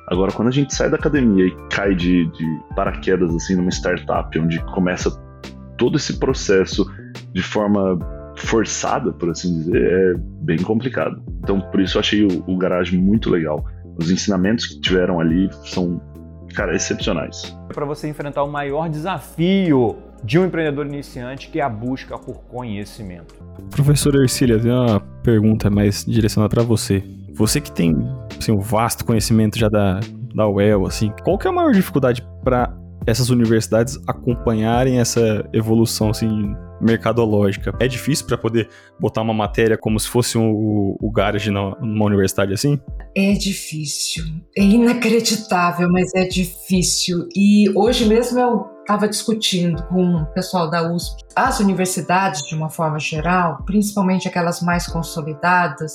Agora, 0.09 0.31
quando 0.31 0.49
a 0.49 0.51
gente 0.51 0.75
sai 0.75 0.91
da 0.91 0.95
academia 0.95 1.47
e 1.47 1.57
cai 1.71 1.95
de, 1.95 2.27
de 2.27 2.59
paraquedas 2.75 3.33
assim 3.33 3.55
numa 3.55 3.71
startup, 3.71 4.37
onde 4.37 4.59
começa 4.73 5.09
todo 5.75 5.97
esse 5.97 6.19
processo 6.19 6.85
de 7.33 7.41
forma 7.41 7.97
forçada, 8.35 9.11
por 9.11 9.29
assim 9.29 9.59
dizer, 9.59 9.83
é 9.83 10.13
bem 10.41 10.57
complicado. 10.57 11.21
Então, 11.43 11.59
por 11.59 11.79
isso 11.79 11.97
eu 11.97 11.99
achei 11.99 12.23
o, 12.23 12.43
o 12.47 12.57
Garage 12.57 12.97
muito 12.97 13.29
legal. 13.29 13.65
Os 13.97 14.09
ensinamentos 14.09 14.65
que 14.65 14.79
tiveram 14.79 15.19
ali 15.19 15.49
são, 15.65 16.01
cara, 16.55 16.75
excepcionais. 16.75 17.55
Para 17.73 17.85
você 17.85 18.07
enfrentar 18.07 18.43
o 18.43 18.51
maior 18.51 18.89
desafio 18.89 19.97
de 20.23 20.39
um 20.39 20.45
empreendedor 20.45 20.85
iniciante, 20.87 21.49
que 21.49 21.59
é 21.59 21.63
a 21.63 21.69
busca 21.69 22.17
por 22.17 22.43
conhecimento. 22.45 23.35
Professor 23.69 24.15
Ercília, 24.15 24.59
tem 24.59 24.71
uma 24.71 24.99
pergunta 25.21 25.69
mais 25.69 26.05
direcionada 26.05 26.49
para 26.49 26.63
você. 26.63 27.03
Você 27.33 27.59
que 27.59 27.71
tem 27.71 27.95
assim, 28.39 28.51
um 28.51 28.59
vasto 28.59 29.03
conhecimento 29.03 29.59
já 29.59 29.67
da, 29.67 29.99
da 30.33 30.47
UEL, 30.47 30.85
assim, 30.85 31.11
qual 31.23 31.37
que 31.37 31.47
é 31.47 31.49
a 31.49 31.53
maior 31.53 31.71
dificuldade 31.73 32.25
para 32.43 32.73
essas 33.05 33.29
universidades 33.29 33.99
acompanharem 34.07 34.99
essa 34.99 35.47
evolução 35.51 36.09
assim 36.09 36.55
mercadológica. 36.83 37.73
É 37.79 37.87
difícil 37.87 38.25
para 38.25 38.37
poder 38.37 38.69
botar 38.99 39.21
uma 39.21 39.33
matéria 39.33 39.77
como 39.77 39.99
se 39.99 40.07
fosse 40.07 40.37
um, 40.37 40.51
o, 40.51 40.97
o 41.01 41.11
garage 41.11 41.49
numa 41.49 42.05
universidade 42.05 42.53
assim? 42.53 42.79
É 43.15 43.33
difícil. 43.33 44.23
É 44.57 44.63
inacreditável, 44.63 45.89
mas 45.91 46.13
é 46.15 46.25
difícil. 46.25 47.27
E 47.35 47.69
hoje 47.75 48.05
mesmo 48.05 48.39
eu 48.39 48.65
estava 48.81 49.07
discutindo 49.07 49.81
com 49.87 50.15
o 50.17 50.25
pessoal 50.27 50.69
da 50.69 50.91
USP. 50.91 51.23
As 51.35 51.59
universidades, 51.59 52.41
de 52.47 52.55
uma 52.55 52.69
forma 52.69 52.99
geral, 52.99 53.63
principalmente 53.65 54.27
aquelas 54.27 54.61
mais 54.61 54.87
consolidadas, 54.87 55.93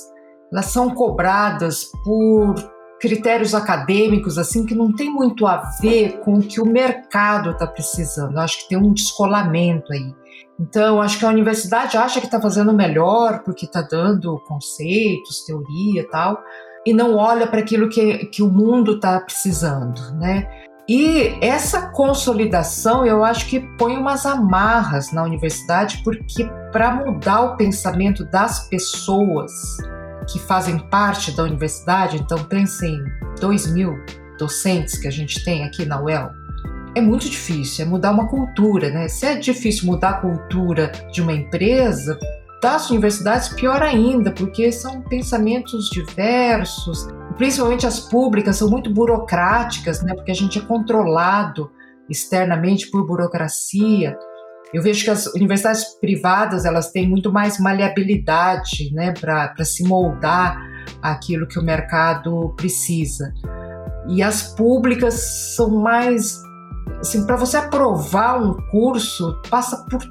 elas 0.51 0.65
são 0.65 0.89
cobradas 0.89 1.85
por 2.03 2.55
critérios 2.99 3.55
acadêmicos 3.55 4.37
assim 4.37 4.65
que 4.65 4.75
não 4.75 4.93
tem 4.93 5.09
muito 5.09 5.47
a 5.47 5.71
ver 5.81 6.19
com 6.19 6.35
o 6.35 6.41
que 6.41 6.59
o 6.59 6.65
mercado 6.65 7.51
está 7.51 7.65
precisando. 7.65 8.33
Eu 8.33 8.41
acho 8.41 8.59
que 8.59 8.69
tem 8.69 8.77
um 8.77 8.93
descolamento 8.93 9.91
aí. 9.93 10.13
Então, 10.59 11.01
acho 11.01 11.17
que 11.17 11.25
a 11.25 11.29
universidade 11.29 11.95
acha 11.95 12.19
que 12.19 12.25
está 12.25 12.41
fazendo 12.41 12.73
melhor 12.73 13.43
porque 13.43 13.65
está 13.65 13.81
dando 13.81 14.37
conceitos, 14.39 15.45
teoria 15.45 16.01
e 16.01 16.07
tal, 16.09 16.37
e 16.85 16.93
não 16.93 17.15
olha 17.15 17.47
para 17.47 17.59
aquilo 17.59 17.87
que, 17.87 18.25
que 18.25 18.43
o 18.43 18.49
mundo 18.49 18.95
está 18.95 19.19
precisando, 19.21 20.01
né? 20.15 20.47
E 20.87 21.37
essa 21.39 21.91
consolidação, 21.91 23.05
eu 23.05 23.23
acho 23.23 23.45
que 23.47 23.59
põe 23.77 23.95
umas 23.95 24.25
amarras 24.25 25.13
na 25.13 25.23
universidade, 25.23 26.01
porque 26.03 26.49
para 26.71 26.95
mudar 26.95 27.41
o 27.41 27.57
pensamento 27.57 28.25
das 28.25 28.67
pessoas, 28.67 29.51
que 30.31 30.39
fazem 30.39 30.79
parte 30.89 31.31
da 31.31 31.43
universidade, 31.43 32.17
então 32.17 32.43
pensem 32.43 32.95
em 32.95 33.39
2 33.39 33.71
mil 33.71 33.93
docentes 34.37 34.97
que 34.97 35.07
a 35.07 35.11
gente 35.11 35.43
tem 35.43 35.63
aqui 35.63 35.85
na 35.85 36.01
UEL, 36.01 36.31
é 36.99 37.01
muito 37.01 37.29
difícil, 37.29 37.85
é 37.85 37.87
mudar 37.87 38.11
uma 38.11 38.27
cultura, 38.27 38.89
né? 38.89 39.07
Se 39.07 39.25
é 39.25 39.35
difícil 39.35 39.85
mudar 39.85 40.09
a 40.09 40.21
cultura 40.21 40.91
de 41.11 41.21
uma 41.21 41.33
empresa, 41.33 42.17
das 42.61 42.89
universidades, 42.89 43.49
pior 43.49 43.81
ainda, 43.81 44.31
porque 44.31 44.71
são 44.71 45.01
pensamentos 45.01 45.89
diversos, 45.89 47.07
principalmente 47.37 47.87
as 47.87 48.01
públicas 48.01 48.57
são 48.57 48.69
muito 48.69 48.93
burocráticas, 48.93 50.01
né? 50.03 50.13
Porque 50.13 50.31
a 50.31 50.35
gente 50.35 50.59
é 50.59 50.61
controlado 50.61 51.71
externamente 52.09 52.89
por 52.89 53.05
burocracia. 53.05 54.17
Eu 54.73 54.83
vejo 54.83 55.03
que 55.03 55.09
as 55.09 55.27
universidades 55.27 55.85
privadas 55.99 56.65
elas 56.65 56.91
têm 56.91 57.07
muito 57.07 57.31
mais 57.31 57.59
maleabilidade 57.59 58.93
né, 58.93 59.13
para 59.13 59.65
se 59.65 59.83
moldar 59.83 60.61
aquilo 61.01 61.47
que 61.47 61.57
o 61.57 61.63
mercado 61.63 62.53
precisa. 62.55 63.33
E 64.07 64.21
as 64.21 64.53
públicas 64.53 65.13
são 65.55 65.69
mais. 65.81 66.41
Assim, 66.99 67.25
para 67.25 67.35
você 67.35 67.57
aprovar 67.57 68.41
um 68.41 68.53
curso, 68.69 69.39
passa 69.49 69.85
por 69.89 70.01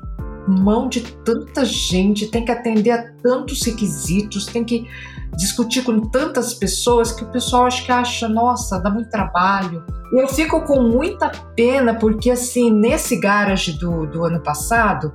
mão 0.48 0.88
de 0.88 1.00
tanta 1.00 1.64
gente, 1.64 2.28
tem 2.28 2.44
que 2.44 2.50
atender 2.50 2.90
a 2.90 3.12
tantos 3.22 3.62
requisitos, 3.62 4.46
tem 4.46 4.64
que 4.64 4.88
discutir 5.36 5.84
com 5.84 6.00
tantas 6.08 6.54
pessoas 6.54 7.12
que 7.12 7.22
o 7.22 7.30
pessoal 7.30 7.66
acho 7.66 7.84
que 7.84 7.92
acha, 7.92 8.28
nossa, 8.28 8.78
dá 8.78 8.90
muito 8.90 9.10
trabalho. 9.10 9.84
Eu 10.12 10.26
fico 10.28 10.62
com 10.62 10.80
muita 10.80 11.30
pena 11.54 11.94
porque 11.94 12.30
assim, 12.30 12.70
nesse 12.70 13.20
garage 13.20 13.72
do, 13.78 14.06
do 14.06 14.24
ano 14.24 14.42
passado, 14.42 15.12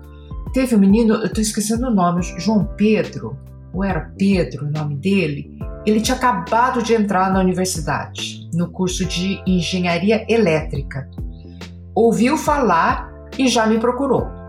teve 0.53 0.75
um 0.75 0.79
menino, 0.79 1.15
eu 1.15 1.33
tô 1.33 1.41
esquecendo 1.41 1.87
o 1.87 1.93
nome, 1.93 2.21
João 2.37 2.65
Pedro, 2.77 3.35
ou 3.73 3.83
era 3.83 4.13
Pedro 4.17 4.67
o 4.67 4.71
nome 4.71 4.95
dele, 4.95 5.57
ele 5.85 5.99
tinha 5.99 6.15
acabado 6.15 6.83
de 6.83 6.93
entrar 6.93 7.33
na 7.33 7.39
universidade, 7.39 8.47
no 8.53 8.69
curso 8.71 9.03
de 9.03 9.41
engenharia 9.47 10.25
elétrica. 10.29 11.09
Ouviu 11.95 12.37
falar 12.37 13.11
e 13.37 13.47
já 13.47 13.65
me 13.65 13.79
procurou 13.79 14.43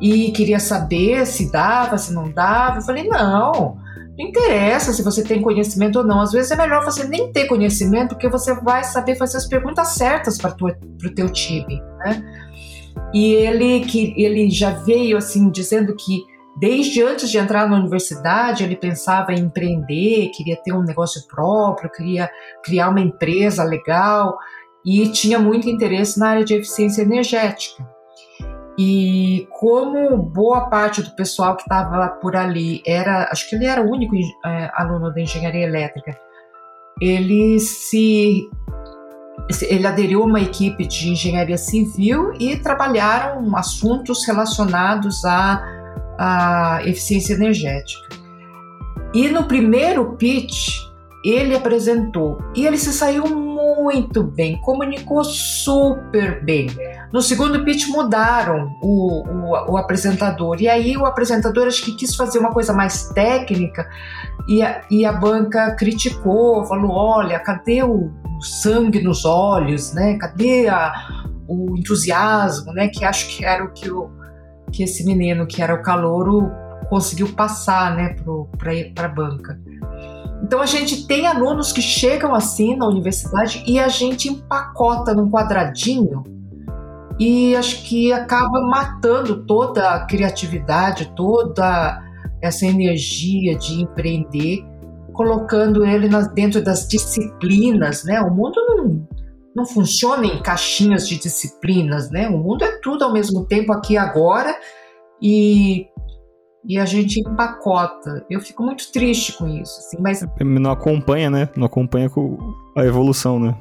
e 0.00 0.32
queria 0.32 0.58
saber 0.58 1.26
se 1.26 1.52
dava, 1.52 1.98
se 1.98 2.12
não 2.12 2.30
dava. 2.30 2.78
Eu 2.78 2.82
falei: 2.82 3.06
não, 3.06 3.76
não 4.18 4.26
interessa 4.26 4.92
se 4.92 5.02
você 5.02 5.22
tem 5.22 5.42
conhecimento 5.42 5.98
ou 5.98 6.04
não. 6.04 6.20
Às 6.20 6.32
vezes 6.32 6.50
é 6.50 6.56
melhor 6.56 6.84
você 6.84 7.04
nem 7.04 7.30
ter 7.30 7.46
conhecimento, 7.46 8.14
porque 8.14 8.28
você 8.28 8.54
vai 8.54 8.82
saber 8.82 9.16
fazer 9.16 9.36
as 9.36 9.46
perguntas 9.46 9.88
certas 9.88 10.38
para 10.38 10.56
o 10.62 11.14
teu 11.14 11.30
time. 11.30 11.80
Né? 11.98 12.24
E 13.12 13.34
ele, 13.34 13.80
que, 13.80 14.14
ele 14.16 14.50
já 14.50 14.70
veio 14.70 15.16
assim 15.18 15.50
dizendo 15.50 15.94
que 15.94 16.24
desde 16.58 17.02
antes 17.02 17.30
de 17.30 17.38
entrar 17.38 17.68
na 17.68 17.76
universidade 17.76 18.64
ele 18.64 18.76
pensava 18.76 19.32
em 19.32 19.40
empreender, 19.40 20.30
queria 20.34 20.56
ter 20.56 20.72
um 20.72 20.82
negócio 20.82 21.26
próprio, 21.26 21.90
queria 21.90 22.30
criar 22.64 22.88
uma 22.88 23.00
empresa 23.00 23.62
legal 23.64 24.36
e 24.84 25.08
tinha 25.08 25.38
muito 25.38 25.68
interesse 25.68 26.18
na 26.18 26.30
área 26.30 26.44
de 26.44 26.54
eficiência 26.54 27.02
energética. 27.02 27.86
E 28.78 29.46
como 29.50 30.16
boa 30.16 30.70
parte 30.70 31.02
do 31.02 31.10
pessoal 31.10 31.54
que 31.56 31.62
estava 31.62 32.08
por 32.20 32.34
ali 32.34 32.82
era, 32.86 33.28
acho 33.30 33.48
que 33.48 33.56
ele 33.56 33.66
era 33.66 33.82
o 33.82 33.90
único 33.90 34.16
é, 34.16 34.70
aluno 34.74 35.12
da 35.12 35.20
engenharia 35.20 35.66
elétrica, 35.66 36.16
ele 37.00 37.58
se 37.60 38.48
ele 39.62 39.86
aderiu 39.86 40.22
a 40.22 40.26
uma 40.26 40.40
equipe 40.40 40.86
de 40.86 41.10
engenharia 41.10 41.58
civil 41.58 42.32
e 42.38 42.56
trabalharam 42.56 43.56
assuntos 43.56 44.26
relacionados 44.26 45.24
à, 45.24 45.62
à 46.18 46.80
eficiência 46.84 47.34
energética. 47.34 48.16
E 49.12 49.28
no 49.28 49.44
primeiro 49.44 50.16
pitch, 50.16 50.78
ele 51.24 51.54
apresentou 51.54 52.38
e 52.54 52.66
ele 52.66 52.78
se 52.78 52.92
saiu 52.92 53.24
muito 53.82 54.22
bem, 54.22 54.60
comunicou 54.60 55.24
super 55.24 56.44
bem. 56.44 56.68
No 57.12 57.20
segundo 57.20 57.64
pitch 57.64 57.88
mudaram 57.88 58.76
o, 58.82 59.22
o, 59.26 59.72
o, 59.72 59.76
apresentador, 59.76 60.60
e 60.60 60.68
aí 60.68 60.96
o 60.96 61.06
apresentador 61.06 61.66
acho 61.66 61.84
que 61.84 61.96
quis 61.96 62.14
fazer 62.14 62.38
uma 62.38 62.52
coisa 62.52 62.72
mais 62.72 63.08
técnica 63.08 63.88
e 64.48 64.62
a, 64.62 64.82
e 64.90 65.04
a 65.04 65.12
banca 65.12 65.74
criticou, 65.74 66.64
falou: 66.64 66.92
olha, 66.92 67.38
cadê 67.40 67.82
o, 67.82 68.10
sangue 68.40 69.02
nos 69.02 69.24
olhos, 69.24 69.92
né? 69.92 70.16
Cadê 70.18 70.68
a, 70.68 70.92
o 71.46 71.76
entusiasmo, 71.76 72.72
né? 72.72 72.88
Que 72.88 73.04
acho 73.04 73.28
que 73.28 73.44
era 73.44 73.64
o 73.64 73.72
que, 73.72 73.90
o, 73.90 74.10
que 74.72 74.82
esse 74.82 75.04
menino, 75.04 75.46
que 75.46 75.62
era 75.62 75.74
o 75.74 75.82
calouro, 75.82 76.50
conseguiu 76.88 77.28
passar 77.34 77.94
né, 77.94 78.16
para 78.58 79.06
a 79.06 79.08
banca. 79.08 79.60
Então 80.42 80.60
a 80.60 80.66
gente 80.66 81.06
tem 81.06 81.26
alunos 81.26 81.72
que 81.72 81.82
chegam 81.82 82.34
assim 82.34 82.76
na 82.76 82.86
universidade 82.86 83.62
e 83.66 83.78
a 83.78 83.88
gente 83.88 84.28
empacota 84.28 85.14
num 85.14 85.30
quadradinho 85.30 86.24
e 87.18 87.54
acho 87.54 87.82
que 87.82 88.10
acaba 88.12 88.62
matando 88.62 89.44
toda 89.44 89.90
a 89.90 90.06
criatividade, 90.06 91.12
toda 91.14 92.02
essa 92.40 92.64
energia 92.64 93.58
de 93.58 93.82
empreender, 93.82 94.64
colocando 95.12 95.84
ele 95.84 96.08
dentro 96.34 96.64
das 96.64 96.88
disciplinas, 96.88 98.04
né? 98.04 98.22
O 98.22 98.30
mundo 98.30 98.54
não, 98.66 99.06
não 99.54 99.66
funciona 99.66 100.24
em 100.24 100.42
caixinhas 100.42 101.06
de 101.06 101.18
disciplinas, 101.18 102.10
né? 102.10 102.26
O 102.30 102.38
mundo 102.38 102.64
é 102.64 102.78
tudo 102.80 103.04
ao 103.04 103.12
mesmo 103.12 103.44
tempo 103.44 103.70
aqui 103.70 103.98
agora 103.98 104.56
e 105.20 105.89
e 106.64 106.78
a 106.78 106.84
gente 106.84 107.20
empacota. 107.20 108.24
Eu 108.28 108.40
fico 108.40 108.62
muito 108.62 108.90
triste 108.92 109.36
com 109.36 109.48
isso, 109.48 109.78
assim, 109.78 109.96
mas 110.00 110.26
não 110.40 110.70
acompanha, 110.70 111.30
né? 111.30 111.48
Não 111.56 111.66
acompanha 111.66 112.08
com 112.08 112.38
a 112.76 112.84
evolução, 112.84 113.38
né? 113.38 113.56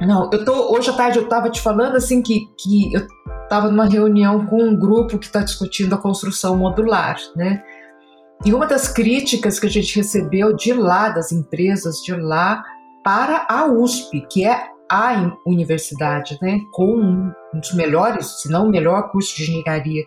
Não, 0.00 0.30
eu 0.32 0.44
tô 0.44 0.74
hoje 0.74 0.90
à 0.90 0.94
tarde 0.94 1.18
eu 1.18 1.24
estava 1.24 1.50
te 1.50 1.60
falando 1.60 1.96
assim 1.96 2.22
que, 2.22 2.46
que 2.58 2.92
eu 2.92 3.06
estava 3.42 3.68
numa 3.68 3.84
reunião 3.84 4.46
com 4.46 4.62
um 4.62 4.76
grupo 4.76 5.18
que 5.18 5.26
está 5.26 5.40
discutindo 5.40 5.94
a 5.94 5.98
construção 5.98 6.56
modular, 6.56 7.16
né? 7.36 7.62
E 8.44 8.52
uma 8.52 8.66
das 8.66 8.88
críticas 8.88 9.60
que 9.60 9.66
a 9.66 9.70
gente 9.70 9.94
recebeu 9.94 10.54
de 10.56 10.72
lá, 10.72 11.10
das 11.10 11.30
empresas 11.30 11.98
de 11.98 12.12
lá, 12.12 12.64
para 13.04 13.46
a 13.48 13.66
USP, 13.66 14.26
que 14.28 14.44
é 14.44 14.72
a 14.90 15.38
universidade, 15.46 16.38
né, 16.42 16.58
com 16.72 17.32
um 17.54 17.58
dos 17.58 17.72
melhores, 17.72 18.42
se 18.42 18.50
não 18.50 18.66
o 18.66 18.70
melhor 18.70 19.10
curso 19.10 19.34
de 19.36 19.44
engenharia 19.44 20.04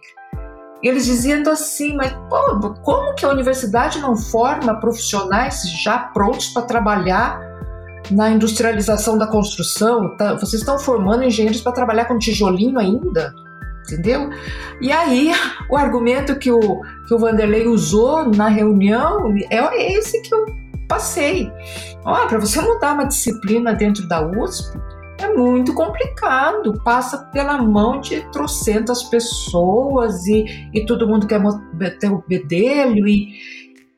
eles 0.88 1.06
dizendo 1.06 1.50
assim, 1.50 1.96
mas 1.96 2.14
pô, 2.30 2.74
como 2.84 3.16
que 3.16 3.26
a 3.26 3.30
universidade 3.30 4.00
não 4.00 4.16
forma 4.16 4.80
profissionais 4.80 5.64
já 5.84 5.98
prontos 5.98 6.50
para 6.50 6.64
trabalhar 6.64 7.40
na 8.12 8.30
industrialização 8.30 9.18
da 9.18 9.28
construção? 9.28 10.16
Tá, 10.18 10.34
vocês 10.36 10.62
estão 10.62 10.78
formando 10.78 11.24
engenheiros 11.24 11.62
para 11.62 11.72
trabalhar 11.72 12.06
com 12.06 12.18
tijolinho 12.18 12.78
ainda? 12.80 13.34
Entendeu? 13.86 14.30
E 14.82 14.92
aí, 14.92 15.32
o 15.70 15.78
argumento 15.78 16.38
que 16.38 16.52
o, 16.52 16.82
que 17.08 17.14
o 17.14 17.18
Vanderlei 17.18 17.68
usou 17.68 18.30
na 18.30 18.48
reunião 18.48 19.34
é 19.52 19.94
esse 19.94 20.22
que 20.22 20.34
eu 20.34 20.46
passei. 20.88 21.52
Ó, 22.04 22.28
para 22.28 22.40
você 22.40 22.62
mudar 22.62 22.94
uma 22.94 23.06
disciplina 23.06 23.74
dentro 23.74 24.08
da 24.08 24.26
USP, 24.26 24.78
é 25.18 25.34
muito 25.34 25.74
complicado, 25.74 26.82
passa 26.84 27.18
pela 27.32 27.58
mão 27.58 28.00
de 28.00 28.22
trocentas 28.32 29.04
pessoas 29.04 30.26
e, 30.28 30.70
e 30.74 30.86
todo 30.86 31.08
mundo 31.08 31.28
quer 31.28 31.42
ter 32.00 32.12
o 32.12 32.24
bedelho 32.28 33.08
e, 33.08 33.34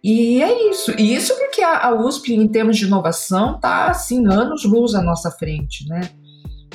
e 0.03 0.41
é 0.41 0.70
isso. 0.70 0.91
E 0.97 1.15
isso 1.15 1.36
porque 1.38 1.61
a, 1.61 1.93
USP, 1.93 2.34
em 2.34 2.47
termos 2.47 2.78
de 2.78 2.86
inovação, 2.86 3.55
está 3.55 3.88
assim, 3.88 4.26
anos 4.28 4.63
luz 4.63 4.93
à 4.93 5.01
nossa 5.01 5.32
frente, 5.32 5.88
né? 5.88 6.01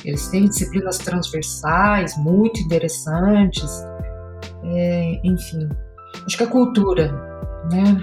Eles 0.03 0.27
têm 0.27 0.45
disciplinas 0.45 0.97
transversais 0.97 2.17
muito 2.17 2.59
interessantes, 2.59 3.71
é, 4.63 5.21
enfim. 5.23 5.69
Acho 6.25 6.37
que 6.37 6.43
a 6.43 6.47
cultura, 6.47 7.11
né? 7.71 8.01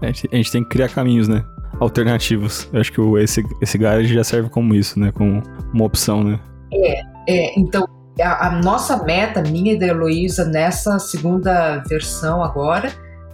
A 0.00 0.06
gente, 0.06 0.28
a 0.32 0.36
gente 0.36 0.52
tem 0.52 0.62
que 0.62 0.70
criar 0.70 0.88
caminhos, 0.88 1.26
né? 1.26 1.44
Alternativos. 1.84 2.68
Eu 2.72 2.80
acho 2.80 2.92
que 2.92 3.00
esse, 3.18 3.42
esse 3.60 3.78
garage 3.78 4.12
já 4.12 4.24
serve 4.24 4.48
como 4.48 4.74
isso, 4.74 4.98
né? 4.98 5.12
Como 5.12 5.42
uma 5.72 5.84
opção, 5.84 6.24
né? 6.24 6.40
É, 6.72 7.00
é 7.28 7.58
então 7.58 7.86
a, 8.20 8.48
a 8.48 8.62
nossa 8.62 9.02
meta, 9.04 9.42
minha 9.42 9.72
e 9.72 9.78
da 9.78 9.86
Heloísa, 9.86 10.44
nessa 10.44 10.98
segunda 10.98 11.78
versão 11.88 12.42
agora, 12.42 12.92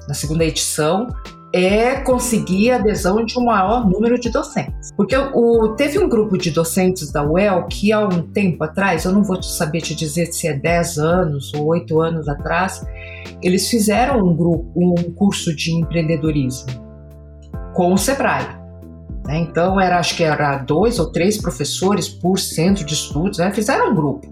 na 0.09 0.15
segunda 0.15 0.45
edição, 0.45 1.09
é 1.53 1.97
conseguir 1.97 2.71
a 2.71 2.77
adesão 2.77 3.25
de 3.25 3.37
um 3.39 3.45
maior 3.45 3.89
número 3.89 4.19
de 4.19 4.31
docentes. 4.31 4.91
Porque 4.97 5.17
o, 5.17 5.75
teve 5.77 5.99
um 5.99 6.09
grupo 6.09 6.39
de 6.39 6.51
docentes 6.51 7.11
da 7.11 7.25
UEL 7.25 7.67
que 7.67 7.93
há 7.93 8.07
um 8.07 8.23
tempo 8.23 8.63
atrás, 8.63 9.05
eu 9.05 9.13
não 9.13 9.23
vou 9.23 9.43
saber 9.43 9.81
te 9.81 9.95
dizer 9.95 10.27
se 10.27 10.47
é 10.47 10.53
10 10.53 10.99
anos 10.99 11.53
ou 11.55 11.67
8 11.67 12.01
anos 12.01 12.29
atrás, 12.29 12.85
eles 13.43 13.69
fizeram 13.69 14.21
um 14.21 14.35
grupo, 14.35 14.73
um 14.77 14.95
curso 15.13 15.55
de 15.55 15.73
empreendedorismo 15.73 16.90
com 17.81 17.95
o 17.95 17.97
Sebrae. 17.97 18.47
Né? 19.25 19.39
Então, 19.39 19.81
era, 19.81 19.99
acho 19.99 20.15
que 20.15 20.23
era 20.23 20.59
dois 20.59 20.99
ou 20.99 21.11
três 21.11 21.41
professores 21.41 22.11
por 22.11 22.39
centro 22.39 22.85
de 22.85 22.93
estudos, 22.93 23.39
né? 23.39 23.51
fizeram 23.55 23.93
um 23.93 23.95
grupo. 23.95 24.31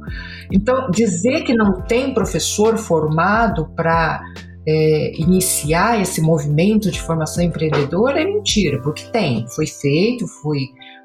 Então, 0.52 0.90
dizer 0.90 1.44
que 1.44 1.54
não 1.54 1.80
tem 1.80 2.12
professor 2.12 2.76
formado 2.76 3.70
para 3.74 4.20
é, 4.68 5.18
iniciar 5.18 5.98
esse 5.98 6.20
movimento 6.20 6.90
de 6.90 7.00
formação 7.00 7.42
empreendedora 7.42 8.20
é 8.20 8.26
mentira, 8.26 8.82
porque 8.82 9.04
tem, 9.04 9.46
foi 9.48 9.66
feito, 9.66 10.28
foi 10.42 10.58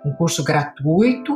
um 0.06 0.12
curso 0.12 0.44
gratuito, 0.44 1.34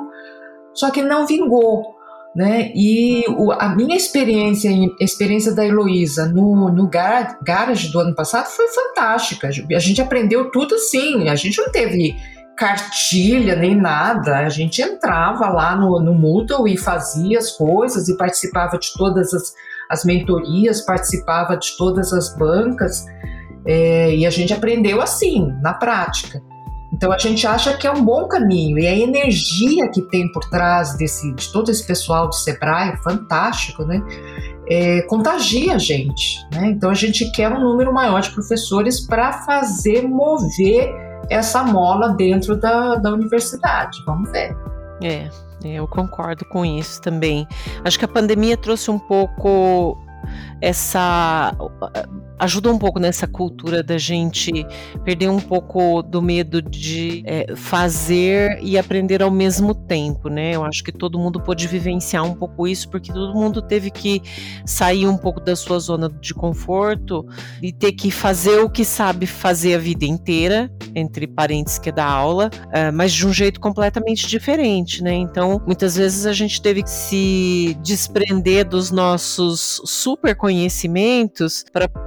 só 0.74 0.92
que 0.92 1.02
não 1.02 1.26
vingou. 1.26 1.96
Né? 2.36 2.72
E 2.76 3.24
o, 3.30 3.52
a 3.52 3.70
minha 3.76 3.98
experiência, 3.98 4.70
a 4.70 5.04
experiência 5.04 5.56
da 5.56 5.66
Heloísa 5.66 6.28
no, 6.28 6.70
no 6.72 6.88
Garage 6.88 7.92
do 7.92 8.00
ano 8.00 8.14
passado 8.14 8.46
foi 8.48 8.68
fantástica. 8.68 9.48
A 9.48 9.80
gente 9.80 10.02
aprendeu 10.02 10.52
tudo 10.52 10.76
assim, 10.76 11.30
a 11.30 11.36
gente 11.36 11.58
não 11.58 11.72
teve 11.72 12.16
cartilha 12.56 13.56
nem 13.56 13.76
nada, 13.76 14.40
a 14.40 14.50
gente 14.50 14.82
entrava 14.82 15.48
lá 15.48 15.76
no, 15.76 16.00
no 16.00 16.14
Moodle 16.14 16.68
e 16.68 16.76
fazia 16.76 17.38
as 17.38 17.52
coisas 17.52 18.08
e 18.08 18.18
participava 18.18 18.78
de 18.78 18.94
todas 18.94 19.34
as, 19.34 19.54
as 19.90 20.04
mentorias, 20.04 20.82
participava 20.82 21.56
de 21.56 21.78
todas 21.78 22.12
as 22.12 22.36
bancas 22.36 23.06
é, 23.66 24.16
e 24.16 24.26
a 24.26 24.30
gente 24.30 24.54
aprendeu 24.54 25.02
assim, 25.02 25.54
na 25.62 25.74
prática. 25.74 26.42
Então 26.98 27.12
a 27.12 27.18
gente 27.20 27.46
acha 27.46 27.78
que 27.78 27.86
é 27.86 27.92
um 27.92 28.04
bom 28.04 28.28
caminho 28.28 28.80
e 28.80 28.88
a 28.88 28.96
energia 28.96 29.88
que 29.90 30.02
tem 30.02 30.32
por 30.32 30.44
trás 30.50 30.98
desse, 30.98 31.32
de 31.36 31.52
todo 31.52 31.70
esse 31.70 31.86
pessoal 31.86 32.28
do 32.28 32.34
Sebrae, 32.34 32.98
fantástico, 33.04 33.86
né? 33.86 34.02
É, 34.68 35.04
contagia 35.04 35.76
a 35.76 35.78
gente, 35.78 36.40
né? 36.52 36.70
Então 36.72 36.90
a 36.90 36.96
gente 36.96 37.32
quer 37.32 37.52
um 37.54 37.60
número 37.60 37.94
maior 37.94 38.20
de 38.20 38.32
professores 38.32 39.00
para 39.00 39.32
fazer 39.32 40.08
mover 40.08 40.92
essa 41.30 41.64
mola 41.64 42.10
dentro 42.10 42.58
da, 42.58 42.96
da 42.96 43.14
universidade. 43.14 44.00
Vamos 44.04 44.32
ver. 44.32 44.58
É, 45.04 45.30
eu 45.64 45.88
concordo 45.88 46.46
com 46.46 46.66
isso 46.66 47.00
também. 47.00 47.48
Acho 47.86 48.00
que 48.00 48.06
a 48.06 48.08
pandemia 48.08 48.58
trouxe 48.58 48.90
um 48.90 48.98
pouco 48.98 49.96
essa 50.62 51.56
ajuda 52.40 52.72
um 52.72 52.78
pouco 52.78 53.00
nessa 53.00 53.28
cultura 53.28 53.82
da 53.82 53.98
gente 53.98 54.66
perder 55.04 55.30
um 55.30 55.40
pouco 55.40 56.02
do 56.04 56.22
medo 56.22 56.62
de 56.62 57.24
é, 57.26 57.56
fazer 57.56 58.60
e 58.62 58.78
aprender 58.78 59.24
ao 59.24 59.32
mesmo 59.32 59.74
tempo, 59.74 60.30
né? 60.30 60.56
Eu 60.56 60.64
acho 60.64 60.84
que 60.84 60.92
todo 60.92 61.18
mundo 61.18 61.42
pôde 61.42 61.68
vivenciar 61.68 62.24
um 62.24 62.36
pouco 62.36 62.68
isso, 62.68 62.90
porque 62.90 63.12
todo 63.12 63.34
mundo 63.34 63.62
teve 63.62 63.90
que 63.90 64.22
sair 64.66 65.08
um 65.08 65.18
pouco 65.18 65.40
da 65.40 65.56
sua 65.56 65.80
zona 65.80 66.10
de 66.10 66.34
conforto 66.34 67.26
e 67.62 67.72
ter 67.72 67.94
que 67.94 68.12
fazer 68.12 68.60
o 68.60 68.70
que 68.70 68.86
sabe 68.86 69.26
fazer 69.26 69.76
a 69.76 69.80
vida 69.80 70.06
inteira, 70.06 70.72
entre 70.94 71.26
parênteses 71.28 71.80
que 71.80 71.90
é 71.90 71.92
da 71.92 72.06
aula, 72.06 72.50
é, 72.72 72.92
mas 72.92 73.12
de 73.14 73.26
um 73.26 73.34
jeito 73.34 73.60
completamente 73.60 74.28
diferente, 74.28 75.04
né? 75.04 75.14
Então, 75.14 75.62
muitas 75.66 75.96
vezes 75.96 76.26
a 76.26 76.34
gente 76.34 76.62
teve 76.62 76.84
que 76.84 76.90
se 76.90 77.78
desprender 77.82 78.68
dos 78.68 78.92
nossos 78.92 79.82
super 79.86 80.17
conhecimentos 80.38 81.64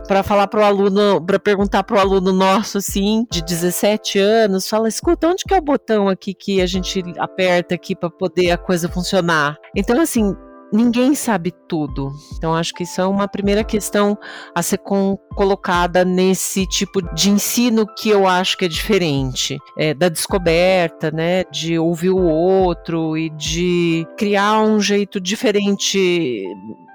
para 0.06 0.22
falar 0.22 0.46
para 0.46 0.60
o 0.60 0.64
aluno, 0.64 1.20
para 1.24 1.38
perguntar 1.38 1.82
para 1.84 1.96
o 1.96 2.00
aluno 2.00 2.32
nosso 2.32 2.78
assim, 2.78 3.26
de 3.30 3.42
17 3.42 4.18
anos, 4.18 4.68
fala, 4.68 4.88
escuta, 4.88 5.28
onde 5.28 5.44
que 5.44 5.54
é 5.54 5.58
o 5.58 5.62
botão 5.62 6.08
aqui 6.08 6.34
que 6.34 6.60
a 6.60 6.66
gente 6.66 7.02
aperta 7.18 7.74
aqui 7.74 7.94
para 7.94 8.10
poder 8.10 8.50
a 8.50 8.58
coisa 8.58 8.88
funcionar? 8.88 9.56
Então 9.74 10.00
assim, 10.00 10.34
ninguém 10.72 11.14
sabe 11.14 11.52
tudo. 11.68 12.12
Então, 12.36 12.54
acho 12.54 12.72
que 12.74 12.84
isso 12.84 13.00
é 13.00 13.06
uma 13.06 13.28
primeira 13.28 13.64
questão 13.64 14.16
a 14.54 14.62
ser 14.62 14.78
com, 14.78 15.18
colocada 15.34 16.04
nesse 16.04 16.66
tipo 16.66 17.02
de 17.14 17.30
ensino 17.30 17.86
que 17.86 18.08
eu 18.08 18.26
acho 18.26 18.56
que 18.56 18.64
é 18.64 18.68
diferente. 18.68 19.58
É, 19.76 19.94
da 19.94 20.08
descoberta, 20.08 21.10
né? 21.10 21.44
De 21.44 21.78
ouvir 21.78 22.10
o 22.10 22.22
outro 22.22 23.16
e 23.16 23.30
de 23.30 24.06
criar 24.16 24.60
um 24.62 24.80
jeito 24.80 25.20
diferente, 25.20 26.44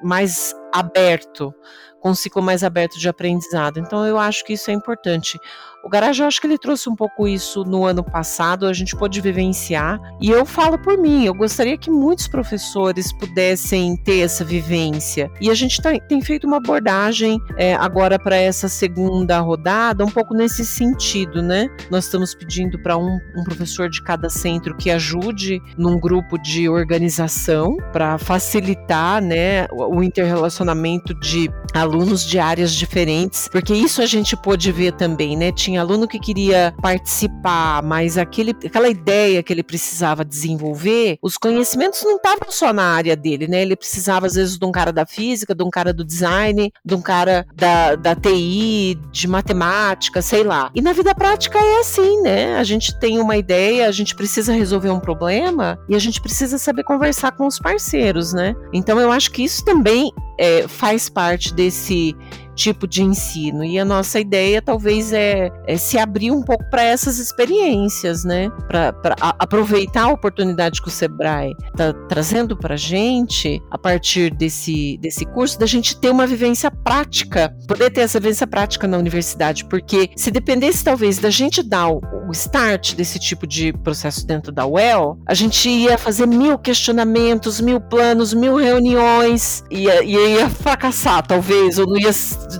mais 0.05 0.53
aberto 0.73 1.53
com 1.99 2.11
um 2.11 2.15
ciclo 2.15 2.41
mais 2.41 2.63
aberto 2.63 2.99
de 2.99 3.09
aprendizado. 3.09 3.79
Então 3.79 4.05
eu 4.05 4.19
acho 4.19 4.45
que 4.45 4.53
isso 4.53 4.69
é 4.69 4.73
importante. 4.73 5.39
O 5.85 5.89
Garage, 5.89 6.19
eu 6.19 6.27
acho 6.27 6.41
que 6.41 6.47
ele 6.47 6.57
trouxe 6.57 6.89
um 6.89 6.95
pouco 6.95 7.27
isso 7.27 7.63
no 7.63 7.85
ano 7.85 8.03
passado, 8.03 8.65
a 8.65 8.73
gente 8.73 8.95
pôde 8.95 9.21
vivenciar. 9.21 10.01
E 10.19 10.31
eu 10.31 10.43
falo 10.43 10.79
por 10.79 10.97
mim, 10.97 11.25
eu 11.25 11.33
gostaria 11.35 11.77
que 11.77 11.91
muitos 11.91 12.27
professores 12.27 13.13
pudessem 13.13 13.95
ter 13.95 14.21
essa 14.21 14.43
vivência. 14.43 15.29
E 15.39 15.47
a 15.47 15.53
gente 15.53 15.79
tá, 15.79 15.91
tem 15.99 16.23
feito 16.23 16.47
uma 16.47 16.57
abordagem 16.57 17.39
é, 17.55 17.75
agora 17.75 18.17
para 18.17 18.35
essa 18.35 18.67
segunda 18.67 19.39
rodada, 19.41 20.03
um 20.03 20.09
pouco 20.09 20.33
nesse 20.33 20.65
sentido, 20.65 21.43
né? 21.43 21.69
Nós 21.91 22.05
estamos 22.05 22.33
pedindo 22.33 22.81
para 22.81 22.97
um, 22.97 23.19
um 23.37 23.43
professor 23.43 23.87
de 23.87 24.01
cada 24.01 24.27
centro 24.27 24.75
que 24.75 24.89
ajude 24.89 25.61
num 25.77 25.99
grupo 25.99 26.39
de 26.39 26.67
organização 26.67 27.77
para 27.93 28.17
facilitar 28.17 29.21
né, 29.21 29.67
o 29.71 30.01
interrelacionamento 30.01 31.13
de 31.13 31.47
alunos 31.75 32.25
de 32.25 32.39
áreas 32.39 32.73
diferentes, 32.73 33.47
porque 33.49 33.73
isso 33.75 34.01
a 34.01 34.07
gente 34.07 34.35
pôde 34.35 34.71
ver 34.71 34.93
também, 34.93 35.37
né? 35.37 35.51
Tinha 35.51 35.74
tinha 35.75 35.81
aluno 35.81 36.07
que 36.07 36.17
queria 36.17 36.73
participar, 36.81 37.83
mas 37.83 38.17
aquele, 38.17 38.51
aquela 38.51 38.87
ideia 38.87 39.43
que 39.43 39.51
ele 39.51 39.63
precisava 39.63 40.23
desenvolver, 40.23 41.17
os 41.21 41.37
conhecimentos 41.37 42.01
não 42.03 42.15
estavam 42.15 42.49
só 42.49 42.71
na 42.71 42.83
área 42.83 43.15
dele, 43.15 43.47
né? 43.47 43.61
Ele 43.61 43.75
precisava, 43.75 44.25
às 44.25 44.35
vezes, 44.35 44.57
de 44.57 44.65
um 44.65 44.71
cara 44.71 44.91
da 44.91 45.05
física, 45.05 45.53
de 45.53 45.63
um 45.63 45.69
cara 45.69 45.93
do 45.93 46.03
design, 46.03 46.71
de 46.83 46.95
um 46.95 47.01
cara 47.01 47.45
da, 47.53 47.95
da 47.95 48.15
TI, 48.15 48.97
de 49.11 49.27
matemática, 49.27 50.21
sei 50.21 50.43
lá. 50.43 50.71
E 50.73 50.81
na 50.81 50.93
vida 50.93 51.13
prática 51.13 51.59
é 51.59 51.79
assim, 51.79 52.21
né? 52.21 52.55
A 52.57 52.63
gente 52.63 52.97
tem 52.99 53.19
uma 53.19 53.35
ideia, 53.35 53.87
a 53.87 53.91
gente 53.91 54.15
precisa 54.15 54.53
resolver 54.53 54.89
um 54.89 54.99
problema 54.99 55.77
e 55.89 55.95
a 55.95 55.99
gente 55.99 56.21
precisa 56.21 56.57
saber 56.57 56.83
conversar 56.83 57.33
com 57.33 57.45
os 57.45 57.59
parceiros, 57.59 58.33
né? 58.33 58.55
Então 58.73 58.99
eu 58.99 59.11
acho 59.11 59.31
que 59.31 59.43
isso 59.43 59.63
também 59.65 60.11
é, 60.39 60.67
faz 60.67 61.09
parte 61.09 61.53
desse 61.53 62.15
tipo 62.55 62.87
de 62.87 63.03
ensino. 63.03 63.63
E 63.63 63.77
a 63.77 63.85
nossa 63.85 64.19
ideia 64.19 64.61
talvez 64.61 65.13
é, 65.13 65.51
é 65.67 65.77
se 65.77 65.97
abrir 65.97 66.31
um 66.31 66.41
pouco 66.41 66.63
para 66.69 66.83
essas 66.83 67.19
experiências, 67.19 68.23
né? 68.23 68.49
Para 68.67 68.95
aproveitar 69.39 70.03
a 70.03 70.09
oportunidade 70.09 70.81
que 70.81 70.87
o 70.87 70.91
Sebrae 70.91 71.53
está 71.67 71.93
trazendo 72.07 72.57
para 72.57 72.75
a 72.75 72.77
gente, 72.77 73.61
a 73.69 73.77
partir 73.77 74.33
desse, 74.33 74.97
desse 74.97 75.25
curso, 75.25 75.59
da 75.59 75.65
gente 75.65 75.99
ter 75.99 76.09
uma 76.09 76.25
vivência 76.25 76.71
prática, 76.71 77.53
poder 77.67 77.91
ter 77.91 78.01
essa 78.01 78.19
vivência 78.19 78.47
prática 78.47 78.87
na 78.87 78.97
universidade, 78.97 79.65
porque 79.65 80.09
se 80.15 80.31
dependesse 80.31 80.83
talvez 80.83 81.19
da 81.19 81.29
gente 81.29 81.61
dar 81.61 81.89
o, 81.89 82.01
start 82.31 82.95
desse 82.95 83.19
tipo 83.19 83.45
de 83.45 83.71
processo 83.71 84.25
dentro 84.25 84.51
da 84.51 84.65
UEL, 84.65 85.17
a 85.27 85.33
gente 85.33 85.69
ia 85.69 85.97
fazer 85.97 86.25
mil 86.25 86.57
questionamentos, 86.57 87.61
mil 87.61 87.79
planos, 87.79 88.33
mil 88.33 88.55
reuniões, 88.55 89.63
ia, 89.69 90.03
ia, 90.03 90.27
ia 90.27 90.49
fracassar 90.49 91.25
talvez, 91.25 91.77
ou 91.77 91.85
não 91.85 91.97
ia 91.97 92.11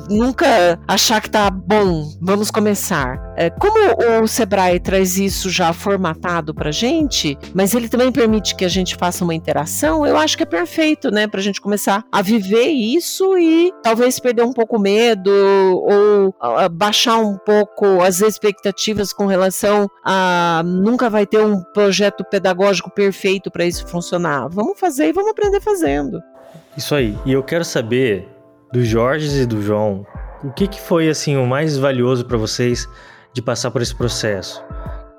nunca 0.10 0.80
achar 0.88 1.22
que 1.22 1.30
tá 1.30 1.50
bom, 1.50 2.10
vamos 2.22 2.52
começar. 2.52 3.20
É, 3.38 3.50
como 3.50 4.24
o 4.24 4.28
Sebrae 4.28 4.80
traz 4.80 5.18
isso 5.18 5.50
já 5.50 5.74
formatado 5.74 6.54
pra 6.54 6.72
gente, 6.72 7.38
mas 7.54 7.74
ele 7.74 7.90
também 7.90 8.12
permite 8.12 8.56
que 8.56 8.66
a 8.66 8.70
gente 8.70 8.96
faça 8.96 9.24
uma 9.24 9.34
interação, 9.34 10.06
eu 10.06 10.18
acho 10.18 10.38
que 10.38 10.44
é 10.44 10.46
perfeito, 10.46 11.12
né? 11.12 11.28
Pra 11.28 11.42
gente 11.42 11.60
começar 11.60 12.04
a 12.12 12.22
viver 12.22 12.68
isso 12.68 13.38
e 13.38 13.72
talvez 13.84 14.20
perder 14.20 14.44
um 14.44 14.54
pouco 14.54 14.78
o 14.78 14.80
medo 14.80 15.32
ou 15.32 16.30
uh, 16.30 16.70
baixar 16.70 17.18
um 17.18 17.38
pouco 17.38 18.02
as 18.02 18.22
expectativas 18.22 19.12
com 19.14 19.26
relação 19.26 19.90
a 20.04 20.64
nunca 20.66 21.10
vai 21.10 21.26
ter 21.26 21.40
um 21.40 21.62
projeto 21.74 22.24
pedagógico 22.24 22.90
perfeito 22.90 23.52
para 23.52 23.66
isso 23.66 23.88
funcionar. 23.88 24.48
Vamos 24.50 24.80
fazer 24.80 25.10
e 25.10 25.14
vamos 25.14 25.32
aprender 25.32 25.62
fazendo. 25.62 26.22
Isso 26.78 26.94
aí. 26.94 27.18
E 27.26 27.32
eu 27.32 27.44
quero 27.44 27.64
saber 27.64 28.35
do 28.72 28.84
Jorge 28.84 29.42
e 29.42 29.46
do 29.46 29.62
João, 29.62 30.06
o 30.44 30.52
que, 30.52 30.68
que 30.68 30.80
foi 30.80 31.10
assim 31.10 31.38
o 31.38 31.46
mais 31.46 31.78
valioso 31.78 32.26
para 32.26 32.38
vocês 32.38 32.88
de 33.34 33.42
passar 33.42 33.72
por 33.72 33.82
esse 33.82 33.96
processo? 33.96 34.64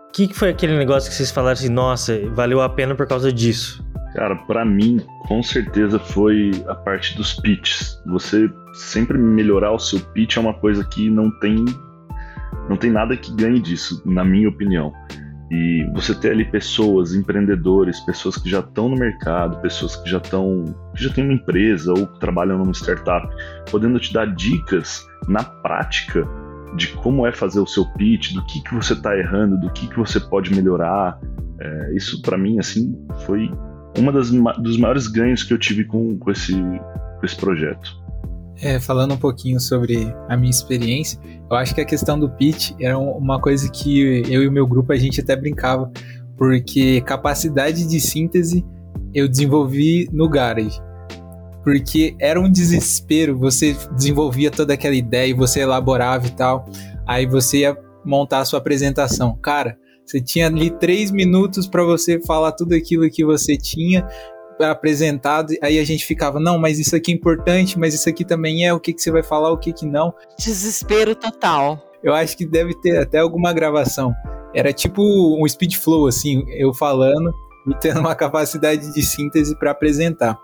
O 0.08 0.12
que, 0.12 0.28
que 0.28 0.34
foi 0.34 0.50
aquele 0.50 0.76
negócio 0.76 1.10
que 1.10 1.16
vocês 1.16 1.30
falaram 1.30 1.54
assim, 1.54 1.68
nossa, 1.68 2.18
valeu 2.30 2.60
a 2.62 2.68
pena 2.68 2.94
por 2.94 3.06
causa 3.06 3.32
disso? 3.32 3.84
Cara, 4.14 4.34
para 4.34 4.64
mim, 4.64 4.98
com 5.26 5.42
certeza 5.42 5.98
foi 5.98 6.50
a 6.68 6.74
parte 6.74 7.16
dos 7.16 7.34
pitches. 7.34 8.00
Você 8.06 8.50
sempre 8.72 9.18
melhorar 9.18 9.72
o 9.72 9.78
seu 9.78 10.00
pitch 10.00 10.36
é 10.36 10.40
uma 10.40 10.54
coisa 10.54 10.84
que 10.84 11.10
não 11.10 11.30
tem 11.38 11.64
não 12.68 12.76
tem 12.76 12.90
nada 12.90 13.16
que 13.16 13.32
ganhe 13.34 13.60
disso, 13.60 14.02
na 14.04 14.24
minha 14.24 14.48
opinião. 14.48 14.92
E 15.50 15.84
você 15.94 16.12
ter 16.12 16.32
ali 16.32 16.44
pessoas, 16.44 17.14
empreendedores, 17.14 18.00
pessoas 18.00 18.36
que 18.36 18.50
já 18.50 18.60
estão 18.60 18.88
no 18.88 18.96
mercado, 18.96 19.60
pessoas 19.60 19.94
que 19.94 20.10
já 20.10 20.18
estão, 20.18 20.64
que 20.94 21.04
já 21.04 21.12
têm 21.12 21.24
uma 21.24 21.34
empresa 21.34 21.92
ou 21.92 22.06
que 22.06 22.18
trabalham 22.18 22.58
numa 22.58 22.72
startup, 22.72 23.28
podendo 23.70 24.00
te 24.00 24.12
dar 24.12 24.34
dicas 24.34 25.06
na 25.28 25.44
prática 25.44 26.26
de 26.76 26.88
como 26.88 27.26
é 27.26 27.32
fazer 27.32 27.60
o 27.60 27.66
seu 27.66 27.84
pitch, 27.92 28.32
do 28.32 28.44
que, 28.46 28.60
que 28.62 28.74
você 28.74 28.92
está 28.92 29.16
errando, 29.16 29.58
do 29.60 29.70
que, 29.70 29.86
que 29.86 29.96
você 29.96 30.18
pode 30.18 30.52
melhorar. 30.54 31.18
É, 31.60 31.94
isso 31.94 32.20
para 32.22 32.36
mim 32.36 32.58
assim 32.58 32.94
foi 33.24 33.50
uma 33.96 34.12
das 34.12 34.30
dos 34.30 34.76
maiores 34.76 35.06
ganhos 35.06 35.42
que 35.42 35.54
eu 35.54 35.58
tive 35.58 35.84
com, 35.84 36.18
com 36.18 36.30
esse 36.30 36.52
com 36.52 37.24
esse 37.24 37.36
projeto. 37.36 38.05
É, 38.60 38.80
falando 38.80 39.14
um 39.14 39.18
pouquinho 39.18 39.60
sobre 39.60 40.14
a 40.28 40.36
minha 40.36 40.50
experiência, 40.50 41.20
eu 41.50 41.56
acho 41.56 41.74
que 41.74 41.80
a 41.80 41.84
questão 41.84 42.18
do 42.18 42.30
pitch 42.30 42.72
era 42.80 42.98
uma 42.98 43.40
coisa 43.40 43.70
que 43.70 44.22
eu 44.30 44.42
e 44.42 44.48
o 44.48 44.52
meu 44.52 44.66
grupo 44.66 44.92
a 44.92 44.96
gente 44.96 45.20
até 45.20 45.36
brincava, 45.36 45.90
porque 46.36 47.00
capacidade 47.02 47.86
de 47.86 48.00
síntese 48.00 48.64
eu 49.14 49.28
desenvolvi 49.28 50.08
no 50.12 50.28
Garage. 50.28 50.80
Porque 51.62 52.16
era 52.18 52.40
um 52.40 52.50
desespero, 52.50 53.38
você 53.38 53.76
desenvolvia 53.94 54.50
toda 54.50 54.72
aquela 54.72 54.94
ideia 54.94 55.30
e 55.30 55.34
você 55.34 55.60
elaborava 55.60 56.26
e 56.26 56.30
tal, 56.30 56.64
aí 57.06 57.26
você 57.26 57.58
ia 57.58 57.76
montar 58.04 58.40
a 58.40 58.44
sua 58.44 58.58
apresentação. 58.58 59.36
Cara, 59.42 59.76
você 60.04 60.20
tinha 60.20 60.46
ali 60.46 60.70
três 60.70 61.10
minutos 61.10 61.66
para 61.66 61.82
você 61.82 62.20
falar 62.20 62.52
tudo 62.52 62.74
aquilo 62.74 63.10
que 63.10 63.24
você 63.24 63.56
tinha 63.56 64.06
apresentado, 64.60 65.54
aí 65.62 65.78
a 65.78 65.84
gente 65.84 66.04
ficava, 66.04 66.40
não, 66.40 66.58
mas 66.58 66.78
isso 66.78 66.96
aqui 66.96 67.12
é 67.12 67.14
importante, 67.14 67.78
mas 67.78 67.94
isso 67.94 68.08
aqui 68.08 68.24
também 68.24 68.66
é, 68.66 68.72
o 68.72 68.80
que, 68.80 68.92
que 68.92 69.02
você 69.02 69.10
vai 69.10 69.22
falar, 69.22 69.50
o 69.52 69.58
que 69.58 69.72
que 69.72 69.86
não. 69.86 70.12
Desespero 70.38 71.14
total. 71.14 71.82
Eu 72.02 72.14
acho 72.14 72.36
que 72.36 72.46
deve 72.46 72.74
ter 72.74 72.98
até 72.98 73.18
alguma 73.18 73.52
gravação. 73.52 74.14
Era 74.54 74.72
tipo 74.72 75.02
um 75.02 75.46
speed 75.46 75.74
flow, 75.76 76.06
assim, 76.06 76.44
eu 76.48 76.72
falando 76.72 77.32
e 77.66 77.74
tendo 77.74 78.00
uma 78.00 78.14
capacidade 78.14 78.92
de 78.92 79.02
síntese 79.02 79.58
para 79.58 79.72
apresentar. 79.72 80.38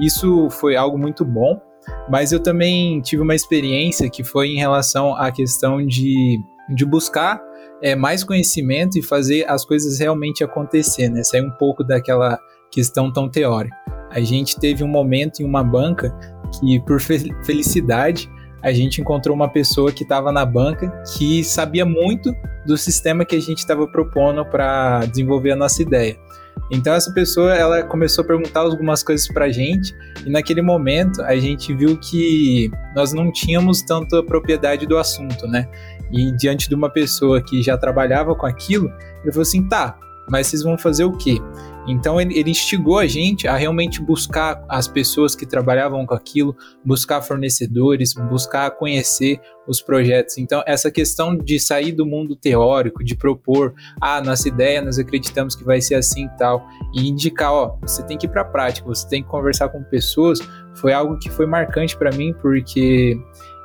Isso 0.00 0.48
foi 0.50 0.74
algo 0.74 0.98
muito 0.98 1.24
bom, 1.24 1.60
mas 2.08 2.32
eu 2.32 2.40
também 2.40 3.00
tive 3.00 3.22
uma 3.22 3.34
experiência 3.34 4.08
que 4.08 4.24
foi 4.24 4.48
em 4.48 4.58
relação 4.58 5.14
à 5.14 5.30
questão 5.30 5.84
de, 5.84 6.38
de 6.74 6.84
buscar 6.84 7.42
é, 7.82 7.94
mais 7.94 8.24
conhecimento 8.24 8.98
e 8.98 9.02
fazer 9.02 9.44
as 9.48 9.64
coisas 9.64 9.98
realmente 9.98 10.42
acontecer, 10.42 11.08
né? 11.08 11.22
Sair 11.22 11.42
um 11.42 11.50
pouco 11.50 11.84
daquela 11.84 12.38
questão 12.72 13.12
tão 13.12 13.28
teórica. 13.28 13.76
A 14.10 14.20
gente 14.20 14.58
teve 14.58 14.82
um 14.82 14.88
momento 14.88 15.40
em 15.40 15.44
uma 15.44 15.62
banca 15.62 16.12
que, 16.58 16.80
por 16.80 17.00
felicidade, 17.00 18.28
a 18.62 18.72
gente 18.72 19.00
encontrou 19.00 19.34
uma 19.34 19.48
pessoa 19.48 19.92
que 19.92 20.02
estava 20.02 20.32
na 20.32 20.44
banca 20.44 20.88
que 21.16 21.44
sabia 21.44 21.84
muito 21.84 22.34
do 22.66 22.76
sistema 22.76 23.24
que 23.24 23.36
a 23.36 23.40
gente 23.40 23.58
estava 23.58 23.86
propondo 23.86 24.44
para 24.44 25.04
desenvolver 25.06 25.52
a 25.52 25.56
nossa 25.56 25.82
ideia. 25.82 26.16
Então 26.70 26.94
essa 26.94 27.12
pessoa 27.12 27.54
ela 27.54 27.82
começou 27.82 28.22
a 28.24 28.26
perguntar 28.26 28.60
algumas 28.60 29.02
coisas 29.02 29.26
para 29.28 29.46
a 29.46 29.50
gente 29.50 29.94
e 30.24 30.30
naquele 30.30 30.62
momento 30.62 31.20
a 31.22 31.36
gente 31.36 31.74
viu 31.74 31.98
que 31.98 32.70
nós 32.94 33.12
não 33.12 33.32
tínhamos 33.32 33.82
tanta 33.82 34.22
propriedade 34.22 34.86
do 34.86 34.96
assunto, 34.96 35.46
né? 35.46 35.68
E 36.10 36.30
diante 36.36 36.68
de 36.68 36.74
uma 36.74 36.88
pessoa 36.88 37.42
que 37.42 37.62
já 37.62 37.76
trabalhava 37.76 38.34
com 38.34 38.46
aquilo, 38.46 38.88
ele 39.22 39.32
falou 39.32 39.42
assim: 39.42 39.66
tá, 39.68 39.98
mas 40.30 40.46
vocês 40.46 40.62
vão 40.62 40.78
fazer 40.78 41.04
o 41.04 41.12
quê? 41.12 41.38
Então 41.86 42.20
ele, 42.20 42.38
ele, 42.38 42.50
instigou 42.50 42.98
a 42.98 43.06
gente 43.06 43.48
a 43.48 43.56
realmente 43.56 44.00
buscar 44.00 44.64
as 44.68 44.86
pessoas 44.86 45.34
que 45.34 45.44
trabalhavam 45.44 46.06
com 46.06 46.14
aquilo, 46.14 46.56
buscar 46.84 47.20
fornecedores, 47.22 48.14
buscar 48.14 48.70
conhecer 48.72 49.40
os 49.66 49.80
projetos. 49.80 50.38
Então 50.38 50.62
essa 50.66 50.90
questão 50.90 51.36
de 51.36 51.58
sair 51.58 51.92
do 51.92 52.06
mundo 52.06 52.36
teórico, 52.36 53.02
de 53.02 53.16
propor, 53.16 53.74
ah, 54.00 54.20
nossa 54.20 54.48
ideia 54.48 54.80
nós 54.80 54.98
acreditamos 54.98 55.56
que 55.56 55.64
vai 55.64 55.80
ser 55.80 55.96
assim 55.96 56.26
e 56.26 56.36
tal, 56.38 56.64
e 56.94 57.08
indicar, 57.08 57.52
ó, 57.52 57.76
você 57.80 58.02
tem 58.04 58.16
que 58.16 58.26
ir 58.26 58.30
para 58.30 58.42
a 58.42 58.46
prática, 58.46 58.86
você 58.86 59.08
tem 59.08 59.22
que 59.22 59.28
conversar 59.28 59.68
com 59.68 59.82
pessoas, 59.82 60.38
foi 60.74 60.92
algo 60.92 61.18
que 61.18 61.30
foi 61.30 61.46
marcante 61.46 61.96
para 61.96 62.12
mim 62.12 62.32
porque 62.40 63.18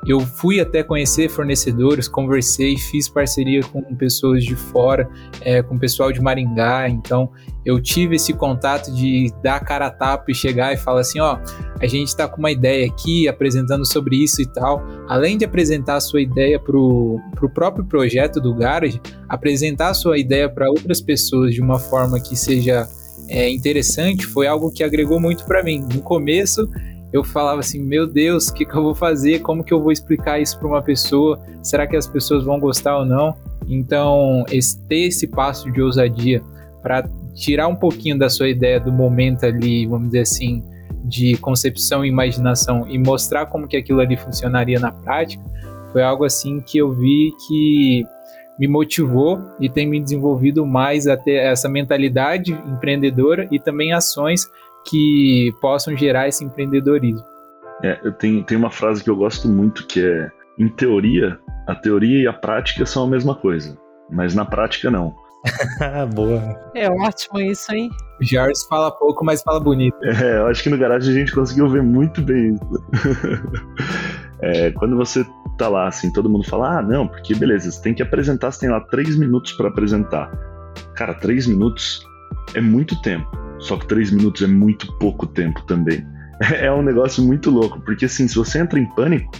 eu 0.06 0.20
fui 0.20 0.60
até 0.60 0.82
conhecer 0.82 1.28
fornecedores, 1.28 2.08
conversei, 2.08 2.76
fiz 2.76 3.08
parceria 3.08 3.62
com 3.62 3.82
pessoas 3.96 4.44
de 4.44 4.54
fora, 4.54 5.08
é, 5.40 5.62
com 5.62 5.78
pessoal 5.78 6.12
de 6.12 6.20
Maringá. 6.20 6.88
Então, 6.88 7.30
eu 7.64 7.80
tive 7.80 8.16
esse 8.16 8.32
contato 8.32 8.92
de 8.94 9.32
dar 9.42 9.60
cara 9.60 9.86
a 9.86 9.90
tapa 9.90 10.30
e 10.30 10.34
chegar 10.34 10.72
e 10.72 10.76
falar 10.76 11.00
assim: 11.00 11.20
ó, 11.20 11.38
a 11.80 11.86
gente 11.86 12.08
está 12.08 12.28
com 12.28 12.38
uma 12.38 12.50
ideia 12.50 12.86
aqui, 12.86 13.28
apresentando 13.28 13.84
sobre 13.84 14.16
isso 14.22 14.40
e 14.40 14.46
tal. 14.46 14.82
Além 15.08 15.36
de 15.36 15.44
apresentar 15.44 15.96
a 15.96 16.00
sua 16.00 16.22
ideia 16.22 16.58
para 16.58 16.76
o 16.76 17.20
pro 17.34 17.50
próprio 17.50 17.84
projeto 17.84 18.40
do 18.40 18.54
Garage, 18.54 19.00
apresentar 19.28 19.88
a 19.88 19.94
sua 19.94 20.18
ideia 20.18 20.48
para 20.48 20.70
outras 20.70 21.00
pessoas 21.00 21.54
de 21.54 21.60
uma 21.60 21.78
forma 21.78 22.20
que 22.20 22.36
seja 22.36 22.88
é, 23.28 23.50
interessante 23.50 24.26
foi 24.26 24.46
algo 24.46 24.70
que 24.70 24.82
agregou 24.82 25.20
muito 25.20 25.44
para 25.44 25.62
mim. 25.62 25.86
No 25.92 26.00
começo, 26.00 26.68
eu 27.12 27.24
falava 27.24 27.60
assim: 27.60 27.82
meu 27.82 28.06
Deus, 28.06 28.48
o 28.48 28.54
que, 28.54 28.64
que 28.64 28.74
eu 28.74 28.82
vou 28.82 28.94
fazer? 28.94 29.40
Como 29.40 29.64
que 29.64 29.72
eu 29.72 29.80
vou 29.80 29.92
explicar 29.92 30.38
isso 30.38 30.58
para 30.58 30.68
uma 30.68 30.82
pessoa? 30.82 31.40
Será 31.62 31.86
que 31.86 31.96
as 31.96 32.06
pessoas 32.06 32.44
vão 32.44 32.58
gostar 32.60 32.98
ou 32.98 33.04
não? 33.04 33.36
Então, 33.68 34.44
esse, 34.50 34.78
ter 34.86 35.06
esse 35.06 35.26
passo 35.26 35.70
de 35.70 35.80
ousadia 35.80 36.42
para 36.82 37.08
tirar 37.34 37.68
um 37.68 37.76
pouquinho 37.76 38.18
da 38.18 38.28
sua 38.28 38.48
ideia 38.48 38.80
do 38.80 38.92
momento 38.92 39.44
ali, 39.44 39.86
vamos 39.86 40.06
dizer 40.06 40.20
assim, 40.20 40.62
de 41.04 41.36
concepção 41.38 42.04
e 42.04 42.08
imaginação 42.08 42.86
e 42.88 42.98
mostrar 42.98 43.46
como 43.46 43.66
que 43.66 43.76
aquilo 43.76 44.00
ali 44.00 44.16
funcionaria 44.16 44.78
na 44.78 44.92
prática, 44.92 45.42
foi 45.92 46.02
algo 46.02 46.24
assim 46.24 46.60
que 46.60 46.78
eu 46.78 46.92
vi 46.92 47.32
que 47.46 48.04
me 48.58 48.66
motivou 48.66 49.40
e 49.60 49.68
tem 49.68 49.86
me 49.86 50.00
desenvolvido 50.00 50.66
mais 50.66 51.06
a 51.06 51.16
ter 51.16 51.36
essa 51.36 51.68
mentalidade 51.68 52.52
empreendedora 52.52 53.48
e 53.50 53.58
também 53.58 53.92
ações 53.92 54.48
que 54.88 55.52
possam 55.60 55.96
gerar 55.96 56.28
esse 56.28 56.44
empreendedorismo. 56.44 57.24
É, 57.82 58.00
eu 58.02 58.12
tenho, 58.12 58.42
tenho 58.44 58.60
uma 58.60 58.70
frase 58.70 59.02
que 59.02 59.10
eu 59.10 59.16
gosto 59.16 59.48
muito 59.48 59.86
que 59.86 60.04
é: 60.04 60.28
em 60.58 60.68
teoria, 60.68 61.38
a 61.66 61.74
teoria 61.74 62.22
e 62.22 62.26
a 62.26 62.32
prática 62.32 62.84
são 62.84 63.04
a 63.04 63.08
mesma 63.08 63.34
coisa, 63.34 63.78
mas 64.10 64.34
na 64.34 64.44
prática 64.44 64.90
não. 64.90 65.14
Boa. 66.14 66.42
É 66.74 66.90
ótimo 66.90 67.40
isso, 67.40 67.72
hein? 67.72 67.90
O 68.20 68.24
Jars 68.24 68.64
fala 68.68 68.90
pouco, 68.90 69.24
mas 69.24 69.42
fala 69.42 69.60
bonito. 69.60 69.96
É, 70.04 70.38
eu 70.38 70.46
acho 70.48 70.62
que 70.62 70.68
no 70.68 70.76
garagem 70.76 71.14
a 71.14 71.18
gente 71.18 71.32
conseguiu 71.32 71.68
ver 71.68 71.82
muito 71.82 72.20
bem 72.20 72.54
isso. 72.54 72.84
é, 74.42 74.72
quando 74.72 74.96
você 74.96 75.24
tá 75.56 75.68
lá, 75.68 75.88
assim, 75.88 76.12
todo 76.12 76.28
mundo 76.28 76.44
fala, 76.44 76.78
ah, 76.78 76.82
não, 76.82 77.06
porque 77.06 77.34
beleza, 77.34 77.70
você 77.70 77.80
tem 77.80 77.94
que 77.94 78.02
apresentar, 78.02 78.50
você 78.50 78.60
tem 78.60 78.70
lá 78.70 78.80
três 78.80 79.16
minutos 79.16 79.52
para 79.52 79.68
apresentar. 79.68 80.30
Cara, 80.94 81.14
três 81.14 81.46
minutos 81.46 82.00
é 82.54 82.60
muito 82.60 83.00
tempo. 83.02 83.47
Só 83.58 83.76
que 83.76 83.86
três 83.86 84.10
minutos 84.10 84.42
é 84.42 84.46
muito 84.46 84.92
pouco 84.98 85.26
tempo 85.26 85.62
também. 85.66 86.06
É 86.40 86.70
um 86.70 86.82
negócio 86.82 87.20
muito 87.20 87.50
louco, 87.50 87.80
porque 87.80 88.04
assim, 88.04 88.28
se 88.28 88.36
você 88.36 88.60
entra 88.60 88.78
em 88.78 88.84
pânico, 88.94 89.32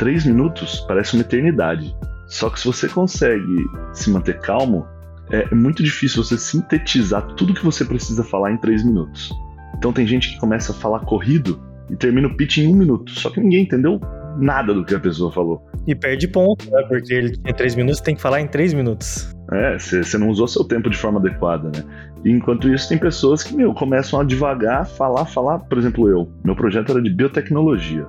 três 0.00 0.26
minutos 0.26 0.84
parece 0.88 1.14
uma 1.14 1.20
eternidade. 1.20 1.94
Só 2.26 2.50
que 2.50 2.58
se 2.58 2.66
você 2.66 2.88
consegue 2.88 3.66
se 3.92 4.10
manter 4.10 4.40
calmo, 4.40 4.84
é 5.30 5.54
muito 5.54 5.80
difícil 5.80 6.24
você 6.24 6.36
sintetizar 6.36 7.24
tudo 7.34 7.54
que 7.54 7.64
você 7.64 7.84
precisa 7.84 8.24
falar 8.24 8.50
em 8.50 8.56
três 8.56 8.84
minutos. 8.84 9.32
Então 9.78 9.92
tem 9.92 10.04
gente 10.04 10.32
que 10.32 10.40
começa 10.40 10.72
a 10.72 10.74
falar 10.74 11.00
corrido 11.00 11.60
e 11.88 11.94
termina 11.94 12.26
o 12.26 12.36
pitch 12.36 12.58
em 12.58 12.74
um 12.74 12.76
minuto, 12.76 13.12
só 13.12 13.30
que 13.30 13.40
ninguém 13.40 13.62
entendeu 13.62 14.00
nada 14.38 14.72
do 14.74 14.84
que 14.84 14.94
a 14.94 15.00
pessoa 15.00 15.32
falou. 15.32 15.64
E 15.86 15.94
perde 15.94 16.28
ponto, 16.28 16.70
né? 16.70 16.82
Porque 16.88 17.12
ele 17.12 17.32
tinha 17.32 17.54
três 17.54 17.74
minutos, 17.74 18.00
tem 18.00 18.14
que 18.14 18.20
falar 18.20 18.40
em 18.40 18.46
três 18.46 18.72
minutos. 18.72 19.34
É, 19.52 19.78
você 19.78 20.16
não 20.16 20.28
usou 20.28 20.46
seu 20.46 20.64
tempo 20.64 20.88
de 20.88 20.96
forma 20.96 21.18
adequada, 21.18 21.70
né? 21.74 21.84
E 22.24 22.30
enquanto 22.30 22.68
isso, 22.68 22.88
tem 22.88 22.98
pessoas 22.98 23.42
que, 23.42 23.54
meu, 23.56 23.74
começam 23.74 24.20
a 24.20 24.24
devagar, 24.24 24.86
falar, 24.86 25.24
falar. 25.24 25.58
Por 25.60 25.78
exemplo, 25.78 26.08
eu. 26.08 26.30
Meu 26.44 26.54
projeto 26.54 26.92
era 26.92 27.02
de 27.02 27.10
biotecnologia. 27.10 28.06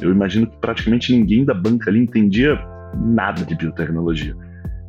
Eu 0.00 0.10
imagino 0.10 0.46
que 0.46 0.56
praticamente 0.58 1.16
ninguém 1.16 1.44
da 1.44 1.54
banca 1.54 1.90
ali 1.90 2.00
entendia 2.00 2.58
nada 2.94 3.44
de 3.44 3.54
biotecnologia. 3.54 4.36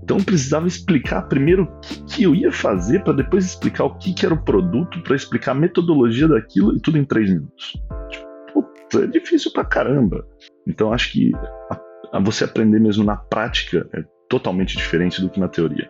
Então 0.03 0.17
eu 0.17 0.23
precisava 0.23 0.67
explicar 0.67 1.23
primeiro 1.23 1.63
o 1.63 1.79
que, 1.79 2.03
que 2.03 2.23
eu 2.23 2.35
ia 2.35 2.51
fazer 2.51 3.03
para 3.03 3.13
depois 3.13 3.43
explicar 3.43 3.85
o 3.85 3.95
que, 3.97 4.13
que 4.13 4.23
era 4.25 4.35
o 4.35 4.43
produto, 4.43 5.01
para 5.01 5.15
explicar 5.15 5.53
a 5.53 5.55
metodologia 5.55 6.27
daquilo 6.27 6.75
e 6.75 6.79
tudo 6.79 6.99
em 6.99 7.03
três 7.03 7.27
minutos. 7.27 7.73
Tipo, 8.11 8.63
puta, 8.63 9.03
é 9.03 9.07
difícil 9.07 9.51
pra 9.51 9.65
caramba. 9.65 10.23
Então 10.67 10.91
acho 10.91 11.11
que 11.11 11.31
a, 11.69 11.79
a 12.13 12.19
você 12.19 12.43
aprender 12.43 12.79
mesmo 12.79 13.03
na 13.03 13.15
prática 13.15 13.87
é 13.93 14.03
totalmente 14.29 14.77
diferente 14.77 15.21
do 15.21 15.29
que 15.29 15.39
na 15.39 15.47
teoria. 15.47 15.89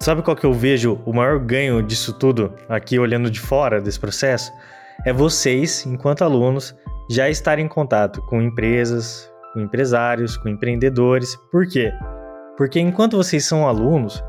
Sabe 0.00 0.22
qual 0.22 0.36
que 0.36 0.46
eu 0.46 0.52
vejo 0.52 1.00
o 1.04 1.12
maior 1.12 1.38
ganho 1.40 1.82
disso 1.82 2.12
tudo, 2.12 2.54
aqui 2.68 2.98
olhando 2.98 3.30
de 3.30 3.40
fora 3.40 3.80
desse 3.80 3.98
processo? 3.98 4.52
É 5.04 5.12
vocês, 5.12 5.84
enquanto 5.86 6.22
alunos, 6.22 6.74
já 7.10 7.28
estarem 7.28 7.64
em 7.64 7.68
contato 7.68 8.22
com 8.22 8.40
empresas, 8.40 9.30
com 9.52 9.60
empresários, 9.60 10.36
com 10.36 10.48
empreendedores. 10.48 11.36
Por 11.50 11.66
quê? 11.66 11.90
Porque 12.56 12.78
enquanto 12.78 13.16
vocês 13.16 13.44
são 13.44 13.66
alunos, 13.66 14.22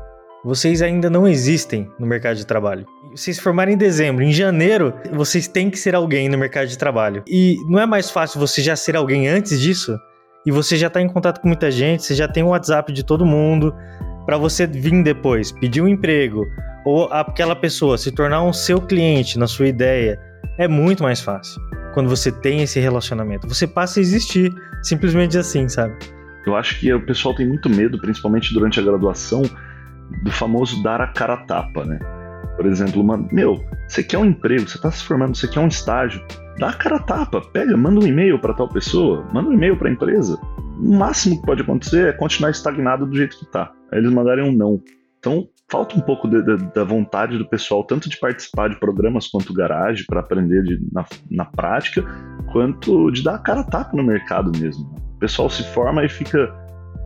vocês 0.44 0.82
ainda 0.82 1.10
não 1.10 1.26
existem 1.26 1.90
no 1.98 2.06
mercado 2.06 2.36
de 2.36 2.46
trabalho. 2.46 2.86
Vocês 3.10 3.38
se 3.38 3.42
formarem 3.42 3.74
em 3.74 3.78
dezembro, 3.78 4.22
em 4.22 4.32
janeiro, 4.32 4.94
vocês 5.12 5.48
têm 5.48 5.68
que 5.68 5.76
ser 5.76 5.96
alguém 5.96 6.28
no 6.28 6.38
mercado 6.38 6.68
de 6.68 6.78
trabalho. 6.78 7.24
E 7.26 7.56
não 7.68 7.80
é 7.80 7.84
mais 7.84 8.08
fácil 8.08 8.38
você 8.38 8.62
já 8.62 8.76
ser 8.76 8.94
alguém 8.94 9.26
antes 9.26 9.60
disso? 9.60 9.98
E 10.46 10.52
você 10.52 10.76
já 10.76 10.86
está 10.86 11.02
em 11.02 11.08
contato 11.08 11.40
com 11.40 11.48
muita 11.48 11.72
gente, 11.72 12.04
você 12.04 12.14
já 12.14 12.28
tem 12.28 12.44
o 12.44 12.48
WhatsApp 12.48 12.92
de 12.92 13.04
todo 13.04 13.26
mundo, 13.26 13.74
para 14.24 14.38
você 14.38 14.64
vir 14.64 15.02
depois, 15.02 15.50
pedir 15.50 15.82
um 15.82 15.88
emprego, 15.88 16.46
ou 16.84 17.12
aquela 17.12 17.56
pessoa 17.56 17.98
se 17.98 18.12
tornar 18.12 18.44
um 18.44 18.52
seu 18.52 18.80
cliente 18.80 19.38
na 19.38 19.48
sua 19.48 19.66
ideia, 19.66 20.16
é 20.56 20.68
muito 20.68 21.02
mais 21.02 21.20
fácil. 21.20 21.60
Quando 21.92 22.08
você 22.08 22.30
tem 22.30 22.62
esse 22.62 22.78
relacionamento, 22.78 23.48
você 23.48 23.66
passa 23.66 23.98
a 23.98 24.02
existir, 24.02 24.54
simplesmente 24.84 25.36
assim, 25.36 25.68
sabe? 25.68 25.96
Eu 26.46 26.54
acho 26.54 26.78
que 26.78 26.92
o 26.92 27.04
pessoal 27.04 27.34
tem 27.34 27.46
muito 27.46 27.68
medo, 27.68 27.98
principalmente 28.00 28.54
durante 28.54 28.78
a 28.78 28.82
graduação, 28.84 29.42
do 30.22 30.30
famoso 30.30 30.80
dar 30.82 31.00
a 31.00 31.08
cara 31.08 31.34
a 31.34 31.38
tapa, 31.38 31.84
né? 31.84 31.98
Por 32.60 32.66
exemplo, 32.66 33.00
uma, 33.00 33.16
meu, 33.32 33.64
você 33.88 34.02
quer 34.02 34.18
um 34.18 34.24
emprego, 34.26 34.68
você 34.68 34.76
está 34.76 34.90
se 34.90 35.02
formando, 35.02 35.34
você 35.34 35.48
quer 35.48 35.60
um 35.60 35.68
estágio, 35.68 36.22
dá 36.58 36.68
a 36.68 36.74
cara 36.74 36.96
a 36.96 37.02
tapa, 37.02 37.40
pega, 37.40 37.74
manda 37.74 37.98
um 37.98 38.06
e-mail 38.06 38.38
para 38.38 38.52
tal 38.52 38.68
pessoa, 38.68 39.26
manda 39.32 39.48
um 39.48 39.54
e-mail 39.54 39.78
para 39.78 39.88
a 39.88 39.92
empresa. 39.92 40.38
O 40.78 40.94
máximo 40.94 41.40
que 41.40 41.46
pode 41.46 41.62
acontecer 41.62 42.08
é 42.08 42.12
continuar 42.12 42.50
estagnado 42.50 43.06
do 43.06 43.16
jeito 43.16 43.38
que 43.38 43.44
está. 43.44 43.72
Aí 43.90 43.98
eles 43.98 44.12
mandarem 44.12 44.44
um 44.44 44.52
não. 44.52 44.78
Então, 45.18 45.48
falta 45.70 45.96
um 45.96 46.02
pouco 46.02 46.28
de, 46.28 46.42
de, 46.42 46.58
da 46.74 46.84
vontade 46.84 47.38
do 47.38 47.48
pessoal, 47.48 47.82
tanto 47.82 48.10
de 48.10 48.20
participar 48.20 48.68
de 48.68 48.78
programas 48.78 49.26
quanto 49.26 49.54
garagem, 49.54 50.04
para 50.06 50.20
aprender 50.20 50.62
de, 50.62 50.86
na, 50.92 51.06
na 51.30 51.46
prática, 51.46 52.04
quanto 52.52 53.10
de 53.10 53.22
dar 53.22 53.36
a 53.36 53.38
cara 53.38 53.60
a 53.60 53.64
tapa 53.64 53.96
no 53.96 54.04
mercado 54.04 54.52
mesmo. 54.60 54.84
O 55.16 55.18
pessoal 55.18 55.48
se 55.48 55.64
forma 55.72 56.04
e 56.04 56.10
fica, 56.10 56.54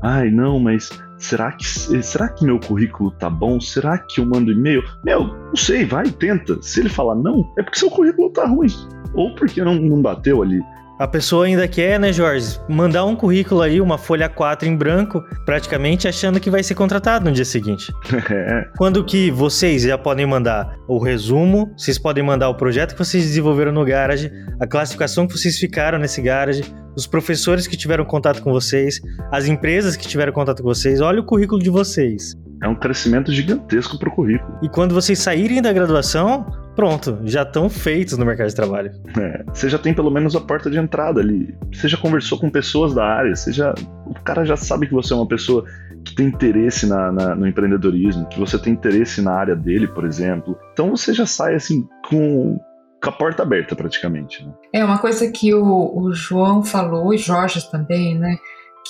ai 0.05 0.31
não, 0.31 0.61
mas 0.61 0.91
será 1.17 1.51
que 1.53 1.65
será 1.67 2.29
que 2.29 2.45
meu 2.45 2.61
currículo 2.61 3.11
tá 3.13 3.31
bom? 3.31 3.59
Será 3.59 3.99
que 3.99 4.21
eu 4.21 4.27
mando 4.27 4.53
e-mail? 4.53 4.83
Meu, 5.03 5.27
não 5.27 5.57
sei, 5.57 5.85
vai, 5.85 6.11
tenta. 6.11 6.61
Se 6.63 6.81
ele 6.81 6.91
falar 6.91 7.15
não, 7.15 7.51
é 7.59 7.63
porque 7.63 7.79
seu 7.79 7.91
currículo 7.91 8.31
tá 8.31 8.47
ruim. 8.47 8.69
Ou 9.15 9.35
porque 9.35 9.65
não, 9.65 9.75
não 9.77 10.03
bateu 10.03 10.43
ali. 10.43 10.61
A 10.97 11.09
pessoa 11.09 11.47
ainda 11.47 11.67
quer, 11.67 11.99
né, 11.99 12.13
Jorge, 12.13 12.57
mandar 12.69 13.05
um 13.05 13.17
currículo 13.17 13.63
aí, 13.63 13.81
uma 13.81 13.99
folha 13.99 14.29
4 14.29 14.69
em 14.69 14.77
branco, 14.77 15.25
praticamente 15.45 16.07
achando 16.07 16.39
que 16.39 16.49
vai 16.49 16.63
ser 16.63 16.77
contratado 16.77 17.25
no 17.25 17.33
dia 17.33 17.45
seguinte. 17.45 17.93
Quando 18.79 19.05
que 19.05 19.29
vocês 19.29 19.83
já 19.83 19.99
podem 19.99 20.25
mandar 20.25 20.77
o 20.87 20.99
resumo, 20.99 21.73
vocês 21.77 21.99
podem 21.99 22.23
mandar 22.23 22.49
o 22.49 22.55
projeto 22.55 22.93
que 22.93 23.05
vocês 23.05 23.25
desenvolveram 23.25 23.73
no 23.73 23.85
garage, 23.85 24.31
a 24.61 24.69
classificação 24.69 25.27
que 25.27 25.37
vocês 25.37 25.59
ficaram 25.59 25.99
nesse 25.99 26.23
garage, 26.23 26.63
os 26.97 27.09
professores 27.09 27.67
que 27.67 27.77
tiveram 27.77 28.05
contato 28.05 28.41
com 28.41 28.53
vocês, 28.53 29.01
as 29.33 29.47
empresas 29.47 29.97
que 29.97 30.07
tiveram 30.07 30.33
contato 30.33 30.63
com 30.63 30.69
vocês, 30.69 31.01
olha 31.01 31.21
o 31.21 31.25
currículo 31.25 31.61
de 31.61 31.71
vocês. 31.71 32.37
É 32.63 32.69
um 32.69 32.75
crescimento 32.77 33.33
gigantesco 33.33 33.99
para 33.99 34.09
o 34.09 34.13
currículo. 34.13 34.59
E 34.63 34.69
quando 34.69 34.95
vocês 34.95 35.19
saírem 35.19 35.61
da 35.61 35.73
graduação, 35.73 36.47
pronto, 36.75 37.19
já 37.25 37.43
estão 37.43 37.69
feitos 37.69 38.17
no 38.19 38.25
mercado 38.25 38.49
de 38.49 38.55
trabalho. 38.55 38.93
É, 39.19 39.45
você 39.53 39.69
já 39.69 39.79
tem 39.79 39.95
pelo 39.95 40.11
menos 40.11 40.35
a 40.37 40.41
porta 40.41 40.71
de 40.71 40.79
entrada 40.79 41.21
ali. 41.21 41.57
Você 41.73 41.89
já 41.89 41.97
conversou 41.97 42.39
com 42.39 42.51
pessoas 42.51 42.95
da 42.95 43.05
área, 43.05 43.35
você 43.35 43.53
já, 43.53 43.75
o 44.07 44.15
cara 44.23 44.45
já 44.45 44.57
sabe 44.57 44.87
que 44.87 44.93
você 44.93 45.13
é 45.13 45.17
uma 45.17 45.29
pessoa 45.29 45.65
que 46.05 46.15
tem 46.15 46.27
interesse 46.27 46.87
na, 46.87 47.11
na, 47.11 47.35
no 47.35 47.47
empreendedorismo, 47.47 48.27
que 48.29 48.39
você 48.39 48.59
tem 48.59 48.73
interesse 48.73 49.23
na 49.23 49.33
área 49.33 49.57
dele, 49.57 49.89
por 49.89 50.05
exemplo. 50.05 50.59
Então 50.73 50.91
você 50.91 51.15
já 51.15 51.25
sai 51.25 51.55
assim 51.55 51.87
com 52.09 52.59
com 53.05 53.11
a 53.11 53.13
porta 53.13 53.43
aberta 53.43 53.77
praticamente. 53.77 54.45
Né? 54.45 54.53
É 54.73 54.85
uma 54.85 54.99
coisa 54.99 55.31
que 55.31 55.53
o, 55.53 55.93
o 55.95 56.13
João 56.13 56.63
falou 56.63 57.13
e 57.13 57.19
Jorge 57.19 57.71
também, 57.71 58.19
né? 58.19 58.39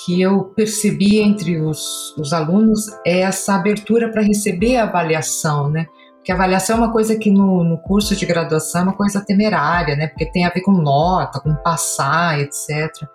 Que 0.05 0.21
eu 0.21 0.45
percebi 0.55 1.19
entre 1.19 1.59
os, 1.59 2.15
os 2.17 2.31
alunos 2.31 2.87
é 3.05 3.21
essa 3.21 3.55
abertura 3.55 4.09
para 4.09 4.21
receber 4.21 4.77
a 4.77 4.83
avaliação, 4.83 5.69
né? 5.69 5.85
A 6.31 6.35
avaliação 6.35 6.77
é 6.77 6.79
uma 6.79 6.91
coisa 6.91 7.15
que 7.15 7.29
no, 7.29 7.63
no 7.63 7.77
curso 7.77 8.15
de 8.15 8.25
graduação 8.25 8.81
é 8.81 8.83
uma 8.85 8.93
coisa 8.93 9.21
temerária, 9.21 9.95
né? 9.95 10.07
Porque 10.07 10.25
tem 10.25 10.45
a 10.45 10.49
ver 10.49 10.61
com 10.61 10.71
nota, 10.71 11.39
com 11.39 11.53
passar, 11.55 12.39
etc. 12.39 13.07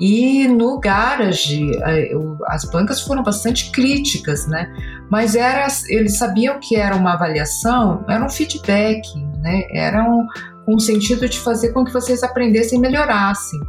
E 0.00 0.48
no 0.48 0.80
garage, 0.80 1.70
é, 1.82 2.12
as 2.46 2.64
bancas 2.64 3.02
foram 3.02 3.22
bastante 3.22 3.70
críticas, 3.70 4.46
né? 4.46 4.72
Mas 5.10 5.34
era, 5.34 5.66
eles 5.88 6.16
sabiam 6.16 6.58
que 6.58 6.74
era 6.74 6.96
uma 6.96 7.12
avaliação, 7.12 8.02
era 8.08 8.24
um 8.24 8.30
feedback, 8.30 9.02
né? 9.42 9.64
Era 9.70 10.02
um, 10.02 10.26
um 10.66 10.78
sentido 10.78 11.28
de 11.28 11.38
fazer 11.38 11.74
com 11.74 11.84
que 11.84 11.92
vocês 11.92 12.22
aprendessem 12.22 12.78
e 12.78 12.80
melhorassem. 12.80 13.60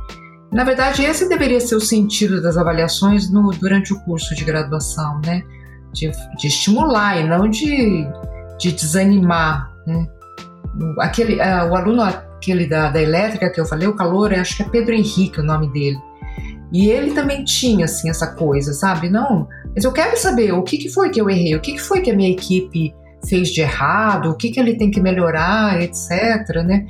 Na 0.53 0.63
verdade, 0.63 1.03
esse 1.03 1.27
deveria 1.27 1.59
ser 1.59 1.75
o 1.75 1.81
sentido 1.81 2.41
das 2.41 2.57
avaliações 2.57 3.29
no, 3.29 3.51
durante 3.51 3.91
o 3.91 3.99
curso 4.01 4.33
de 4.33 4.45
graduação, 4.45 5.19
né? 5.25 5.43
De, 5.91 6.09
de 6.37 6.47
estimular 6.47 7.19
e 7.19 7.27
não 7.27 7.49
de, 7.49 8.07
de 8.61 8.71
desanimar, 8.71 9.73
né? 9.85 10.07
Aquele, 10.99 11.35
uh, 11.35 11.69
o 11.69 11.75
aluno 11.75 12.01
aquele 12.01 12.67
da, 12.67 12.89
da 12.89 13.01
elétrica 13.01 13.49
que 13.49 13.59
eu 13.59 13.65
falei, 13.65 13.87
o 13.87 13.95
calor, 13.95 14.33
acho 14.33 14.55
que 14.55 14.63
é 14.63 14.69
Pedro 14.69 14.93
Henrique 14.93 15.39
o 15.39 15.43
nome 15.43 15.71
dele. 15.71 15.97
E 16.71 16.89
ele 16.89 17.11
também 17.11 17.43
tinha, 17.43 17.85
assim, 17.85 18.09
essa 18.09 18.27
coisa, 18.27 18.71
sabe? 18.73 19.09
Não, 19.09 19.47
mas 19.75 19.83
eu 19.83 19.91
quero 19.91 20.15
saber 20.15 20.53
o 20.53 20.63
que, 20.63 20.77
que 20.77 20.89
foi 20.89 21.09
que 21.09 21.19
eu 21.19 21.29
errei, 21.29 21.55
o 21.55 21.59
que, 21.59 21.73
que 21.73 21.81
foi 21.81 22.01
que 22.01 22.09
a 22.09 22.15
minha 22.15 22.31
equipe 22.31 22.93
fez 23.27 23.49
de 23.49 23.61
errado, 23.61 24.29
o 24.29 24.35
que, 24.35 24.49
que 24.49 24.59
ele 24.59 24.77
tem 24.77 24.89
que 24.89 25.01
melhorar, 25.01 25.81
etc, 25.81 26.63
né? 26.65 26.85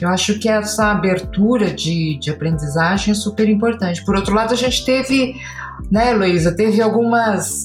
Eu 0.00 0.08
acho 0.08 0.38
que 0.40 0.48
essa 0.48 0.90
abertura 0.90 1.70
de, 1.70 2.18
de 2.18 2.30
aprendizagem 2.30 3.12
é 3.12 3.14
super 3.14 3.48
importante. 3.48 4.04
Por 4.04 4.16
outro 4.16 4.34
lado, 4.34 4.52
a 4.52 4.56
gente 4.56 4.84
teve, 4.84 5.36
né, 5.90 6.12
Luísa, 6.12 6.54
teve 6.54 6.82
algumas, 6.82 7.64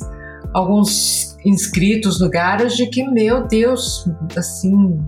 alguns 0.53 1.37
inscritos 1.45 2.19
no 2.19 2.29
Garage 2.29 2.85
que, 2.87 3.03
meu 3.03 3.47
Deus, 3.47 4.09
assim, 4.35 4.99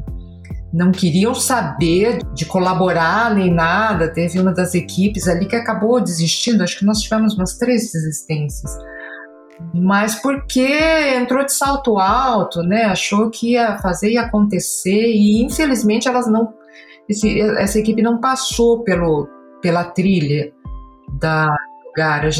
não 0.73 0.91
queriam 0.91 1.35
saber 1.35 2.19
de 2.33 2.45
colaborar 2.45 3.35
nem 3.35 3.53
nada. 3.53 4.11
Teve 4.11 4.39
uma 4.39 4.53
das 4.53 4.73
equipes 4.73 5.27
ali 5.27 5.45
que 5.45 5.55
acabou 5.55 5.99
desistindo. 6.01 6.63
Acho 6.63 6.79
que 6.79 6.85
nós 6.85 7.01
tivemos 7.01 7.35
umas 7.35 7.57
três 7.57 7.91
desistências. 7.91 8.71
Mas 9.73 10.15
porque 10.15 10.67
entrou 11.15 11.45
de 11.45 11.53
salto 11.53 11.99
alto, 11.99 12.63
né? 12.63 12.85
Achou 12.85 13.29
que 13.29 13.51
ia 13.53 13.77
fazer 13.77 14.11
e 14.11 14.17
acontecer 14.17 15.05
e 15.07 15.43
infelizmente 15.43 16.07
elas 16.07 16.27
não, 16.27 16.53
esse, 17.07 17.39
essa 17.39 17.77
equipe 17.77 18.01
não 18.01 18.19
passou 18.19 18.83
pelo, 18.83 19.27
pela 19.61 19.83
trilha 19.83 20.51
da 21.19 21.55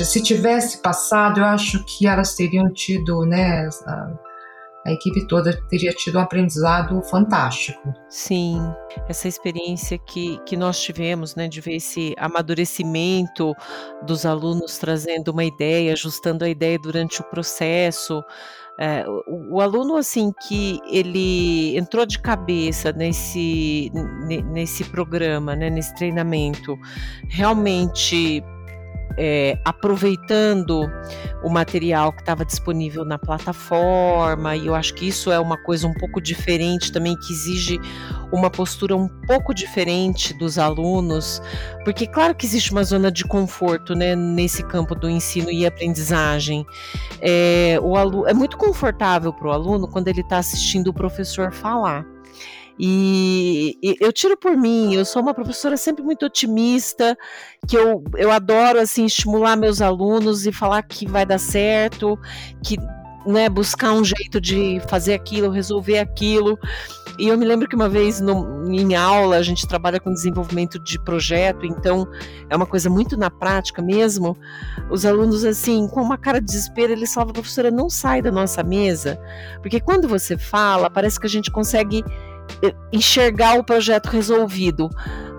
Se 0.06 0.22
tivesse 0.24 0.82
passado, 0.82 1.39
eu 1.39 1.45
acho 1.45 1.84
que 1.86 2.08
elas 2.08 2.36
teriam 2.36 2.72
tido, 2.72 3.26
né? 3.26 3.66
Essa, 3.66 4.20
a 4.86 4.91
equipe 4.91 5.28
toda 5.28 5.62
teria 5.70 5.93
tido 5.93 6.18
um 6.18 6.22
aprendizado 6.22 6.99
fantástico. 7.04 7.93
Sim, 8.10 8.60
essa 9.08 9.28
experiência 9.28 9.97
que, 9.97 10.39
que 10.45 10.58
nós 10.58 10.82
tivemos, 10.82 11.36
né, 11.36 11.47
de 11.47 11.62
ver 11.62 11.76
esse 11.76 12.16
amadurecimento 12.18 13.54
dos 14.02 14.26
alunos 14.26 14.78
trazendo 14.80 15.30
uma 15.30 15.43
ideia, 15.43 15.93
ajustando 15.93 16.43
a 16.43 16.49
ideia 16.49 16.80
durante 16.80 17.22
o 17.22 17.24
processo. 17.26 18.24
É, 18.80 19.06
o, 19.08 19.58
o, 19.58 19.62
aluno, 19.62 19.97
assim, 19.97 20.32
que 20.47 20.80
ele 20.89 21.78
entrou 21.78 22.04
de 22.04 22.18
cabeça 22.18 22.91
nesse, 22.91 23.91
nesse 24.52 24.84
programa, 24.86 25.56
né, 25.56 25.70
nesse 25.70 25.93
treinamento, 25.93 26.76
realmente 27.30 28.43
é, 29.24 29.59
aproveitando 29.63 30.91
o 31.43 31.49
material 31.49 32.11
que 32.11 32.22
estava 32.22 32.43
disponível 32.43 33.05
na 33.05 33.19
plataforma, 33.19 34.55
e 34.55 34.65
eu 34.65 34.74
acho 34.74 34.95
que 34.95 35.07
isso 35.07 35.32
é 35.32 35.39
uma 35.39 35.57
coisa 35.57 35.88
um 35.88 35.93
pouco 35.93 36.19
diferente 36.19 36.91
também, 36.91 37.15
que 37.15 37.32
exige 37.32 37.80
uma 38.32 38.49
postura 38.49 38.95
um 38.95 39.07
pouco 39.07 39.53
diferente 39.53 40.34
dos 40.34 40.57
alunos, 40.57 41.39
porque 41.84 42.07
claro 42.07 42.34
que 42.34 42.47
existe 42.47 42.72
uma 42.72 42.84
zona 42.84 43.11
de 43.11 43.24
conforto 43.24 43.93
né, 43.93 44.15
nesse 44.15 44.63
campo 44.63 44.95
do 44.95 45.07
ensino 45.07 45.51
e 45.51 45.67
aprendizagem. 45.67 46.65
É, 47.22 47.78
o 47.80 47.95
aluno, 47.95 48.28
é 48.28 48.34
muito 48.34 48.57
confortável 48.57 49.32
para 49.32 49.49
o 49.49 49.51
aluno 49.51 49.88
quando 49.88 50.07
ele 50.07 50.22
está 50.22 50.39
assistindo 50.39 50.88
o 50.88 50.93
professor 50.93 51.51
falar. 51.51 52.03
E, 52.84 53.77
e, 53.84 53.95
eu 53.99 54.11
tiro 54.11 54.36
por 54.36 54.57
mim, 54.57 54.95
eu 54.95 55.05
sou 55.05 55.21
uma 55.21 55.36
professora 55.36 55.77
sempre 55.77 56.03
muito 56.03 56.25
otimista, 56.25 57.15
que 57.67 57.77
eu, 57.77 58.03
eu 58.17 58.32
adoro 58.32 58.79
assim 58.79 59.05
estimular 59.05 59.55
meus 59.55 59.84
alunos 59.84 60.47
e 60.47 60.51
falar 60.51 60.82
que 60.82 61.07
vai 61.07 61.23
dar 61.23 61.38
certo, 61.38 62.17
que 62.65 62.77
né, 63.23 63.47
buscar 63.49 63.93
um 63.93 64.03
jeito 64.03 64.41
de 64.41 64.82
fazer 64.88 65.13
aquilo, 65.13 65.51
resolver 65.51 65.99
aquilo. 65.99 66.57
E 67.19 67.27
eu 67.27 67.38
me 67.38 67.45
lembro 67.45 67.69
que 67.69 67.75
uma 67.75 67.88
vez 67.88 68.19
no, 68.19 68.65
em 68.73 68.95
aula 68.95 69.36
a 69.36 69.43
gente 69.43 69.67
trabalha 69.67 69.99
com 69.99 70.11
desenvolvimento 70.11 70.79
de 70.79 70.97
projeto, 71.03 71.67
então 71.67 72.07
é 72.49 72.55
uma 72.55 72.65
coisa 72.65 72.89
muito 72.89 73.15
na 73.15 73.29
prática 73.29 73.79
mesmo. 73.79 74.36
Os 74.89 75.05
alunos, 75.05 75.45
assim, 75.45 75.88
com 75.88 76.01
uma 76.01 76.17
cara 76.17 76.39
de 76.39 76.47
desespero, 76.47 76.93
eles 76.93 77.13
falam, 77.13 77.32
professora, 77.32 77.69
não 77.69 77.91
sai 77.91 78.23
da 78.23 78.32
nossa 78.32 78.63
mesa, 78.63 79.19
porque 79.61 79.79
quando 79.79 80.07
você 80.07 80.36
fala, 80.36 80.89
parece 80.89 81.19
que 81.19 81.27
a 81.27 81.29
gente 81.29 81.51
consegue 81.51 82.03
enxergar 82.91 83.58
o 83.58 83.64
projeto 83.64 84.08
resolvido. 84.08 84.89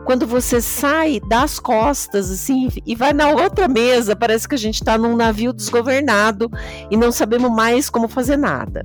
Quando 0.05 0.27
você 0.27 0.61
sai 0.61 1.21
das 1.29 1.61
costas 1.61 2.31
assim 2.31 2.69
e 2.85 2.95
vai 2.95 3.13
na 3.13 3.29
outra 3.29 3.69
mesa, 3.69 4.17
parece 4.17 4.49
que 4.49 4.55
a 4.55 4.59
gente 4.59 4.75
está 4.77 4.99
num 4.99 5.17
navio 5.17 5.53
desgovernado 5.53 6.51
e 6.91 6.97
não 6.97 7.13
sabemos 7.13 7.51
mais 7.51 7.89
como 7.89 8.09
fazer 8.09 8.37
nada. 8.37 8.85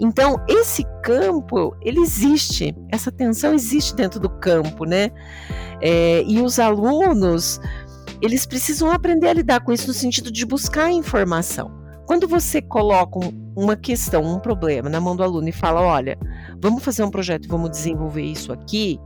Então, 0.00 0.36
esse 0.48 0.84
campo, 1.00 1.76
ele 1.80 2.00
existe, 2.00 2.74
essa 2.90 3.12
tensão 3.12 3.54
existe 3.54 3.94
dentro 3.94 4.18
do 4.18 4.28
campo, 4.28 4.84
né? 4.84 5.10
É, 5.80 6.24
e 6.26 6.40
os 6.40 6.58
alunos, 6.58 7.60
eles 8.20 8.44
precisam 8.44 8.90
aprender 8.90 9.28
a 9.28 9.34
lidar 9.34 9.60
com 9.60 9.72
isso 9.72 9.86
no 9.86 9.94
sentido 9.94 10.32
de 10.32 10.44
buscar 10.44 10.90
informação. 10.90 11.81
Quando 12.06 12.26
você 12.26 12.60
coloca 12.60 13.18
uma 13.56 13.76
questão, 13.76 14.22
um 14.22 14.38
problema 14.38 14.88
na 14.88 15.00
mão 15.00 15.14
do 15.14 15.22
aluno 15.22 15.48
e 15.48 15.52
fala: 15.52 15.80
olha, 15.80 16.18
vamos 16.60 16.84
fazer 16.84 17.02
um 17.02 17.10
projeto, 17.10 17.48
vamos 17.48 17.70
desenvolver 17.70 18.22
isso 18.22 18.52
aqui, 18.52 18.98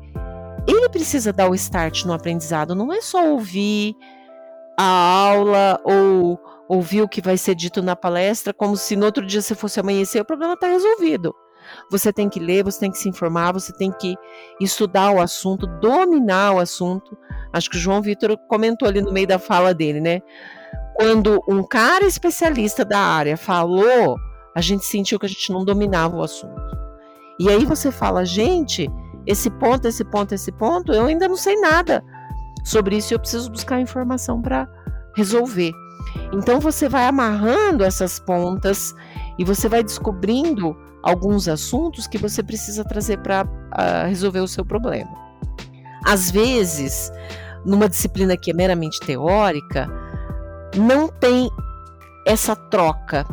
ele 0.66 0.88
precisa 0.88 1.32
dar 1.32 1.48
o 1.48 1.54
start 1.54 2.04
no 2.04 2.12
aprendizado, 2.12 2.74
não 2.74 2.92
é 2.92 3.00
só 3.00 3.30
ouvir 3.30 3.94
a 4.78 4.84
aula 4.84 5.80
ou 5.84 6.38
ouvir 6.68 7.02
o 7.02 7.08
que 7.08 7.20
vai 7.20 7.36
ser 7.36 7.54
dito 7.54 7.82
na 7.82 7.94
palestra, 7.94 8.52
como 8.52 8.76
se 8.76 8.96
no 8.96 9.06
outro 9.06 9.24
dia 9.24 9.40
você 9.40 9.54
fosse 9.54 9.78
amanhecer, 9.78 10.20
o 10.20 10.24
problema 10.24 10.54
está 10.54 10.66
resolvido. 10.66 11.34
Você 11.90 12.12
tem 12.12 12.28
que 12.28 12.38
ler, 12.38 12.64
você 12.64 12.80
tem 12.80 12.90
que 12.90 12.98
se 12.98 13.08
informar, 13.08 13.52
você 13.52 13.72
tem 13.72 13.90
que 13.90 14.14
estudar 14.60 15.10
o 15.10 15.20
assunto, 15.20 15.66
dominar 15.66 16.52
o 16.52 16.60
assunto. 16.60 17.16
Acho 17.52 17.70
que 17.70 17.76
o 17.76 17.80
João 17.80 18.02
Vitor 18.02 18.36
comentou 18.48 18.86
ali 18.86 19.00
no 19.00 19.12
meio 19.12 19.26
da 19.26 19.38
fala 19.38 19.74
dele, 19.74 20.00
né? 20.00 20.20
Quando 20.96 21.42
um 21.46 21.62
cara 21.62 22.06
especialista 22.06 22.84
da 22.84 22.98
área 22.98 23.36
falou, 23.36 24.18
a 24.54 24.60
gente 24.62 24.86
sentiu 24.86 25.18
que 25.18 25.26
a 25.26 25.28
gente 25.28 25.52
não 25.52 25.64
dominava 25.64 26.16
o 26.16 26.22
assunto. 26.22 26.76
E 27.38 27.50
aí 27.50 27.66
você 27.66 27.92
fala, 27.92 28.24
gente, 28.24 28.90
esse 29.26 29.50
ponto, 29.50 29.86
esse 29.86 30.02
ponto, 30.02 30.34
esse 30.34 30.50
ponto, 30.52 30.92
eu 30.92 31.04
ainda 31.04 31.28
não 31.28 31.36
sei 31.36 31.60
nada 31.60 32.02
sobre 32.64 32.96
isso, 32.96 33.12
eu 33.12 33.18
preciso 33.18 33.50
buscar 33.50 33.78
informação 33.78 34.40
para 34.40 34.66
resolver. 35.14 35.72
Então 36.32 36.60
você 36.60 36.88
vai 36.88 37.06
amarrando 37.06 37.84
essas 37.84 38.18
pontas 38.18 38.94
e 39.38 39.44
você 39.44 39.68
vai 39.68 39.82
descobrindo 39.82 40.74
alguns 41.02 41.46
assuntos 41.46 42.06
que 42.06 42.16
você 42.16 42.42
precisa 42.42 42.82
trazer 42.84 43.18
para 43.18 43.44
uh, 43.44 43.48
ah, 43.72 44.04
resolver 44.06 44.40
o 44.40 44.48
seu 44.48 44.64
problema. 44.64 45.10
Às 46.06 46.30
vezes, 46.30 47.12
numa 47.66 47.88
disciplina 47.88 48.36
que 48.36 48.50
é 48.50 48.54
meramente 48.54 48.98
teórica, 49.00 49.88
não 50.76 51.08
tem 51.08 51.50
essa 52.26 52.54
troca 52.54 53.24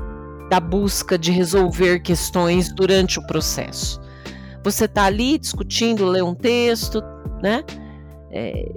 da 0.50 0.60
busca 0.60 1.18
de 1.18 1.32
resolver 1.32 2.00
questões 2.00 2.74
durante 2.74 3.20
o 3.20 3.26
processo. 3.26 4.00
Você 4.64 4.86
está 4.86 5.06
ali 5.06 5.38
discutindo, 5.38 6.06
lê 6.06 6.22
um 6.22 6.36
texto, 6.36 7.02
né? 7.42 7.64
É, 8.32 8.72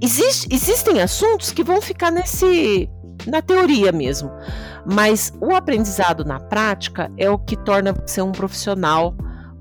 existe, 0.00 0.48
existem 0.52 1.00
assuntos 1.00 1.52
que 1.52 1.62
vão 1.62 1.80
ficar 1.80 2.10
nesse 2.10 2.88
na 3.26 3.42
teoria 3.42 3.92
mesmo, 3.92 4.30
mas 4.90 5.30
o 5.40 5.54
aprendizado 5.54 6.24
na 6.24 6.40
prática 6.40 7.10
é 7.18 7.28
o 7.28 7.38
que 7.38 7.54
torna 7.54 7.92
você 7.92 8.22
um 8.22 8.32
profissional 8.32 9.14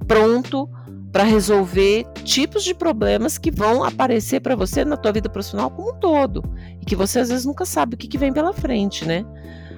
pronto 0.08 0.70
para 1.12 1.24
resolver 1.24 2.06
tipos 2.24 2.64
de 2.64 2.74
problemas 2.74 3.38
que 3.38 3.50
vão 3.50 3.84
aparecer 3.84 4.42
para 4.42 4.56
você 4.56 4.86
na 4.86 4.96
tua 4.96 5.12
vida 5.12 5.30
profissional 5.30 5.72
como 5.72 5.92
um 5.92 6.00
todo 6.00 6.44
e 6.80 6.86
que 6.86 6.96
você 6.96 7.20
às 7.20 7.30
vezes 7.30 7.46
nunca 7.46 7.66
sabe 7.66 7.96
o 7.96 7.98
que, 7.98 8.08
que 8.08 8.18
vem 8.18 8.32
pela 8.32 8.54
frente, 8.54 9.06
né? 9.06 9.26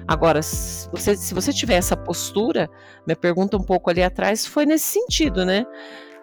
Agora, 0.06 0.42
se 0.42 0.90
você, 0.90 1.16
se 1.16 1.32
você 1.32 1.52
tiver 1.52 1.74
essa 1.74 1.96
postura, 1.96 2.68
minha 3.06 3.16
pergunta 3.16 3.56
um 3.56 3.62
pouco 3.62 3.88
ali 3.88 4.02
atrás 4.02 4.44
foi 4.44 4.66
nesse 4.66 4.86
sentido, 4.86 5.44
né? 5.44 5.64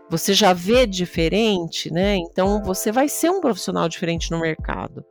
Você 0.10 0.34
já 0.34 0.54
vê 0.54 0.86
diferente, 0.86 1.92
né? 1.92 2.16
Então 2.18 2.62
você 2.62 2.92
vai 2.92 3.08
ser 3.08 3.30
um 3.30 3.40
profissional 3.40 3.88
diferente 3.88 4.32
no 4.32 4.40
mercado. 4.40 5.04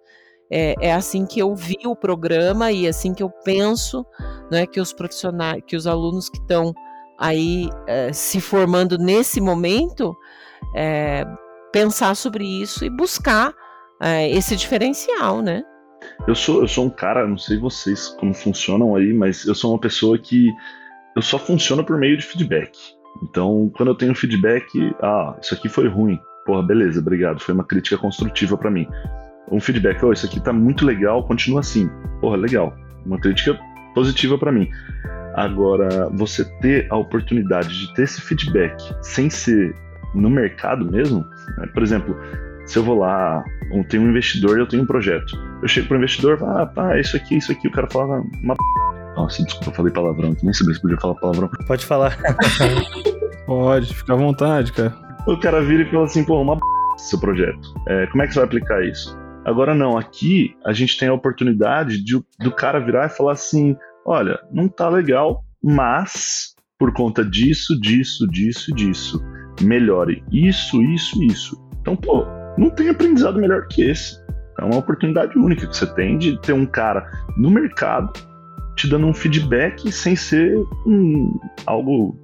É, 0.51 0.75
é, 0.81 0.93
assim 0.93 1.27
que 1.27 1.41
eu 1.41 1.55
vi 1.55 1.77
o 1.85 1.95
programa 1.95 2.73
e 2.73 2.89
assim 2.89 3.13
que 3.13 3.23
eu 3.23 3.31
penso, 3.45 4.05
né, 4.51 4.67
que 4.67 4.81
os 4.81 4.95
profissionais, 4.95 5.63
que 5.67 5.77
os 5.77 5.87
alunos 5.87 6.31
que 6.31 6.39
estão 6.39 6.73
aí 7.19 7.69
é, 7.87 8.13
se 8.13 8.41
formando 8.41 8.97
nesse 8.97 9.41
momento, 9.41 10.17
é, 10.75 11.25
pensar 11.73 12.15
sobre 12.15 12.45
isso 12.45 12.85
e 12.85 12.91
buscar 12.91 13.53
é, 14.01 14.31
esse 14.31 14.57
diferencial, 14.57 15.43
né? 15.43 15.63
Eu 16.27 16.35
sou, 16.35 16.61
eu 16.63 16.69
sou 16.69 16.87
um 16.87 16.91
cara, 16.91 17.27
não 17.27 17.39
sei 17.39 17.59
vocês 17.59 18.09
como 18.21 18.33
funcionam 18.33 18.95
aí, 18.95 19.13
mas 19.13 19.45
eu 19.45 19.55
sou 19.55 19.73
uma 19.73 19.81
pessoa 19.81 20.17
que 20.19 20.49
eu 21.17 21.23
só 21.23 21.39
funciono 21.39 21.85
por 21.85 21.99
meio 21.99 22.17
de 22.17 22.25
feedback. 22.25 22.71
Então, 23.23 23.71
quando 23.77 23.89
eu 23.89 23.95
tenho 23.95 24.15
feedback, 24.15 24.65
ah, 25.03 25.37
isso 25.43 25.55
aqui 25.55 25.69
foi 25.69 25.89
ruim. 25.89 26.19
Porra, 26.47 26.63
beleza, 26.63 27.01
obrigado. 27.01 27.41
Foi 27.41 27.53
uma 27.53 27.65
crítica 27.65 27.99
construtiva 27.99 28.57
para 28.57 28.71
mim. 28.71 28.87
Um 29.51 29.61
feedback, 29.61 30.03
oh, 30.05 30.13
isso 30.13 30.27
aqui 30.27 30.41
tá 30.41 30.53
muito 30.53 30.85
legal, 30.85 31.27
continua 31.27 31.61
assim. 31.61 31.91
Porra, 32.21 32.37
legal. 32.37 32.73
Uma 33.05 33.19
crítica 33.19 33.59
positiva 33.95 34.39
para 34.39 34.53
mim. 34.53 34.71
Agora, 35.39 36.09
você 36.11 36.45
ter 36.61 36.89
a 36.91 36.97
oportunidade 36.97 37.69
de 37.69 37.95
ter 37.95 38.03
esse 38.03 38.21
feedback 38.21 38.75
sem 39.03 39.31
ser 39.31 39.73
no 40.13 40.29
mercado 40.29 40.91
mesmo, 40.91 41.25
né? 41.59 41.69
por 41.73 41.81
exemplo, 41.81 42.17
se 42.67 42.77
eu 42.77 42.83
vou 42.83 42.99
lá, 42.99 43.45
tem 43.89 44.01
um 44.01 44.11
investidor 44.11 44.59
e 44.59 44.61
eu 44.61 44.67
tenho 44.67 44.83
um 44.83 44.87
projeto. 44.87 45.39
Eu 45.63 45.69
chego 45.69 45.87
para 45.87 45.95
o 45.95 45.99
investidor 45.99 46.35
e 46.35 46.39
falo, 46.41 46.59
ah, 46.59 46.67
pá, 46.67 46.99
isso 46.99 47.17
aqui, 47.17 47.37
isso 47.37 47.53
aqui, 47.53 47.69
o 47.69 47.71
cara 47.71 47.87
fala 47.89 48.21
uma 48.43 48.57
Nossa, 49.15 49.45
desculpa, 49.45 49.71
eu 49.71 49.75
falei 49.75 49.93
palavrão 49.93 50.33
aqui, 50.33 50.45
nem 50.45 50.53
sabia 50.53 50.75
se 50.75 50.83
podia 50.83 50.99
falar 50.99 51.15
palavrão. 51.15 51.49
Pode 51.69 51.87
falar. 51.87 52.19
Pode, 53.47 53.95
fica 53.95 54.15
à 54.15 54.17
vontade, 54.17 54.73
cara. 54.73 54.93
O 55.25 55.39
cara 55.39 55.63
vira 55.63 55.85
e 55.85 55.91
fala 55.91 56.05
assim, 56.05 56.25
pô, 56.25 56.43
uma 56.43 56.59
seu 56.97 57.21
projeto. 57.21 57.75
É, 57.87 58.09
como 58.09 58.25
é 58.25 58.27
que 58.27 58.33
você 58.33 58.41
vai 58.41 58.47
aplicar 58.47 58.85
isso? 58.85 59.17
Agora 59.45 59.73
não, 59.73 59.97
aqui 59.97 60.57
a 60.67 60.73
gente 60.73 60.99
tem 60.99 61.09
a 61.09 61.15
oportunidade 61.15 62.03
de, 62.03 62.21
do 62.41 62.53
cara 62.53 62.81
virar 62.81 63.07
e 63.07 63.09
falar 63.09 63.33
assim, 63.33 63.77
olha, 64.09 64.41
não 64.51 64.69
tá 64.69 64.89
legal, 64.89 65.45
mas 65.63 66.55
por 66.79 66.93
conta 66.95 67.23
disso, 67.25 67.79
disso, 67.79 68.27
disso, 68.29 68.75
disso, 68.75 69.23
melhore 69.61 70.25
isso, 70.33 70.83
isso, 70.83 71.23
isso. 71.23 71.69
Então, 71.81 71.95
pô, 71.95 72.25
não 72.57 72.71
tem 72.71 72.89
aprendizado 72.89 73.39
melhor 73.39 73.67
que 73.69 73.83
esse. 73.83 74.17
É 74.59 74.65
uma 74.65 74.79
oportunidade 74.79 75.39
única 75.39 75.67
que 75.67 75.77
você 75.77 75.87
tem 75.95 76.17
de 76.17 76.41
ter 76.41 76.53
um 76.53 76.67
cara 76.67 77.09
no 77.37 77.51
mercado 77.51 78.13
te 78.75 78.89
dando 78.89 79.07
um 79.07 79.15
feedback 79.15 79.91
sem 79.91 80.17
ser 80.17 80.57
um, 80.87 81.39
algo 81.67 82.17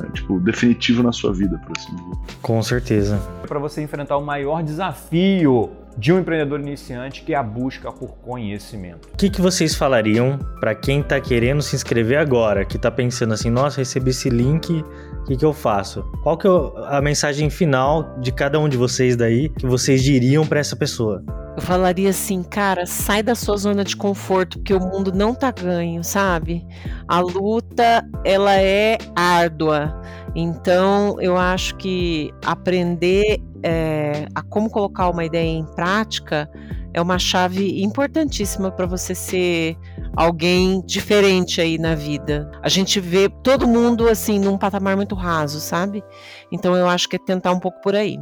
né, 0.00 0.08
tipo 0.14 0.40
definitivo 0.40 1.02
na 1.02 1.12
sua 1.12 1.32
vida, 1.32 1.58
por 1.58 1.76
assim 1.76 1.94
dizer. 1.94 2.38
Com 2.40 2.62
certeza. 2.62 3.20
Para 3.46 3.58
você 3.58 3.82
enfrentar 3.82 4.16
o 4.16 4.24
maior 4.24 4.62
desafio 4.62 5.70
de 5.96 6.12
um 6.12 6.20
empreendedor 6.20 6.60
iniciante, 6.60 7.22
que 7.22 7.32
é 7.32 7.36
a 7.36 7.42
busca 7.42 7.90
por 7.90 8.16
conhecimento. 8.18 9.08
O 9.12 9.16
que, 9.16 9.30
que 9.30 9.40
vocês 9.40 9.74
falariam 9.74 10.38
para 10.60 10.74
quem 10.74 11.00
está 11.00 11.20
querendo 11.20 11.62
se 11.62 11.74
inscrever 11.74 12.18
agora, 12.18 12.64
que 12.64 12.76
está 12.76 12.90
pensando 12.90 13.34
assim, 13.34 13.50
nossa, 13.50 13.78
recebi 13.78 14.10
esse 14.10 14.28
link, 14.28 14.70
o 14.72 15.24
que, 15.24 15.36
que 15.36 15.44
eu 15.44 15.52
faço? 15.52 16.02
Qual 16.22 16.36
que 16.36 16.46
é 16.46 16.50
a 16.88 17.00
mensagem 17.00 17.48
final 17.50 18.18
de 18.20 18.30
cada 18.30 18.58
um 18.58 18.68
de 18.68 18.76
vocês 18.76 19.16
daí 19.16 19.48
que 19.48 19.66
vocês 19.66 20.02
diriam 20.02 20.46
para 20.46 20.60
essa 20.60 20.76
pessoa? 20.76 21.22
Eu 21.56 21.62
falaria 21.62 22.10
assim, 22.10 22.42
cara, 22.42 22.84
sai 22.84 23.22
da 23.22 23.34
sua 23.34 23.56
zona 23.56 23.82
de 23.82 23.96
conforto, 23.96 24.58
porque 24.58 24.74
o 24.74 24.80
mundo 24.80 25.10
não 25.10 25.34
tá 25.34 25.50
ganho, 25.50 26.04
sabe? 26.04 26.66
A 27.08 27.20
luta, 27.20 28.06
ela 28.22 28.54
é 28.60 28.98
árdua. 29.16 29.98
Então, 30.38 31.16
eu 31.18 31.34
acho 31.38 31.74
que 31.76 32.30
aprender 32.44 33.42
é, 33.62 34.26
a 34.34 34.42
como 34.42 34.68
colocar 34.68 35.08
uma 35.08 35.24
ideia 35.24 35.48
em 35.48 35.64
prática 35.64 36.46
é 36.92 37.00
uma 37.00 37.18
chave 37.18 37.82
importantíssima 37.82 38.70
para 38.70 38.84
você 38.84 39.14
ser 39.14 39.78
alguém 40.14 40.82
diferente 40.84 41.58
aí 41.58 41.78
na 41.78 41.94
vida. 41.94 42.50
A 42.62 42.68
gente 42.68 43.00
vê 43.00 43.30
todo 43.42 43.66
mundo 43.66 44.08
assim 44.10 44.38
num 44.38 44.58
patamar 44.58 44.94
muito 44.94 45.14
raso, 45.14 45.58
sabe? 45.58 46.04
Então 46.52 46.76
eu 46.76 46.86
acho 46.86 47.08
que 47.08 47.16
é 47.16 47.18
tentar 47.18 47.52
um 47.52 47.58
pouco 47.58 47.80
por 47.80 47.94
aí. 47.94 48.18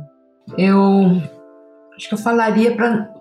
Eu 0.56 1.20
acho 1.96 2.08
que 2.08 2.14
eu 2.14 2.18
falaria 2.18 2.76
para 2.76 3.12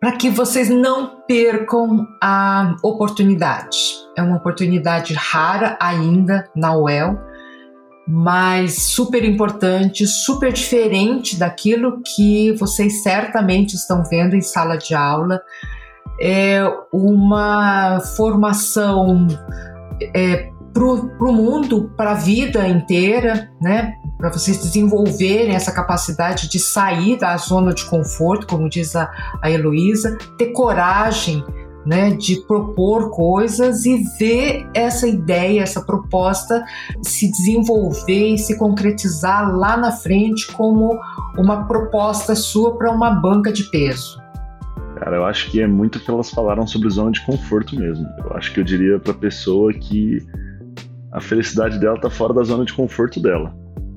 para 0.00 0.16
que 0.16 0.28
vocês 0.28 0.68
não 0.68 1.22
percam 1.28 2.04
a 2.20 2.74
oportunidade. 2.82 3.78
É 4.18 4.22
uma 4.22 4.38
oportunidade 4.38 5.14
rara 5.14 5.78
ainda 5.80 6.50
na 6.56 6.76
UEL 6.76 7.16
mas 8.06 8.82
super 8.82 9.24
importante, 9.24 10.06
super 10.06 10.52
diferente 10.52 11.38
daquilo 11.38 12.02
que 12.02 12.52
vocês 12.52 13.02
certamente 13.02 13.74
estão 13.74 14.02
vendo 14.04 14.34
em 14.34 14.40
sala 14.40 14.76
de 14.76 14.94
aula. 14.94 15.40
É 16.20 16.62
uma 16.92 18.00
formação 18.16 19.26
é, 20.14 20.50
para 20.72 20.84
o 20.84 21.32
mundo, 21.32 21.92
para 21.96 22.12
a 22.12 22.14
vida 22.14 22.66
inteira, 22.66 23.50
né? 23.60 23.92
para 24.22 24.30
vocês 24.30 24.58
desenvolverem 24.58 25.54
essa 25.56 25.72
capacidade 25.72 26.48
de 26.48 26.60
sair 26.60 27.18
da 27.18 27.36
zona 27.36 27.74
de 27.74 27.84
conforto, 27.84 28.46
como 28.46 28.68
diz 28.68 28.94
a, 28.94 29.10
a 29.42 29.50
Heloísa, 29.50 30.16
ter 30.38 30.52
coragem 30.52 31.44
né, 31.84 32.10
de 32.10 32.36
propor 32.46 33.10
coisas 33.10 33.84
e 33.84 34.04
ver 34.18 34.66
essa 34.74 35.06
ideia, 35.06 35.62
essa 35.62 35.82
proposta 35.82 36.64
se 37.02 37.30
desenvolver 37.30 38.34
e 38.34 38.38
se 38.38 38.56
concretizar 38.56 39.54
lá 39.54 39.76
na 39.76 39.92
frente 39.92 40.50
como 40.52 40.98
uma 41.36 41.64
proposta 41.66 42.34
sua 42.34 42.76
para 42.76 42.90
uma 42.90 43.10
banca 43.10 43.52
de 43.52 43.64
peso. 43.64 44.20
Cara, 44.96 45.16
eu 45.16 45.24
acho 45.24 45.50
que 45.50 45.60
é 45.60 45.66
muito 45.66 45.98
que 45.98 46.08
elas 46.08 46.30
falaram 46.30 46.66
sobre 46.66 46.88
zona 46.88 47.10
de 47.10 47.24
conforto 47.26 47.74
mesmo. 47.74 48.06
Eu 48.24 48.36
acho 48.36 48.52
que 48.54 48.60
eu 48.60 48.64
diria 48.64 49.00
para 49.00 49.12
a 49.12 49.16
pessoa 49.16 49.72
que 49.72 50.24
a 51.10 51.20
felicidade 51.20 51.78
dela 51.78 51.96
está 51.96 52.08
fora 52.08 52.32
da 52.32 52.42
zona 52.44 52.64
de 52.64 52.72
conforto 52.72 53.20
dela. 53.20 53.52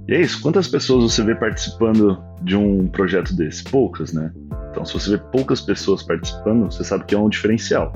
E 0.08 0.14
é 0.14 0.22
isso. 0.22 0.42
Quantas 0.42 0.68
pessoas 0.68 1.12
você 1.12 1.24
vê 1.24 1.36
participando 1.36 2.22
de 2.42 2.56
um 2.56 2.88
projeto 2.88 3.36
desse? 3.36 3.64
Poucas, 3.64 4.14
né? 4.14 4.32
Então, 4.72 4.86
se 4.86 4.94
você 4.94 5.12
vê 5.12 5.18
poucas 5.32 5.62
pessoas 5.62 6.04
participando, 6.04 6.72
você 6.72 6.84
sabe 6.84 7.06
que 7.06 7.16
é 7.16 7.18
um 7.18 7.30
diferencial. 7.30 7.94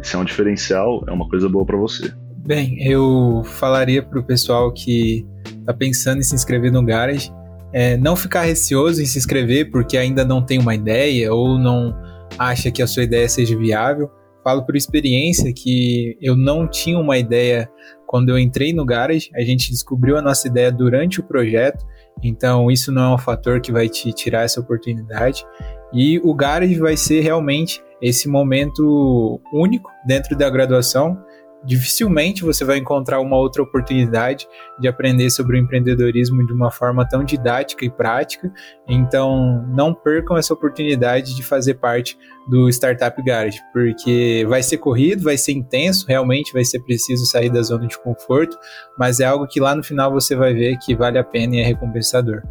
E 0.00 0.06
se 0.06 0.16
é 0.16 0.18
um 0.18 0.24
diferencial, 0.24 1.04
é 1.06 1.12
uma 1.12 1.28
coisa 1.28 1.48
boa 1.48 1.64
para 1.64 1.76
você. 1.76 2.12
Bem, 2.46 2.76
eu 2.80 3.42
falaria 3.44 4.02
para 4.02 4.18
o 4.18 4.22
pessoal 4.22 4.72
que 4.72 5.26
está 5.46 5.72
pensando 5.72 6.18
em 6.18 6.22
se 6.22 6.34
inscrever 6.34 6.70
no 6.70 6.84
Garage, 6.84 7.32
é, 7.72 7.96
não 7.96 8.14
ficar 8.14 8.42
receoso 8.42 9.02
em 9.02 9.06
se 9.06 9.18
inscrever 9.18 9.70
porque 9.70 9.96
ainda 9.96 10.24
não 10.24 10.40
tem 10.40 10.58
uma 10.58 10.74
ideia 10.74 11.32
ou 11.32 11.58
não 11.58 11.94
acha 12.38 12.70
que 12.70 12.82
a 12.82 12.86
sua 12.86 13.02
ideia 13.02 13.28
seja 13.28 13.56
viável. 13.56 14.10
Falo 14.44 14.64
por 14.64 14.76
experiência 14.76 15.52
que 15.52 16.16
eu 16.20 16.36
não 16.36 16.68
tinha 16.68 16.98
uma 16.98 17.18
ideia 17.18 17.68
quando 18.06 18.30
eu 18.30 18.38
entrei 18.38 18.72
no 18.72 18.84
Garage. 18.84 19.30
A 19.34 19.42
gente 19.42 19.70
descobriu 19.70 20.16
a 20.16 20.22
nossa 20.22 20.46
ideia 20.46 20.70
durante 20.70 21.20
o 21.20 21.22
projeto, 21.22 21.84
então 22.22 22.70
isso 22.70 22.92
não 22.92 23.12
é 23.12 23.14
um 23.14 23.18
fator 23.18 23.60
que 23.60 23.72
vai 23.72 23.88
te 23.88 24.12
tirar 24.12 24.42
essa 24.42 24.60
oportunidade. 24.60 25.44
E 25.92 26.18
o 26.20 26.34
Garage 26.34 26.78
vai 26.78 26.96
ser 26.96 27.20
realmente 27.20 27.82
esse 28.00 28.28
momento 28.28 29.40
único 29.52 29.90
dentro 30.06 30.36
da 30.36 30.48
graduação. 30.50 31.18
Dificilmente 31.64 32.44
você 32.44 32.64
vai 32.64 32.78
encontrar 32.78 33.20
uma 33.20 33.36
outra 33.36 33.62
oportunidade 33.62 34.46
de 34.78 34.86
aprender 34.86 35.30
sobre 35.30 35.56
o 35.56 35.60
empreendedorismo 35.60 36.46
de 36.46 36.52
uma 36.52 36.70
forma 36.70 37.06
tão 37.08 37.24
didática 37.24 37.84
e 37.84 37.90
prática. 37.90 38.52
Então, 38.86 39.66
não 39.74 39.92
percam 39.92 40.36
essa 40.36 40.54
oportunidade 40.54 41.34
de 41.34 41.42
fazer 41.42 41.74
parte 41.74 42.16
do 42.48 42.68
Startup 42.68 43.20
Garage, 43.22 43.58
porque 43.72 44.46
vai 44.48 44.62
ser 44.62 44.78
corrido, 44.78 45.24
vai 45.24 45.36
ser 45.36 45.52
intenso, 45.52 46.06
realmente 46.06 46.52
vai 46.52 46.64
ser 46.64 46.80
preciso 46.80 47.26
sair 47.26 47.50
da 47.50 47.62
zona 47.62 47.86
de 47.86 47.98
conforto, 47.98 48.56
mas 48.96 49.18
é 49.18 49.24
algo 49.24 49.46
que 49.48 49.58
lá 49.58 49.74
no 49.74 49.82
final 49.82 50.12
você 50.12 50.36
vai 50.36 50.54
ver 50.54 50.78
que 50.78 50.94
vale 50.94 51.18
a 51.18 51.24
pena 51.24 51.56
e 51.56 51.58
é 51.58 51.64
recompensador. 51.64 52.42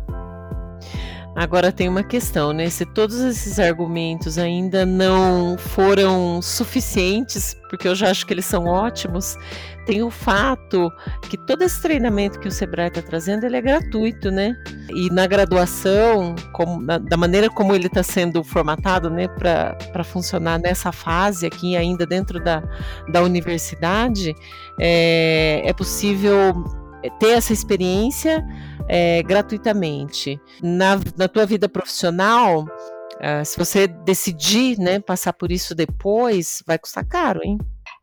Agora 1.36 1.70
tem 1.70 1.90
uma 1.90 2.02
questão, 2.02 2.54
né? 2.54 2.70
Se 2.70 2.86
todos 2.86 3.20
esses 3.20 3.60
argumentos 3.60 4.38
ainda 4.38 4.86
não 4.86 5.58
foram 5.58 6.42
suficientes, 6.42 7.58
porque 7.70 7.90
eu 7.90 7.94
já 7.94 8.10
acho 8.10 8.26
que 8.26 8.34
eles 8.34 8.46
são 8.46 8.66
ótimos, 8.68 9.38
tem 9.86 10.02
o 10.02 10.10
fato 10.10 10.90
que 11.30 11.38
todo 11.38 11.62
esse 11.64 11.82
treinamento 11.82 12.40
que 12.40 12.48
o 12.48 12.52
Sebrae 12.52 12.88
está 12.88 13.02
trazendo, 13.02 13.46
ele 13.46 13.58
é 13.58 13.62
gratuito, 13.62 14.32
né? 14.32 14.56
E 14.94 15.10
na 15.10 15.28
graduação, 15.28 16.36
como, 16.54 16.82
na, 16.82 16.98
da 16.98 17.18
maneira 17.18 17.50
como 17.50 17.76
ele 17.76 17.88
está 17.88 18.02
sendo 18.02 18.42
formatado, 18.42 19.10
né, 19.10 19.28
para 19.28 20.04
funcionar 20.06 20.58
nessa 20.58 20.94
fase 20.94 21.46
aqui 21.46 21.76
ainda 21.76 22.06
dentro 22.06 22.42
da, 22.42 22.64
da 23.12 23.22
universidade, 23.22 24.34
é, 24.80 25.64
é 25.66 25.74
possível 25.74 26.64
ter 27.20 27.32
essa 27.32 27.54
experiência 27.54 28.44
é, 28.88 29.24
gratuitamente. 29.24 30.40
Na, 30.62 31.00
na 31.18 31.28
tua 31.28 31.46
vida 31.46 31.68
profissional, 31.68 32.64
uh, 32.64 33.46
se 33.46 33.58
você 33.58 33.88
decidir 33.88 34.78
né, 34.80 35.00
passar 35.00 35.34
por 35.34 35.52
isso 35.52 35.76
depois, 35.76 36.64
vai 36.66 36.78
custar 36.78 37.06
caro, 37.06 37.42
hein? 37.44 37.58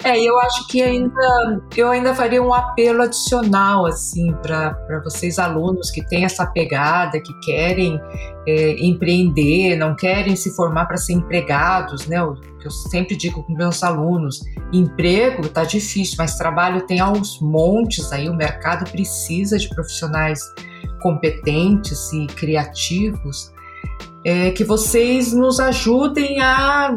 É, 0.05 0.21
eu 0.21 0.37
acho 0.41 0.67
que 0.67 0.83
ainda 0.83 1.63
eu 1.77 1.89
ainda 1.89 2.13
faria 2.13 2.43
um 2.43 2.53
apelo 2.53 3.03
adicional 3.03 3.87
assim 3.87 4.33
para 4.43 5.01
vocês 5.05 5.39
alunos 5.39 5.93
que 5.93 6.05
têm 6.09 6.25
essa 6.25 6.45
pegada, 6.45 7.21
que 7.21 7.33
querem 7.41 8.01
é, 8.47 8.85
empreender, 8.85 9.77
não 9.77 9.95
querem 9.95 10.35
se 10.35 10.51
formar 10.57 10.87
para 10.87 10.97
ser 10.97 11.13
empregados, 11.13 12.09
né? 12.09 12.19
Que 12.61 12.67
eu 12.67 12.71
sempre 12.71 13.15
digo 13.15 13.45
com 13.45 13.53
meus 13.53 13.85
alunos, 13.85 14.41
emprego 14.73 15.49
tá 15.49 15.63
difícil, 15.63 16.17
mas 16.19 16.37
trabalho 16.37 16.85
tem 16.85 16.99
aos 16.99 17.41
montes 17.41 18.13
aí, 18.13 18.29
o 18.29 18.35
mercado 18.35 18.91
precisa 18.91 19.57
de 19.57 19.69
profissionais 19.69 20.41
competentes 21.03 22.13
e 22.13 22.27
criativos, 22.29 23.53
é, 24.25 24.51
que 24.51 24.65
vocês 24.65 25.33
nos 25.33 25.59
ajudem 25.59 26.41
a 26.41 26.97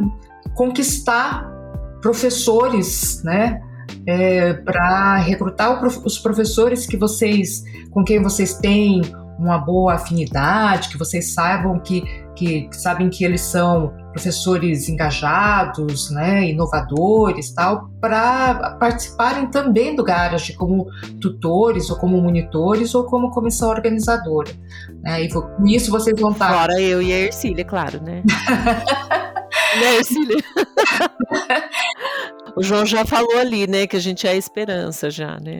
conquistar 0.55 1.51
professores, 2.01 3.21
né? 3.23 3.61
É, 4.07 4.53
para 4.53 5.17
recrutar 5.17 5.83
os 5.83 6.19
professores 6.19 6.85
que 6.85 6.95
vocês, 6.95 7.63
com 7.89 8.03
quem 8.03 8.21
vocês 8.21 8.53
têm 8.55 9.01
uma 9.39 9.57
boa 9.57 9.95
afinidade, 9.95 10.89
que 10.89 10.97
vocês 10.97 11.33
saibam 11.33 11.79
que, 11.79 12.03
que 12.35 12.69
sabem 12.71 13.09
que 13.09 13.25
eles 13.25 13.41
são 13.41 13.91
professores 14.15 14.87
engajados, 14.87 16.09
né, 16.09 16.49
inovadores, 16.49 17.53
tal, 17.53 17.89
para 17.99 18.77
participarem 18.79 19.51
também 19.51 19.93
do 19.93 20.05
Garage 20.05 20.53
como 20.53 20.87
tutores 21.19 21.89
ou 21.89 21.97
como 21.97 22.21
monitores 22.21 22.95
ou 22.95 23.03
como 23.03 23.29
comissão 23.31 23.69
organizadora. 23.69 24.49
Né, 25.03 25.23
e 25.23 25.29
com 25.29 25.43
isso 25.65 25.91
vocês 25.91 26.17
vão 26.17 26.31
estar. 26.31 26.47
Fora 26.47 26.79
eu 26.79 27.01
e 27.01 27.11
a 27.11 27.19
Ercília, 27.19 27.65
claro, 27.65 28.01
né? 28.01 28.23
né, 29.81 29.95
Ercília? 29.97 30.37
o 32.55 32.63
João 32.63 32.85
já 32.85 33.03
falou 33.05 33.37
ali, 33.37 33.67
né, 33.67 33.85
que 33.85 33.97
a 33.97 34.01
gente 34.01 34.25
é 34.25 34.31
a 34.31 34.35
esperança 34.35 35.09
já, 35.11 35.37
né? 35.41 35.59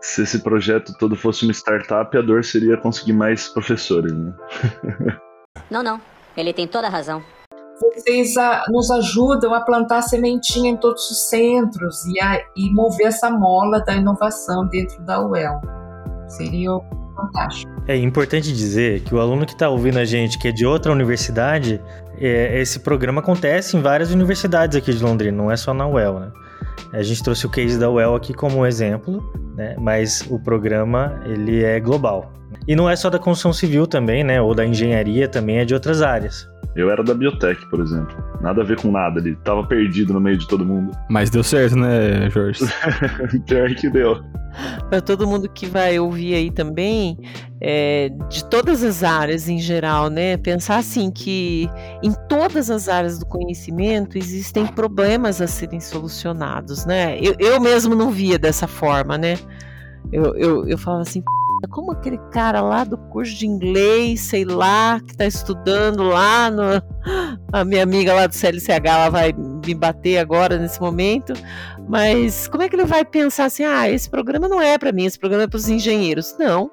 Se 0.00 0.22
esse 0.22 0.40
projeto 0.40 0.92
todo 0.98 1.14
fosse 1.14 1.44
uma 1.44 1.52
startup, 1.52 2.16
a 2.16 2.22
dor 2.22 2.44
seria 2.44 2.76
conseguir 2.76 3.12
mais 3.12 3.48
professores, 3.48 4.12
né? 4.12 4.32
não, 5.70 5.80
não. 5.80 6.00
Ele 6.36 6.52
tem 6.52 6.66
toda 6.66 6.88
a 6.88 6.90
razão 6.90 7.22
vocês 7.80 8.36
a, 8.36 8.64
nos 8.70 8.90
ajudam 8.90 9.54
a 9.54 9.60
plantar 9.60 10.02
sementinha 10.02 10.70
em 10.70 10.76
todos 10.76 11.10
os 11.10 11.28
centros 11.28 12.04
e, 12.06 12.20
a, 12.20 12.40
e 12.56 12.72
mover 12.72 13.06
essa 13.06 13.30
mola 13.30 13.80
da 13.80 13.94
inovação 13.94 14.66
dentro 14.68 15.02
da 15.02 15.24
UEL. 15.24 15.60
Seria 16.28 16.70
fantástico. 17.16 17.70
É 17.86 17.96
importante 17.96 18.52
dizer 18.52 19.00
que 19.00 19.14
o 19.14 19.20
aluno 19.20 19.44
que 19.44 19.52
está 19.52 19.68
ouvindo 19.68 19.98
a 19.98 20.04
gente, 20.04 20.38
que 20.38 20.48
é 20.48 20.52
de 20.52 20.64
outra 20.64 20.92
universidade, 20.92 21.82
é, 22.20 22.60
esse 22.60 22.80
programa 22.80 23.20
acontece 23.20 23.76
em 23.76 23.80
várias 23.80 24.12
universidades 24.12 24.76
aqui 24.76 24.92
de 24.92 25.02
Londrina, 25.02 25.36
não 25.36 25.50
é 25.50 25.56
só 25.56 25.72
na 25.72 25.86
UEL, 25.86 26.20
né? 26.20 26.32
A 26.92 27.02
gente 27.02 27.22
trouxe 27.22 27.46
o 27.46 27.50
case 27.50 27.78
da 27.78 27.90
UEL 27.90 28.14
aqui 28.14 28.32
como 28.32 28.64
exemplo, 28.64 29.22
né? 29.56 29.76
Mas 29.78 30.24
o 30.30 30.38
programa 30.38 31.20
ele 31.26 31.64
é 31.64 31.78
global. 31.80 32.32
E 32.66 32.74
não 32.74 32.88
é 32.88 32.96
só 32.96 33.10
da 33.10 33.18
construção 33.18 33.52
civil 33.52 33.86
também, 33.86 34.24
né? 34.24 34.40
Ou 34.40 34.54
da 34.54 34.64
engenharia, 34.64 35.28
também 35.28 35.58
é 35.58 35.64
de 35.64 35.74
outras 35.74 36.02
áreas. 36.02 36.48
Eu 36.78 36.92
era 36.92 37.02
da 37.02 37.12
biotech, 37.12 37.66
por 37.66 37.80
exemplo. 37.80 38.16
Nada 38.40 38.62
a 38.62 38.64
ver 38.64 38.80
com 38.80 38.92
nada, 38.92 39.18
ele 39.18 39.34
tava 39.42 39.66
perdido 39.66 40.12
no 40.12 40.20
meio 40.20 40.38
de 40.38 40.46
todo 40.46 40.64
mundo. 40.64 40.96
Mas 41.10 41.28
deu 41.28 41.42
certo, 41.42 41.74
né, 41.74 42.30
Jorge? 42.30 42.60
Pior 43.46 43.74
que 43.74 43.90
deu. 43.90 44.22
Para 44.88 45.00
todo 45.00 45.26
mundo 45.26 45.48
que 45.48 45.66
vai 45.66 45.98
ouvir 45.98 46.34
aí 46.34 46.52
também, 46.52 47.18
é, 47.60 48.10
de 48.28 48.44
todas 48.44 48.84
as 48.84 49.02
áreas 49.02 49.48
em 49.48 49.58
geral, 49.58 50.08
né? 50.08 50.36
Pensar 50.36 50.76
assim 50.76 51.10
que 51.10 51.68
em 52.00 52.12
todas 52.28 52.70
as 52.70 52.88
áreas 52.88 53.18
do 53.18 53.26
conhecimento 53.26 54.16
existem 54.16 54.64
problemas 54.64 55.40
a 55.40 55.48
serem 55.48 55.80
solucionados, 55.80 56.86
né? 56.86 57.18
Eu, 57.20 57.34
eu 57.40 57.60
mesmo 57.60 57.96
não 57.96 58.12
via 58.12 58.38
dessa 58.38 58.68
forma, 58.68 59.18
né? 59.18 59.36
Eu, 60.12 60.36
eu, 60.36 60.68
eu 60.68 60.78
falava 60.78 61.02
assim, 61.02 61.24
como 61.66 61.92
aquele 61.92 62.18
cara 62.30 62.60
lá 62.60 62.84
do 62.84 62.96
curso 62.96 63.34
de 63.34 63.46
inglês, 63.46 64.20
sei 64.20 64.44
lá, 64.44 65.00
que 65.00 65.12
está 65.12 65.26
estudando 65.26 66.02
lá 66.02 66.50
no. 66.50 66.62
A 67.52 67.64
minha 67.64 67.82
amiga 67.82 68.14
lá 68.14 68.26
do 68.26 68.34
CLCH 68.34 68.84
ela 68.84 69.08
vai 69.08 69.32
me 69.32 69.74
bater 69.74 70.18
agora 70.18 70.58
nesse 70.58 70.80
momento. 70.80 71.32
Mas 71.88 72.46
como 72.48 72.62
é 72.62 72.68
que 72.68 72.76
ele 72.76 72.84
vai 72.84 73.04
pensar 73.04 73.46
assim: 73.46 73.64
ah, 73.64 73.88
esse 73.88 74.08
programa 74.08 74.48
não 74.48 74.60
é 74.60 74.78
para 74.78 74.92
mim, 74.92 75.06
esse 75.06 75.18
programa 75.18 75.44
é 75.44 75.48
para 75.48 75.56
os 75.56 75.68
engenheiros? 75.68 76.36
Não. 76.38 76.70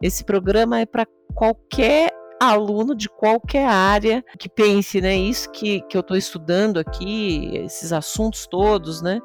Esse 0.00 0.24
programa 0.24 0.80
é 0.80 0.86
para 0.86 1.06
qualquer 1.34 2.10
aluno 2.44 2.94
de 2.94 3.08
qualquer 3.08 3.66
área 3.66 4.24
que 4.38 4.48
pense, 4.48 5.00
né? 5.00 5.16
Isso 5.16 5.50
que, 5.50 5.80
que 5.82 5.96
eu 5.96 6.00
estou 6.00 6.16
estudando 6.16 6.78
aqui, 6.78 7.50
esses 7.56 7.92
assuntos 7.92 8.46
todos, 8.46 9.02
né? 9.02 9.20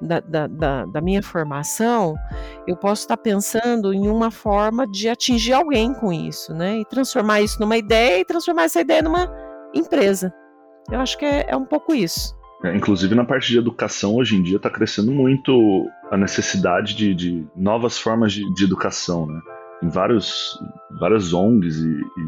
Da, 0.00 0.20
da, 0.20 0.46
da, 0.46 0.86
da 0.86 1.00
minha 1.00 1.22
formação, 1.22 2.14
eu 2.66 2.76
posso 2.76 3.02
estar 3.02 3.16
pensando 3.16 3.92
em 3.92 4.08
uma 4.08 4.30
forma 4.30 4.86
de 4.86 5.08
atingir 5.08 5.52
alguém 5.52 5.94
com 5.94 6.12
isso, 6.12 6.52
né? 6.54 6.78
E 6.78 6.84
transformar 6.84 7.40
isso 7.40 7.60
numa 7.60 7.76
ideia 7.76 8.20
e 8.20 8.24
transformar 8.24 8.64
essa 8.64 8.80
ideia 8.80 9.02
numa 9.02 9.30
empresa. 9.74 10.32
Eu 10.90 11.00
acho 11.00 11.16
que 11.18 11.24
é, 11.24 11.46
é 11.48 11.56
um 11.56 11.64
pouco 11.64 11.94
isso. 11.94 12.34
É, 12.64 12.74
inclusive 12.74 13.14
na 13.14 13.24
parte 13.24 13.48
de 13.48 13.58
educação, 13.58 14.14
hoje 14.14 14.36
em 14.36 14.42
dia 14.42 14.56
está 14.56 14.70
crescendo 14.70 15.12
muito 15.12 15.86
a 16.10 16.16
necessidade 16.16 16.94
de, 16.94 17.14
de 17.14 17.46
novas 17.54 17.98
formas 17.98 18.32
de, 18.32 18.42
de, 18.54 18.64
educação, 18.64 19.26
né? 19.26 19.38
Tem 19.80 19.90
vários, 19.90 20.58
várias 20.98 21.34
ONGs 21.34 21.76
e, 21.76 21.90
e 21.90 22.23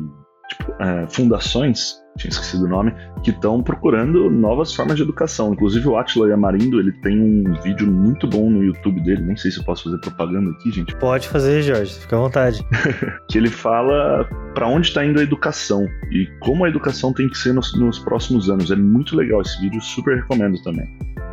é, 0.81 1.07
fundações, 1.09 1.97
tinha 2.17 2.31
esquecido 2.31 2.65
o 2.65 2.69
nome, 2.69 2.93
que 3.23 3.31
estão 3.31 3.63
procurando 3.63 4.31
novas 4.31 4.75
formas 4.75 4.97
de 4.97 5.03
educação. 5.03 5.53
Inclusive 5.53 5.87
o 5.89 5.97
Atila 5.97 6.29
Yamarindo, 6.29 6.81
ele 6.81 6.93
tem 7.01 7.21
um 7.21 7.61
vídeo 7.63 7.87
muito 7.87 8.27
bom 8.27 8.51
no 8.51 8.65
YouTube 8.65 9.01
dele, 9.03 9.23
nem 9.23 9.37
sei 9.37 9.51
se 9.51 9.59
eu 9.59 9.65
posso 9.65 9.85
fazer 9.85 9.99
propaganda 9.99 10.51
aqui, 10.51 10.71
gente. 10.71 10.95
Pode 10.97 11.29
fazer, 11.29 11.63
Jorge, 11.63 11.95
fica 11.95 12.17
à 12.17 12.21
vontade. 12.21 12.65
que 13.29 13.39
ele 13.39 13.51
fala 13.51 14.29
para 14.55 14.67
onde 14.67 14.89
está 14.89 15.05
indo 15.05 15.21
a 15.21 15.23
educação 15.23 15.87
e 16.11 16.27
como 16.41 16.65
a 16.65 16.69
educação 16.69 17.13
tem 17.13 17.29
que 17.29 17.37
ser 17.37 17.53
nos, 17.53 17.79
nos 17.79 17.99
próximos 17.99 18.49
anos. 18.49 18.71
É 18.71 18.77
muito 18.77 19.15
legal 19.17 19.43
esse 19.43 19.61
vídeo, 19.61 19.81
super 19.81 20.17
recomendo 20.17 20.61
também. 20.63 20.89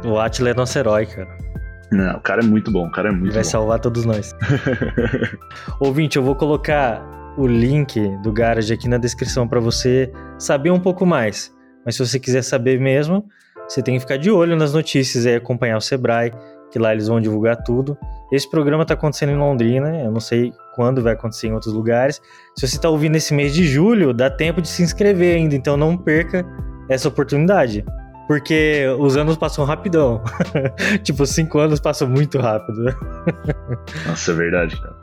O 0.06 0.20
Atila 0.20 0.50
é 0.50 0.54
nosso 0.54 0.78
herói, 0.78 1.06
cara. 1.06 1.38
Não, 1.92 2.18
o 2.18 2.22
cara 2.22 2.42
é 2.42 2.46
muito 2.46 2.72
bom, 2.72 2.88
o 2.88 2.92
cara 2.92 3.10
é 3.10 3.12
muito 3.12 3.26
Ele 3.26 3.34
vai 3.34 3.44
bom. 3.44 3.50
salvar 3.50 3.80
todos 3.80 4.04
nós. 4.04 4.36
Ouvinte, 5.80 6.18
eu 6.18 6.24
vou 6.24 6.36
colocar 6.36 7.02
o 7.38 7.48
link 7.48 8.00
do 8.22 8.32
Garage 8.32 8.74
aqui 8.74 8.88
na 8.88 8.98
descrição 8.98 9.48
para 9.48 9.60
você 9.60 10.12
saber 10.38 10.72
um 10.72 10.80
pouco 10.80 11.06
mais. 11.06 11.54
Mas 11.86 11.96
se 11.96 12.06
você 12.06 12.20
quiser 12.20 12.42
saber 12.44 12.80
mesmo, 12.80 13.26
você 13.68 13.82
tem 13.82 13.96
que 13.96 14.02
ficar 14.02 14.18
de 14.18 14.30
olho 14.30 14.56
nas 14.56 14.74
notícias 14.74 15.26
e 15.26 15.36
acompanhar 15.36 15.78
o 15.78 15.82
Sebrae, 15.82 16.32
que 16.72 16.80
lá 16.80 16.94
eles 16.94 17.08
vão 17.08 17.20
divulgar 17.20 17.58
tudo. 17.64 17.98
Esse 18.32 18.50
programa 18.50 18.84
está 18.84 18.94
acontecendo 18.94 19.32
em 19.32 19.38
Londrina, 19.38 20.02
eu 20.02 20.12
não 20.12 20.20
sei 20.20 20.52
quando 20.76 21.02
vai 21.02 21.14
acontecer 21.14 21.48
em 21.48 21.54
outros 21.54 21.74
lugares. 21.74 22.22
Se 22.58 22.68
você 22.68 22.76
está 22.76 22.90
ouvindo 22.90 23.16
esse 23.16 23.34
mês 23.34 23.54
de 23.54 23.64
julho, 23.66 24.14
dá 24.14 24.30
tempo 24.30 24.62
de 24.62 24.68
se 24.68 24.82
inscrever 24.82 25.36
ainda, 25.36 25.56
então 25.56 25.78
não 25.78 25.96
perca 25.96 26.46
essa 26.90 27.08
oportunidade. 27.08 27.86
Porque 28.28 28.86
os 29.00 29.18
anos 29.18 29.38
passam 29.38 29.66
rapidão. 29.66 30.24
tipo, 31.04 31.26
cinco 31.26 31.60
anos 31.60 31.80
passam 31.80 32.08
muito 32.08 32.40
rápido. 32.40 32.86
Nossa, 34.08 34.32
é 34.32 34.36
verdade, 34.36 34.82
cara. 34.82 35.03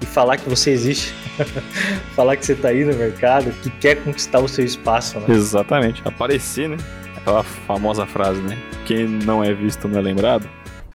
e 0.00 0.06
falar 0.06 0.36
que 0.36 0.48
você 0.48 0.70
existe, 0.70 1.14
falar 2.14 2.36
que 2.36 2.44
você 2.44 2.52
está 2.52 2.68
aí 2.68 2.84
no 2.84 2.94
mercado, 2.94 3.50
que 3.62 3.70
quer 3.70 4.02
conquistar 4.02 4.40
o 4.40 4.48
seu 4.48 4.64
espaço, 4.64 5.18
né? 5.20 5.26
Exatamente, 5.28 6.02
aparecer, 6.04 6.68
né? 6.68 6.76
Aquela 7.16 7.42
famosa 7.42 8.06
frase, 8.06 8.40
né? 8.40 8.56
Quem 8.86 9.06
não 9.06 9.44
é 9.44 9.52
visto 9.52 9.86
não 9.86 9.98
é 9.98 10.02
lembrado. 10.02 10.48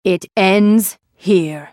It 0.07 0.29
ends 0.37 0.99
here. 1.27 1.69